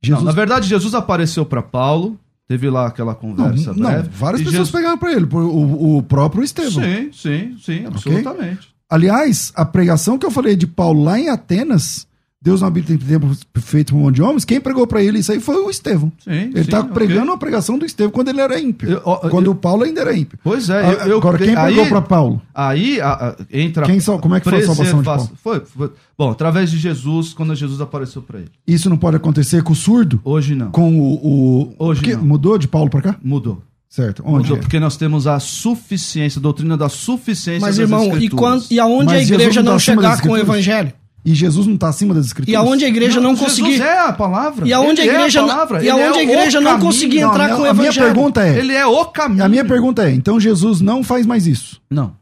Tá. 0.02 0.10
Não, 0.10 0.22
na 0.22 0.32
verdade, 0.32 0.66
Jesus 0.68 0.94
apareceu 0.94 1.44
para 1.44 1.62
Paulo, 1.62 2.18
teve 2.48 2.70
lá 2.70 2.86
aquela 2.86 3.12
Não, 3.12 3.18
conversa 3.20 3.72
não, 3.74 3.90
breve. 3.90 4.08
várias 4.10 4.40
e 4.40 4.44
pessoas 4.44 4.66
Jesus... 4.66 4.70
pegaram 4.70 4.98
para 4.98 5.12
ele, 5.12 5.26
o, 5.30 5.98
o 5.98 6.02
próprio 6.02 6.42
Estevão. 6.42 6.82
Sim, 6.82 7.10
sim, 7.12 7.56
sim, 7.60 7.86
absolutamente. 7.86 8.68
Aliás, 8.88 9.52
a 9.54 9.64
pregação 9.64 10.18
que 10.18 10.26
eu 10.26 10.30
falei 10.30 10.56
de 10.56 10.66
Paulo 10.66 11.04
lá 11.04 11.18
em 11.18 11.28
Atenas, 11.28 12.06
Deus 12.42 12.62
não 12.62 12.68
habita 12.68 12.90
em 12.90 12.96
tempo 12.96 13.36
feito 13.56 13.92
por 13.92 13.98
um 13.98 14.04
monte 14.04 14.14
de 14.14 14.22
homens, 14.22 14.46
quem 14.46 14.58
pregou 14.58 14.86
para 14.86 15.02
ele 15.02 15.18
isso 15.18 15.30
aí 15.30 15.38
foi 15.40 15.56
o 15.56 15.68
Estevão. 15.68 16.10
Sim, 16.24 16.30
Ele 16.54 16.64
tá 16.64 16.80
ok. 16.80 16.92
pregando 16.94 17.30
a 17.32 17.36
pregação 17.36 17.78
do 17.78 17.84
Estevão 17.84 18.10
quando 18.10 18.28
ele 18.28 18.40
era 18.40 18.58
ímpio. 18.58 18.88
Eu- 18.88 19.02
ó, 19.04 19.16
quando 19.28 19.46
eu- 19.46 19.52
o 19.52 19.54
Paulo 19.54 19.82
ainda 19.84 20.00
era 20.00 20.16
ímpio. 20.16 20.38
Pois 20.42 20.70
é, 20.70 20.80
Ah, 20.80 20.92
eu, 20.92 21.08
eu- 21.08 21.18
Agora, 21.18 21.36
quem 21.36 21.54
pregou 21.54 21.86
para 21.86 22.00
Paulo? 22.00 22.40
Aí 22.54 22.98
a- 22.98 23.12
a- 23.12 23.36
entra. 23.52 23.84
Quem 23.84 24.00
como 24.00 24.34
é 24.34 24.40
que 24.40 24.48
foi 24.48 24.58
a 24.58 24.64
salvação 24.66 25.00
de 25.00 25.04
Paulo? 25.04 25.30
Foi, 25.44 25.60
foi- 25.60 25.90
Bom, 26.16 26.30
através 26.30 26.70
de 26.70 26.78
Jesus, 26.78 27.34
quando 27.34 27.54
Jesus 27.54 27.78
apareceu 27.78 28.22
para 28.22 28.38
ele. 28.38 28.48
Isso 28.66 28.88
não 28.88 28.96
pode 28.96 29.16
acontecer 29.16 29.62
com 29.62 29.74
o 29.74 29.76
surdo? 29.76 30.18
Hoje 30.24 30.54
não. 30.54 30.70
Com 30.70 30.98
o. 30.98 31.14
o 31.22 31.74
Hoje 31.78 32.00
que- 32.00 32.14
não. 32.16 32.22
Mudou 32.24 32.56
de 32.56 32.66
Paulo 32.66 32.88
para 32.88 33.02
cá? 33.02 33.16
Mudou. 33.22 33.62
Certo. 33.86 34.22
Onde? 34.24 34.44
Mudou, 34.44 34.56
é? 34.56 34.60
porque 34.60 34.78
nós 34.80 34.96
temos 34.96 35.26
a 35.26 35.38
suficiência, 35.40 36.38
a 36.38 36.42
doutrina 36.42 36.76
da 36.76 36.88
suficiência 36.88 37.60
Mas, 37.66 37.76
das 37.76 37.78
irmão, 37.90 38.16
e, 38.18 38.30
quando, 38.30 38.64
e 38.70 38.78
aonde 38.78 39.06
Mas 39.06 39.14
a 39.14 39.18
Jesus 39.24 39.40
igreja 39.42 39.62
não 39.62 39.72
não 39.72 39.78
tá 39.78 39.84
chegar 39.84 40.22
com 40.22 40.28
o 40.30 40.36
evangelho? 40.38 40.92
E 41.24 41.34
Jesus 41.34 41.66
não 41.66 41.74
está 41.74 41.88
acima 41.88 42.14
das 42.14 42.26
escrituras? 42.26 42.52
E 42.52 42.56
aonde 42.56 42.84
a 42.84 42.88
igreja 42.88 43.20
não, 43.20 43.36
Jesus 43.36 43.58
conseguir. 43.58 43.82
é 43.82 43.98
a 43.98 44.12
palavra. 44.12 44.66
E 44.66 44.72
aonde 44.72 45.00
a 45.02 45.04
Ele 45.04 45.12
é 45.12 45.18
igreja 45.18 45.40
não- 45.42 45.48
palavra. 45.48 45.84
e 45.84 45.90
aonde 45.90 46.18
é 46.18 46.20
a 46.20 46.22
igreja 46.22 46.60
não 46.60 46.70
caminho. 46.72 46.86
conseguir 46.86 47.20
Não, 47.20 47.28
a 47.28 47.30
entrar 47.32 47.44
minha- 47.44 47.56
com 47.56 47.62
o 47.62 47.66
A 47.66 47.74
minha 47.74 47.84
evangelho. 47.86 48.06
pergunta 48.06 48.46
é: 48.46 48.58
Ele 48.58 48.72
é 48.72 48.86
o 48.86 49.04
caminho. 49.06 49.44
a 49.44 49.48
minha 49.48 49.64
pergunta 49.64 50.08
é, 50.08 50.12
então 50.14 50.40
Jesus 50.40 50.80
não 50.80 51.02
faz 51.04 51.26
mais 51.26 51.46
isso. 51.46 51.80
Não. 51.90 52.14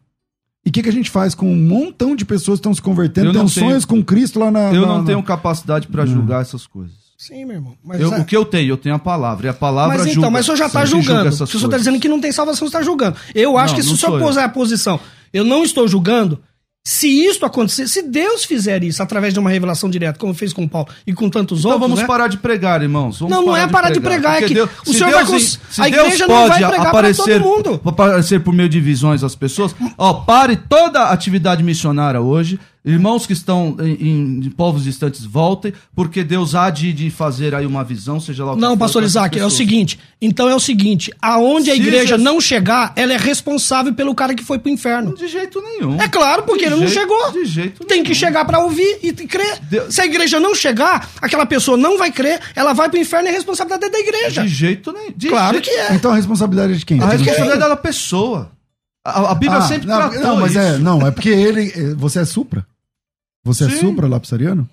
E 0.66 0.70
o 0.70 0.72
que, 0.72 0.82
que 0.82 0.88
a 0.88 0.92
gente 0.92 1.11
faz 1.11 1.34
com 1.34 1.51
um 1.51 1.57
montão 1.57 2.14
de 2.16 2.24
pessoas 2.24 2.59
que 2.59 2.61
estão 2.62 2.74
se 2.74 2.82
convertendo, 2.82 3.30
têm 3.32 3.40
não 3.40 3.49
sonhos 3.49 3.84
com 3.84 4.03
Cristo 4.05 4.38
lá 4.40 4.51
na. 4.51 4.72
Eu 4.72 4.82
na- 4.82 4.88
não 4.88 4.99
na- 4.99 5.05
tenho 5.05 5.22
capacidade 5.22 5.86
para 5.86 6.05
julgar 6.05 6.42
essas 6.42 6.66
coisas. 6.66 6.96
Sim, 7.16 7.44
meu 7.46 7.57
irmão. 7.57 7.74
Mas, 7.84 8.01
Eu- 8.01 8.12
é- 8.14 8.18
o 8.20 8.24
que 8.24 8.36
eu 8.36 8.44
tenho? 8.44 8.68
Eu 8.70 8.76
tenho 8.76 8.94
a 8.94 8.99
palavra. 8.99 9.46
E 9.46 9.51
a 9.51 9.55
palavra 9.55 9.96
mas 9.96 10.07
julga. 10.07 10.18
então, 10.18 10.30
mas 10.30 10.42
o 10.42 10.44
senhor 10.46 10.57
já 10.57 10.66
está 10.66 10.84
julgando. 10.84 11.32
Se 11.32 11.42
o 11.42 11.46
senhor 11.46 11.64
está 11.64 11.78
dizendo 11.78 11.99
que 11.99 12.09
não 12.09 12.20
tem 12.20 12.30
salvação, 12.32 12.66
você 12.66 12.76
está 12.76 12.82
julgando. 12.82 13.16
Eu 13.34 13.57
acho 13.59 13.72
Não, 13.72 13.76
que 13.76 13.82
se 13.82 13.88
não 13.88 13.94
o 13.94 13.99
senhor 13.99 14.20
puser 14.20 14.44
a 14.44 14.49
posição, 14.49 15.01
eu 15.32 15.44
não 15.44 15.62
estou 15.64 15.86
julgando. 15.88 16.38
Se 16.91 17.07
isto 17.07 17.45
acontecer, 17.45 17.86
se 17.86 18.01
Deus 18.01 18.45
fizer 18.47 18.82
isso 18.82 19.03
através 19.03 19.34
de 19.34 19.39
uma 19.39 19.51
revelação 19.51 19.91
direta, 19.91 20.18
como 20.18 20.32
fez 20.32 20.55
com 20.55 20.66
Paulo 20.66 20.89
e 21.07 21.12
com 21.12 21.28
tantos 21.28 21.59
Então 21.59 21.72
outros, 21.72 21.86
vamos 21.86 22.01
né? 22.01 22.07
parar 22.07 22.28
de 22.28 22.39
pregar, 22.39 22.80
irmãos. 22.80 23.18
Vamos 23.18 23.36
Não, 23.36 23.45
não 23.45 23.55
é 23.55 23.68
parar 23.68 23.91
de 23.91 24.01
pregar, 24.01 24.36
é 24.36 24.41
Porque 24.41 24.55
que 24.55 24.61
o 24.62 24.68
se 24.86 24.99
senhor 24.99 25.11
vai 25.12 25.18
Deus- 25.26 25.28
cons- 25.30 25.61
se 25.70 25.80
a 25.82 25.84
Deus 25.91 26.07
igreja 26.07 26.26
não 26.26 26.34
vai 26.34 26.49
pode 26.49 26.66
pregar 26.66 26.86
aparecer, 26.86 27.43
todo 27.43 27.57
mundo. 27.57 27.80
aparecer 27.84 28.41
por 28.43 28.55
meio 28.55 28.70
de 28.70 28.80
visões 28.80 29.22
às 29.22 29.34
pessoas. 29.34 29.76
Ó, 29.99 30.14
pare 30.14 30.57
toda 30.57 31.01
a 31.01 31.12
atividade 31.12 31.62
missionária 31.62 32.22
hoje. 32.22 32.59
Irmãos 32.85 33.26
que 33.26 33.33
estão 33.33 33.76
em, 33.81 34.41
em 34.47 34.51
povos 34.51 34.85
distantes, 34.85 35.24
voltem, 35.24 35.72
porque 35.95 36.24
Deus 36.24 36.55
há 36.55 36.70
de, 36.70 36.93
de 36.93 37.11
fazer 37.11 37.55
aí 37.55 37.66
uma 37.66 37.85
visão, 37.85 38.18
seja 38.20 38.45
lá 38.45 38.53
o 38.53 38.55
que 38.55 38.61
Não, 38.61 38.70
for, 38.70 38.79
pastor 38.79 39.03
para 39.03 39.07
Isaac, 39.09 39.39
é 39.39 39.45
o 39.45 39.51
seguinte. 39.51 39.99
Então 40.22 40.49
é 40.49 40.55
o 40.55 40.61
seguinte: 40.61 41.12
aonde 41.20 41.70
a 41.70 41.74
Se 41.74 41.81
igreja 41.81 42.07
Jesus- 42.16 42.22
não 42.22 42.41
chegar, 42.41 42.93
ela 42.97 43.12
é 43.12 43.16
responsável 43.16 43.93
pelo 43.93 44.14
cara 44.14 44.35
que 44.35 44.43
foi 44.45 44.59
pro 44.59 44.70
inferno. 44.70 45.14
De 45.14 45.26
jeito 45.29 45.61
nenhum. 45.61 46.01
É 46.01 46.09
claro, 46.09 46.45
porque 46.45 46.61
De 46.61 46.66
ele 46.72 46.76
não 46.81 46.87
jeito- 46.89 47.01
chegou. 47.01 47.33
De 47.33 47.45
jeito 47.45 47.85
Tem 47.85 48.03
que 48.03 48.14
chegar 48.14 48.45
pra 48.45 48.61
ouvir 48.61 48.99
e 49.03 49.12
crer. 49.12 49.59
Deus- 49.62 49.95
Se 49.95 50.01
a 50.01 50.07
igreja 50.07 50.41
não 50.41 50.55
chegar, 50.55 51.11
aquela 51.20 51.45
pessoa 51.47 51.76
não 51.76 51.99
vai 51.99 52.11
crer, 52.11 52.41
ela 52.55 52.72
vai 52.72 52.89
pro 52.89 52.99
inferno 52.99 53.29
e 53.29 53.31
é 53.31 53.35
responsabilidade 53.35 53.93
da 53.93 53.99
igreja. 53.99 54.43
De 54.43 54.49
jeito 54.49 54.93
nenhum. 54.93 55.12
De 55.16 55.29
Claro 55.29 55.55
jeito- 55.55 55.64
que 55.68 55.76
é. 55.76 55.95
Então 55.95 56.11
a 56.12 56.14
responsabilidade 56.16 56.72
é 56.72 56.76
de 56.76 56.87
quem? 56.87 57.01
A 57.03 57.07
responsabilidade 57.07 57.62
é 57.64 57.68
da 57.68 57.76
pessoa. 57.76 58.51
A, 59.09 59.32
a 59.32 59.34
Bíblia 59.34 59.59
Ah, 59.59 59.62
sempre 59.62 59.86
não, 59.86 59.96
tratou 59.98 60.20
não, 60.20 60.36
mas 60.40 60.50
isso. 60.50 60.59
é, 60.61 60.78
não, 60.78 61.06
é 61.06 61.11
porque 61.11 61.28
ele. 61.30 61.72
é, 61.74 61.94
Você 61.94 62.20
é 62.20 62.24
supra? 62.24 62.66
Você 63.44 63.64
é 63.64 63.70
Sim. 63.70 63.80
supra 63.80 64.06
lapsariano? 64.09 64.68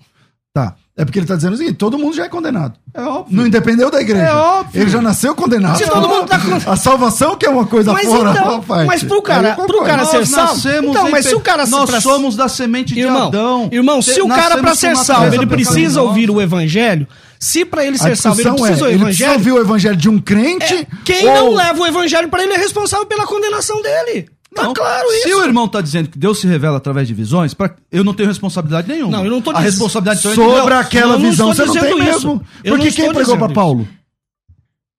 Tá. 0.52 0.74
É 0.98 1.04
porque 1.04 1.18
ele 1.18 1.26
tá 1.26 1.36
dizendo 1.36 1.52
o 1.52 1.56
seguinte: 1.58 1.76
todo 1.76 1.98
mundo 1.98 2.16
já 2.16 2.24
é 2.24 2.28
condenado. 2.28 2.74
É 2.94 3.02
óbvio. 3.02 3.36
Não 3.36 3.46
independeu 3.46 3.90
da 3.90 4.00
igreja. 4.00 4.24
É 4.28 4.34
óbvio. 4.34 4.80
Ele 4.80 4.90
já 4.90 5.02
nasceu 5.02 5.34
condenado. 5.34 5.76
Se 5.76 5.86
todo 5.86 6.08
mundo 6.08 6.26
tá 6.26 6.38
con- 6.38 6.70
A 6.70 6.76
salvação 6.76 7.36
que 7.36 7.44
é 7.44 7.50
uma 7.50 7.66
coisa 7.66 7.92
Mas 7.92 8.06
fora 8.06 8.30
então, 8.30 8.62
parte. 8.62 8.86
mas 8.86 9.02
pro 9.04 9.20
cara- 9.20 9.54
pro 9.54 9.82
cara 9.84 10.06
ser 10.06 10.18
Nós 10.20 10.28
salvo? 10.30 10.54
nascemos 10.54 10.90
Então, 10.90 11.10
mas 11.10 11.26
se 11.26 11.34
o 11.34 11.40
cara- 11.40 11.66
Nós 11.66 11.90
pra- 11.90 12.00
somos 12.00 12.34
da 12.34 12.48
semente 12.48 12.94
de 12.94 13.00
Irmão, 13.00 13.26
Adão. 13.28 13.68
irmão, 13.70 14.00
se 14.00 14.22
o 14.22 14.28
cara 14.28 14.54
pra 14.56 14.70
Nascemos 14.70 15.00
ser 15.00 15.04
salvo, 15.04 15.34
ele 15.34 15.46
precisa 15.46 16.00
ouvir 16.00 16.30
o 16.30 16.40
evangelho. 16.40 17.06
Se 17.38 17.64
pra 17.64 17.84
ele 17.84 17.98
ser 17.98 18.16
salvo, 18.16 18.40
ele 18.40 18.50
precisa 18.50 18.68
é, 18.70 18.76
precisa 18.76 18.94
evangelho. 18.94 19.32
ouvir 19.32 19.52
o 19.52 19.58
evangelho 19.60 19.96
de 19.96 20.08
um 20.08 20.18
crente. 20.18 20.74
é, 20.74 20.86
quem 21.04 21.28
ou- 21.28 21.34
não 21.34 21.54
leva 21.54 21.80
o 21.80 21.86
evangelho 21.86 22.28
pra 22.28 22.42
ele 22.42 22.52
é 22.54 22.56
responsável 22.58 23.06
pela 23.06 23.26
condenação 23.26 23.80
dele. 23.82 24.28
Tá 24.54 24.62
Não, 24.62 24.72
claro 24.72 25.06
Se 25.22 25.28
isso. 25.28 25.38
o 25.38 25.44
irmão 25.44 25.68
tá 25.68 25.82
dizendo 25.82 26.08
que 26.08 26.18
Deus 26.18 26.40
se 26.40 26.46
revela 26.46 26.78
através 26.78 27.06
de 27.06 27.12
visões, 27.12 27.52
pra- 27.52 27.74
eu 27.92 28.02
não 28.02 28.14
tenho 28.14 28.26
responsabilidade 28.28 28.88
nenhuma. 28.88 29.18
Não, 29.18 29.24
eu 29.24 29.30
não 29.30 29.42
tô 29.42 29.50
A 29.50 29.60
responsabilidade 29.60 30.20
é 30.26 30.34
Sobre 30.34 30.44
Deus. 30.62 30.72
aquela 30.72 31.14
Eu 31.16 31.18
visão, 31.20 31.48
você 31.54 31.66
não 31.66 31.74
tem 31.74 31.90
isso. 31.90 31.98
mesmo. 31.98 32.42
Eu 32.64 32.74
Porque 32.76 32.90
quem 32.90 33.12
pregou 33.12 33.36
pra 33.36 33.48
Paulo? 33.50 33.86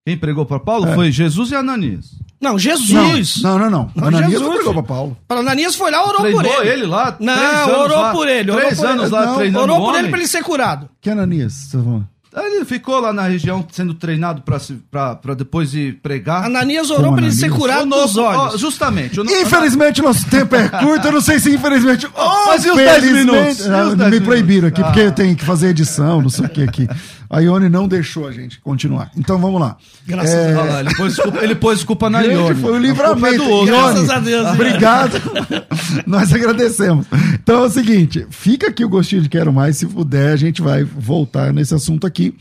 Quem 0.05 0.15
pregou 0.17 0.45
para 0.45 0.59
Paulo 0.59 0.87
É. 0.87 0.93
foi 0.95 1.11
Jesus 1.11 1.51
e 1.51 1.55
Ananias. 1.55 2.05
Não, 2.39 2.57
Jesus. 2.57 3.41
Não, 3.41 3.57
não, 3.59 3.69
não. 3.69 3.91
Não, 3.95 4.07
Ananias 4.07 4.31
Jesus. 4.31 4.47
não 4.47 4.55
pregou 4.55 4.73
pra 4.75 4.83
Paulo. 4.83 5.17
Para 5.27 5.39
Ananias 5.41 5.75
foi 5.75 5.91
lá, 5.91 6.03
orou 6.07 6.21
Treinou 6.21 6.43
por 6.43 6.45
ele. 6.61 6.69
ele 6.69 6.85
lá, 6.85 7.17
Não, 7.19 7.33
três 7.33 7.53
anos 7.57 7.77
orou 7.79 7.97
lá, 8.01 8.11
por 8.13 8.27
ele. 8.29 8.51
Orou 8.51 8.61
três 8.63 8.77
por 8.79 8.87
anos 8.87 9.03
ele. 9.05 9.11
lá 9.11 9.25
Não, 9.25 9.35
treinando 9.35 9.63
Orou 9.63 9.85
por 9.91 9.99
ele 9.99 10.07
pra 10.09 10.17
ele 10.19 10.27
ser 10.27 10.43
curado. 10.43 10.87
Que 11.01 11.09
Ananias? 11.09 11.51
você 11.53 11.77
tá 11.77 11.83
falando? 11.83 12.07
Aí 12.35 12.55
ele 12.57 12.65
ficou 12.65 12.99
lá 12.99 13.11
na 13.13 13.23
região 13.23 13.65
sendo 13.71 13.93
treinado 13.93 14.43
para 14.91 15.33
depois 15.33 15.73
ir 15.73 15.99
pregar. 16.03 16.43
Ananias 16.45 16.89
orou 16.91 17.13
para 17.13 17.25
ele 17.25 17.33
ser 17.33 17.49
curado 17.49 17.89
dos 17.89 18.17
olhos. 18.17 18.59
justamente. 18.59 19.19
Infelizmente, 19.19 20.01
nosso 20.01 20.27
tempo 20.29 20.55
é 20.55 20.67
curto. 20.69 21.07
Eu 21.07 21.11
não 21.13 21.21
sei 21.21 21.39
se 21.39 21.53
infelizmente. 21.53 22.07
Oh, 22.13 22.45
mas 22.47 22.65
e 22.65 22.69
os 22.69 22.75
10 22.77 23.03
minutos? 23.11 23.69
Ah, 23.69 23.87
os 23.87 23.95
me 23.95 24.09
10 24.09 24.23
proibiram 24.23 24.67
aqui, 24.67 24.79
minutos? 24.81 24.95
porque 24.95 24.99
eu 25.07 25.11
tenho 25.11 25.35
que 25.35 25.45
fazer 25.45 25.69
edição, 25.69 26.21
não 26.21 26.29
sei 26.29 26.45
o 26.45 26.49
que 26.49 26.63
aqui. 26.63 26.87
A 27.29 27.39
Ione 27.39 27.67
não 27.69 27.87
deixou 27.87 28.27
a 28.27 28.31
gente 28.31 28.59
continuar. 28.61 29.11
Então 29.17 29.37
vamos 29.39 29.59
lá. 29.59 29.75
Graças 30.05 30.33
É, 30.33 30.53
a 30.53 30.63
lá, 30.63 30.79
ele 30.79 30.95
pôs 30.95 31.15
desculpa, 31.15 31.43
ele 31.43 31.55
pôs 31.55 31.77
desculpa 31.79 32.09
na 32.09 32.21
Ione. 32.21 32.55
foi 32.55 32.71
o 32.71 32.75
A 32.75 32.79
culpa 32.79 32.79
livramento. 32.79 33.27
é 33.27 33.37
do 33.37 33.49
outro. 33.49 33.75
Ione, 33.75 33.93
Graças 33.93 34.09
a 34.09 34.19
Deus, 34.19 34.47
Obrigado. 34.47 35.21
Nós 36.07 36.33
agradecemos. 36.33 37.05
Então 37.33 37.63
é 37.63 37.67
o 37.67 37.69
seguinte, 37.69 38.25
fica 38.29 38.67
aqui 38.69 38.85
o 38.85 38.89
gostinho 38.89 39.21
de 39.21 39.29
quero 39.29 39.51
mais. 39.51 39.77
Se 39.77 39.85
puder, 39.85 40.31
a 40.31 40.37
gente 40.37 40.61
vai 40.61 40.83
voltar 40.83 41.51
nesse 41.53 41.73
assunto 41.75 42.07
aqui. 42.07 42.35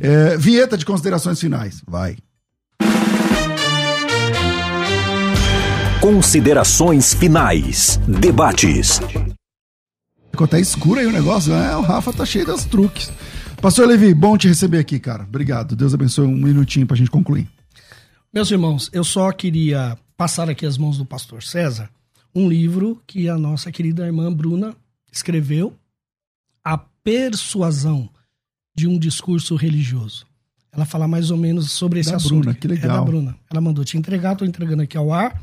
É, 0.00 0.36
vinheta 0.36 0.76
de 0.76 0.84
considerações 0.84 1.40
finais. 1.40 1.82
Vai. 1.88 2.16
Considerações 6.00 7.12
finais. 7.14 7.98
Debates. 8.06 9.00
Ficou 10.30 10.44
até 10.44 10.60
escuro 10.60 11.00
aí 11.00 11.06
o 11.06 11.12
negócio. 11.12 11.52
É, 11.52 11.76
o 11.76 11.80
Rafa 11.80 12.12
tá 12.12 12.24
cheio 12.24 12.46
dos 12.46 12.64
truques. 12.64 13.10
Pastor 13.60 13.88
Levi, 13.88 14.14
bom 14.14 14.38
te 14.38 14.46
receber 14.46 14.78
aqui, 14.78 15.00
cara. 15.00 15.24
Obrigado. 15.24 15.74
Deus 15.74 15.92
abençoe 15.92 16.26
um 16.26 16.36
minutinho 16.36 16.86
pra 16.86 16.96
gente 16.96 17.10
concluir. 17.10 17.48
Meus 18.32 18.50
irmãos, 18.50 18.88
eu 18.92 19.02
só 19.02 19.32
queria 19.32 19.98
passar 20.16 20.48
aqui 20.48 20.64
as 20.64 20.78
mãos 20.78 20.96
do 20.96 21.04
pastor 21.04 21.42
César 21.42 21.90
um 22.34 22.48
livro 22.48 23.02
que 23.06 23.28
a 23.28 23.36
nossa 23.36 23.72
querida 23.72 24.06
irmã 24.06 24.32
Bruna 24.32 24.74
escreveu, 25.10 25.74
A 26.64 26.78
Persuasão 26.78 28.08
de 28.76 28.86
um 28.86 28.98
Discurso 28.98 29.56
Religioso. 29.56 30.26
Ela 30.70 30.84
fala 30.84 31.08
mais 31.08 31.30
ou 31.30 31.36
menos 31.36 31.72
sobre 31.72 31.98
esse 31.98 32.10
Da 32.10 32.16
assunto. 32.16 32.42
Bruna, 32.42 32.54
que 32.54 32.68
legal. 32.68 32.90
É 32.96 32.98
da 32.98 33.04
Bruna. 33.04 33.36
Ela 33.50 33.60
mandou 33.60 33.84
te 33.84 33.96
entregar, 33.96 34.36
tô 34.36 34.44
entregando 34.44 34.82
aqui 34.82 34.96
ao 34.96 35.12
ar. 35.12 35.42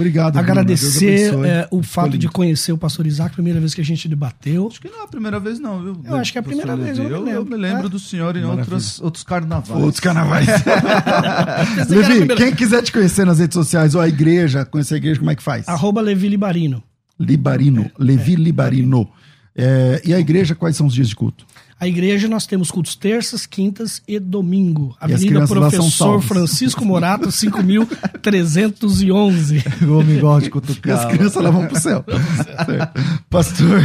Obrigado. 0.00 0.38
Agradecer 0.38 1.34
é, 1.44 1.68
o 1.70 1.82
fato 1.82 2.16
de 2.16 2.26
conhecer 2.26 2.72
o 2.72 2.78
pastor 2.78 3.06
Isaac, 3.06 3.34
primeira 3.34 3.60
vez 3.60 3.74
que 3.74 3.82
a 3.82 3.84
gente 3.84 4.08
debateu. 4.08 4.68
Acho 4.68 4.80
que 4.80 4.88
não 4.88 5.00
é 5.02 5.04
a 5.04 5.06
primeira 5.06 5.38
vez, 5.38 5.60
não, 5.60 5.82
viu? 5.82 6.00
Eu 6.06 6.16
acho 6.16 6.32
que 6.32 6.38
é 6.38 6.40
a 6.40 6.42
primeira 6.42 6.74
vez, 6.74 6.96
eu 6.98 7.04
não 7.04 7.22
me 7.22 7.30
Eu, 7.30 7.40
lembro. 7.42 7.44
me 7.56 7.56
lembro 7.62 7.86
É? 7.86 7.90
do 7.90 7.98
senhor 7.98 8.34
em 8.34 8.44
outros, 8.44 8.98
outros 9.02 9.22
carnavais. 9.22 9.82
Outros 9.82 10.00
carnavais. 10.00 10.46
Levi, 11.88 12.34
quem 12.34 12.54
quiser 12.54 12.82
te 12.82 12.90
conhecer 12.92 13.26
nas 13.26 13.38
redes 13.38 13.54
sociais 13.54 13.94
ou 13.94 14.00
a 14.00 14.08
igreja, 14.08 14.64
conhecer 14.64 14.94
a 14.94 14.96
igreja, 14.96 15.18
como 15.20 15.30
é 15.30 15.36
que 15.36 15.42
faz? 15.42 15.68
Arroba 15.68 16.00
Levi 16.00 16.28
Libarino. 16.28 16.82
Libarino. 17.18 17.90
Levi 17.98 18.36
Libarino. 18.36 19.06
É, 19.54 20.00
e 20.04 20.14
a 20.14 20.18
igreja, 20.18 20.54
quais 20.54 20.76
são 20.76 20.86
os 20.86 20.94
dias 20.94 21.08
de 21.08 21.16
culto? 21.16 21.44
A 21.80 21.88
igreja 21.88 22.28
nós 22.28 22.46
temos 22.46 22.70
cultos 22.70 22.94
terças, 22.94 23.46
quintas 23.46 24.02
e 24.06 24.18
domingo. 24.20 24.94
E 25.00 25.04
Avenida 25.14 25.46
são 25.46 25.56
Professor. 25.56 26.20
Francisco 26.20 26.84
Morato, 26.84 27.32
5311. 27.32 29.64
O 29.88 29.98
homem 29.98 30.18
gosta 30.20 30.42
de 30.42 30.50
cutucar. 30.50 30.98
As 30.98 31.06
crianças 31.06 31.42
lá 31.42 31.50
vão 31.50 31.66
pro 31.66 31.80
céu. 31.80 32.04
Pastor, 33.30 33.80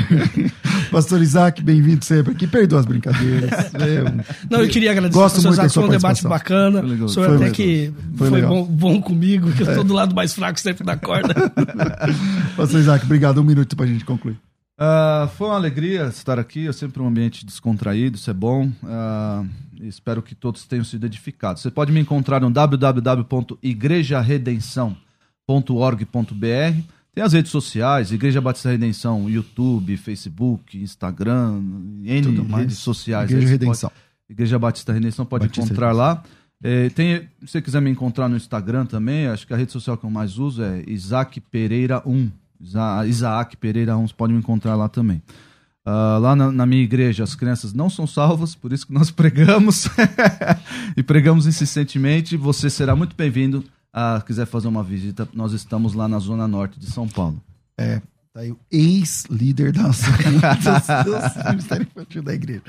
Pastor 0.92 1.22
Isaac, 1.22 1.64
bem-vindo 1.64 2.04
sempre 2.04 2.34
aqui. 2.34 2.46
Perdoa 2.46 2.82
as 2.82 2.86
brincadeiras. 2.86 3.50
É, 3.52 4.04
Não, 4.50 4.60
eu 4.60 4.68
queria 4.68 4.92
agradecer 4.92 5.18
Gosto 5.18 5.42
muito 5.42 5.54
Isaac, 5.54 5.74
foi 5.74 5.86
um 5.86 5.90
debate 5.90 6.28
bacana. 6.28 6.82
Foi 6.82 6.90
legal. 6.90 7.06
O 7.06 7.10
senhor 7.10 7.28
Foi 7.28 7.36
até 7.36 7.44
mesmo. 7.46 7.56
que 7.56 7.94
Foi 8.18 8.30
foi. 8.30 8.42
É. 8.42 8.46
bom, 8.46 8.66
bom 8.66 9.02
comigo, 9.02 9.54
que 9.54 9.64
eu 9.64 9.74
tô 9.74 9.86
do 9.86 9.94
lado 9.94 10.14
mais 10.14 10.34
fraco 10.34 10.60
sempre 10.60 10.84
da 10.84 10.98
corda. 10.98 11.34
Pastor 12.58 12.82
Isaac, 12.82 13.06
obrigado. 13.06 13.40
Um 13.40 13.46
minuto 13.46 13.74
pra 13.74 13.86
gente 13.86 14.04
concluir. 14.04 14.36
Ah, 14.78 15.30
foi 15.38 15.48
uma 15.48 15.56
alegria 15.56 16.08
estar 16.08 16.38
aqui, 16.38 16.68
é 16.68 16.72
sempre 16.74 17.02
um 17.02 17.08
ambiente 17.08 17.46
descontraído, 17.46 18.18
isso 18.18 18.30
é 18.30 18.34
bom. 18.34 18.70
Ah, 18.84 19.46
espero 19.82 20.22
que 20.22 20.36
todos 20.36 20.66
tenham 20.66 20.84
sido 20.84 21.06
edificados. 21.06 21.62
Você 21.62 21.72
pode 21.72 21.92
me 21.94 22.00
encontrar 22.02 22.42
no 22.42 22.50
www.igrejaredenção.org.br. 25.48 26.82
Tem 27.14 27.24
as 27.24 27.32
redes 27.34 27.52
sociais, 27.52 28.12
Igreja 28.12 28.42
Batista 28.42 28.70
Redenção, 28.72 29.30
YouTube, 29.30 29.96
Facebook, 29.96 30.78
Instagram, 30.78 31.62
N 32.04 32.22
Tudo 32.24 32.44
mais. 32.44 32.64
redes 32.64 32.78
sociais. 32.80 33.32
Igreja 33.32 33.48
Redenção. 33.52 33.90
pode- 33.90 34.02
Igreja 34.30 34.60
Batista 34.60 34.92
Redenção 34.92 35.26
pode 35.26 35.46
Batista 35.46 35.66
encontrar 35.66 35.92
lá. 35.94 36.22
É, 36.64 36.90
tem, 36.90 37.22
se 37.42 37.48
você 37.48 37.62
quiser 37.62 37.82
me 37.82 37.90
encontrar 37.90 38.28
no 38.28 38.36
Instagram 38.36 38.86
também, 38.86 39.28
acho 39.28 39.46
que 39.48 39.54
a 39.54 39.58
rede 39.58 39.72
social 39.72 39.98
que 39.98 40.04
eu 40.06 40.10
mais 40.10 40.38
uso 40.38 40.62
é 40.64 40.84
Isaac 40.88 41.40
Pereira 41.40 42.02
1. 42.06 42.30
Isa- 42.60 43.06
Isaac 43.08 43.58
Pereira 43.58 43.98
1, 43.98 44.08
você 44.08 44.14
pode 44.14 44.34
me 44.34 44.40
encontrar 44.40 44.76
lá 44.76 44.88
também. 44.90 45.22
Ah, 45.86 46.18
lá 46.20 46.36
na, 46.36 46.52
na 46.52 46.66
minha 46.66 46.82
igreja, 46.84 47.24
as 47.24 47.36
crianças 47.36 47.72
não 47.74 47.90
são 47.90 48.08
salvas, 48.08 48.56
por 48.56 48.74
isso 48.74 48.88
que 48.88 48.94
nós 48.94 49.10
pregamos. 49.12 49.88
e 50.98 51.04
pregamos 51.04 51.46
insistentemente. 51.48 52.36
Você 52.38 52.70
será 52.70 52.96
muito 52.96 53.16
bem-vindo. 53.16 53.64
a 53.94 54.22
quiser 54.26 54.46
fazer 54.48 54.68
uma 54.68 54.84
visita, 54.84 55.28
nós 55.34 55.54
estamos 55.54 55.94
lá 55.94 56.08
na 56.08 56.20
Zona 56.20 56.48
Norte 56.48 56.80
de 56.80 56.88
São 56.88 57.08
Paulo. 57.08 57.42
Tá 58.34 58.42
aí 58.42 58.52
o 58.52 58.58
ex-líder 58.70 59.72
da 59.72 59.84
Ministério 61.52 61.88
Infantil 61.90 62.22
da 62.24 62.34
igreja. 62.34 62.62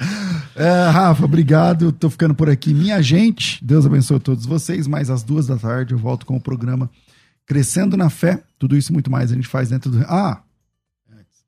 É, 0.54 0.88
Rafa, 0.90 1.24
obrigado. 1.24 1.90
Tô 1.90 2.08
ficando 2.08 2.34
por 2.34 2.48
aqui. 2.48 2.72
Minha 2.72 3.02
gente, 3.02 3.64
Deus 3.64 3.84
abençoe 3.84 4.20
todos 4.20 4.46
vocês. 4.46 4.86
Mais 4.86 5.10
às 5.10 5.24
duas 5.24 5.46
da 5.48 5.56
tarde 5.56 5.92
eu 5.94 5.98
volto 5.98 6.24
com 6.24 6.36
o 6.36 6.40
programa 6.40 6.88
Crescendo 7.46 7.96
na 7.96 8.10
Fé. 8.10 8.42
Tudo 8.58 8.76
isso 8.76 8.90
e 8.90 8.92
muito 8.92 9.10
mais 9.10 9.30
a 9.30 9.34
gente 9.34 9.48
faz 9.48 9.68
dentro 9.68 9.90
do. 9.90 10.00
Ah! 10.02 10.42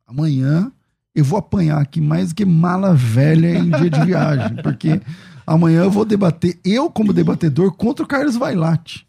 Amanhã 0.07 0.73
eu 1.15 1.25
vou 1.25 1.39
apanhar 1.39 1.81
aqui 1.81 2.01
mais 2.01 2.29
do 2.29 2.35
que 2.35 2.45
mala 2.45 2.95
velha 2.95 3.59
em 3.59 3.69
dia 3.69 3.91
de 3.91 4.05
viagem, 4.05 4.57
porque 4.63 5.01
amanhã 5.47 5.83
eu 5.83 5.91
vou 5.91 6.05
debater, 6.05 6.59
eu 6.65 6.89
como 6.89 7.13
debatedor, 7.13 7.73
contra 7.73 8.05
o 8.05 8.09
Carlos 8.09 8.37
Vailate. 8.37 9.07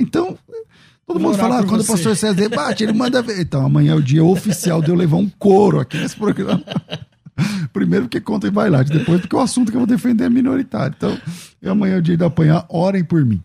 Então, 0.00 0.38
todo 1.06 1.20
mundo 1.20 1.36
fala, 1.36 1.60
ah, 1.60 1.64
quando 1.64 1.82
você. 1.82 1.92
o 1.92 1.94
pastor 1.94 2.16
César 2.16 2.34
debate, 2.34 2.82
ele 2.82 2.92
manda 2.92 3.20
ver. 3.20 3.40
Então, 3.40 3.64
amanhã 3.64 3.92
é 3.92 3.94
o 3.94 4.02
dia 4.02 4.24
oficial 4.24 4.80
de 4.80 4.88
eu 4.88 4.94
levar 4.94 5.18
um 5.18 5.28
couro 5.28 5.80
aqui 5.80 5.98
nesse 5.98 6.16
programa. 6.16 6.64
Primeiro 7.72 8.06
porque 8.06 8.20
contra 8.20 8.48
o 8.48 8.52
Vailate, 8.52 8.90
depois 8.90 9.20
porque 9.20 9.36
o 9.36 9.40
assunto 9.40 9.70
que 9.70 9.76
eu 9.76 9.80
vou 9.80 9.86
defender 9.86 10.24
é 10.24 10.30
minoritário. 10.30 10.94
Então, 10.96 11.16
amanhã 11.64 11.96
é 11.96 11.98
o 11.98 12.02
dia 12.02 12.16
de 12.16 12.24
apanhar, 12.24 12.64
orem 12.68 13.04
por 13.04 13.24
mim. 13.24 13.42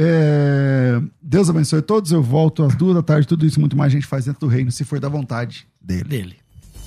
É, 0.00 1.02
Deus 1.20 1.50
abençoe 1.50 1.82
todos. 1.82 2.12
Eu 2.12 2.22
volto 2.22 2.62
às 2.62 2.76
duas 2.76 2.94
da 2.94 3.02
tarde. 3.02 3.26
Tudo 3.26 3.44
isso 3.44 3.58
muito 3.58 3.76
mais 3.76 3.92
a 3.92 3.96
gente 3.96 4.06
faz 4.06 4.26
dentro 4.26 4.40
do 4.40 4.46
reino, 4.46 4.70
se 4.70 4.84
for 4.84 5.00
da 5.00 5.08
vontade 5.08 5.66
dele. 5.80 6.04
Dele. 6.04 6.36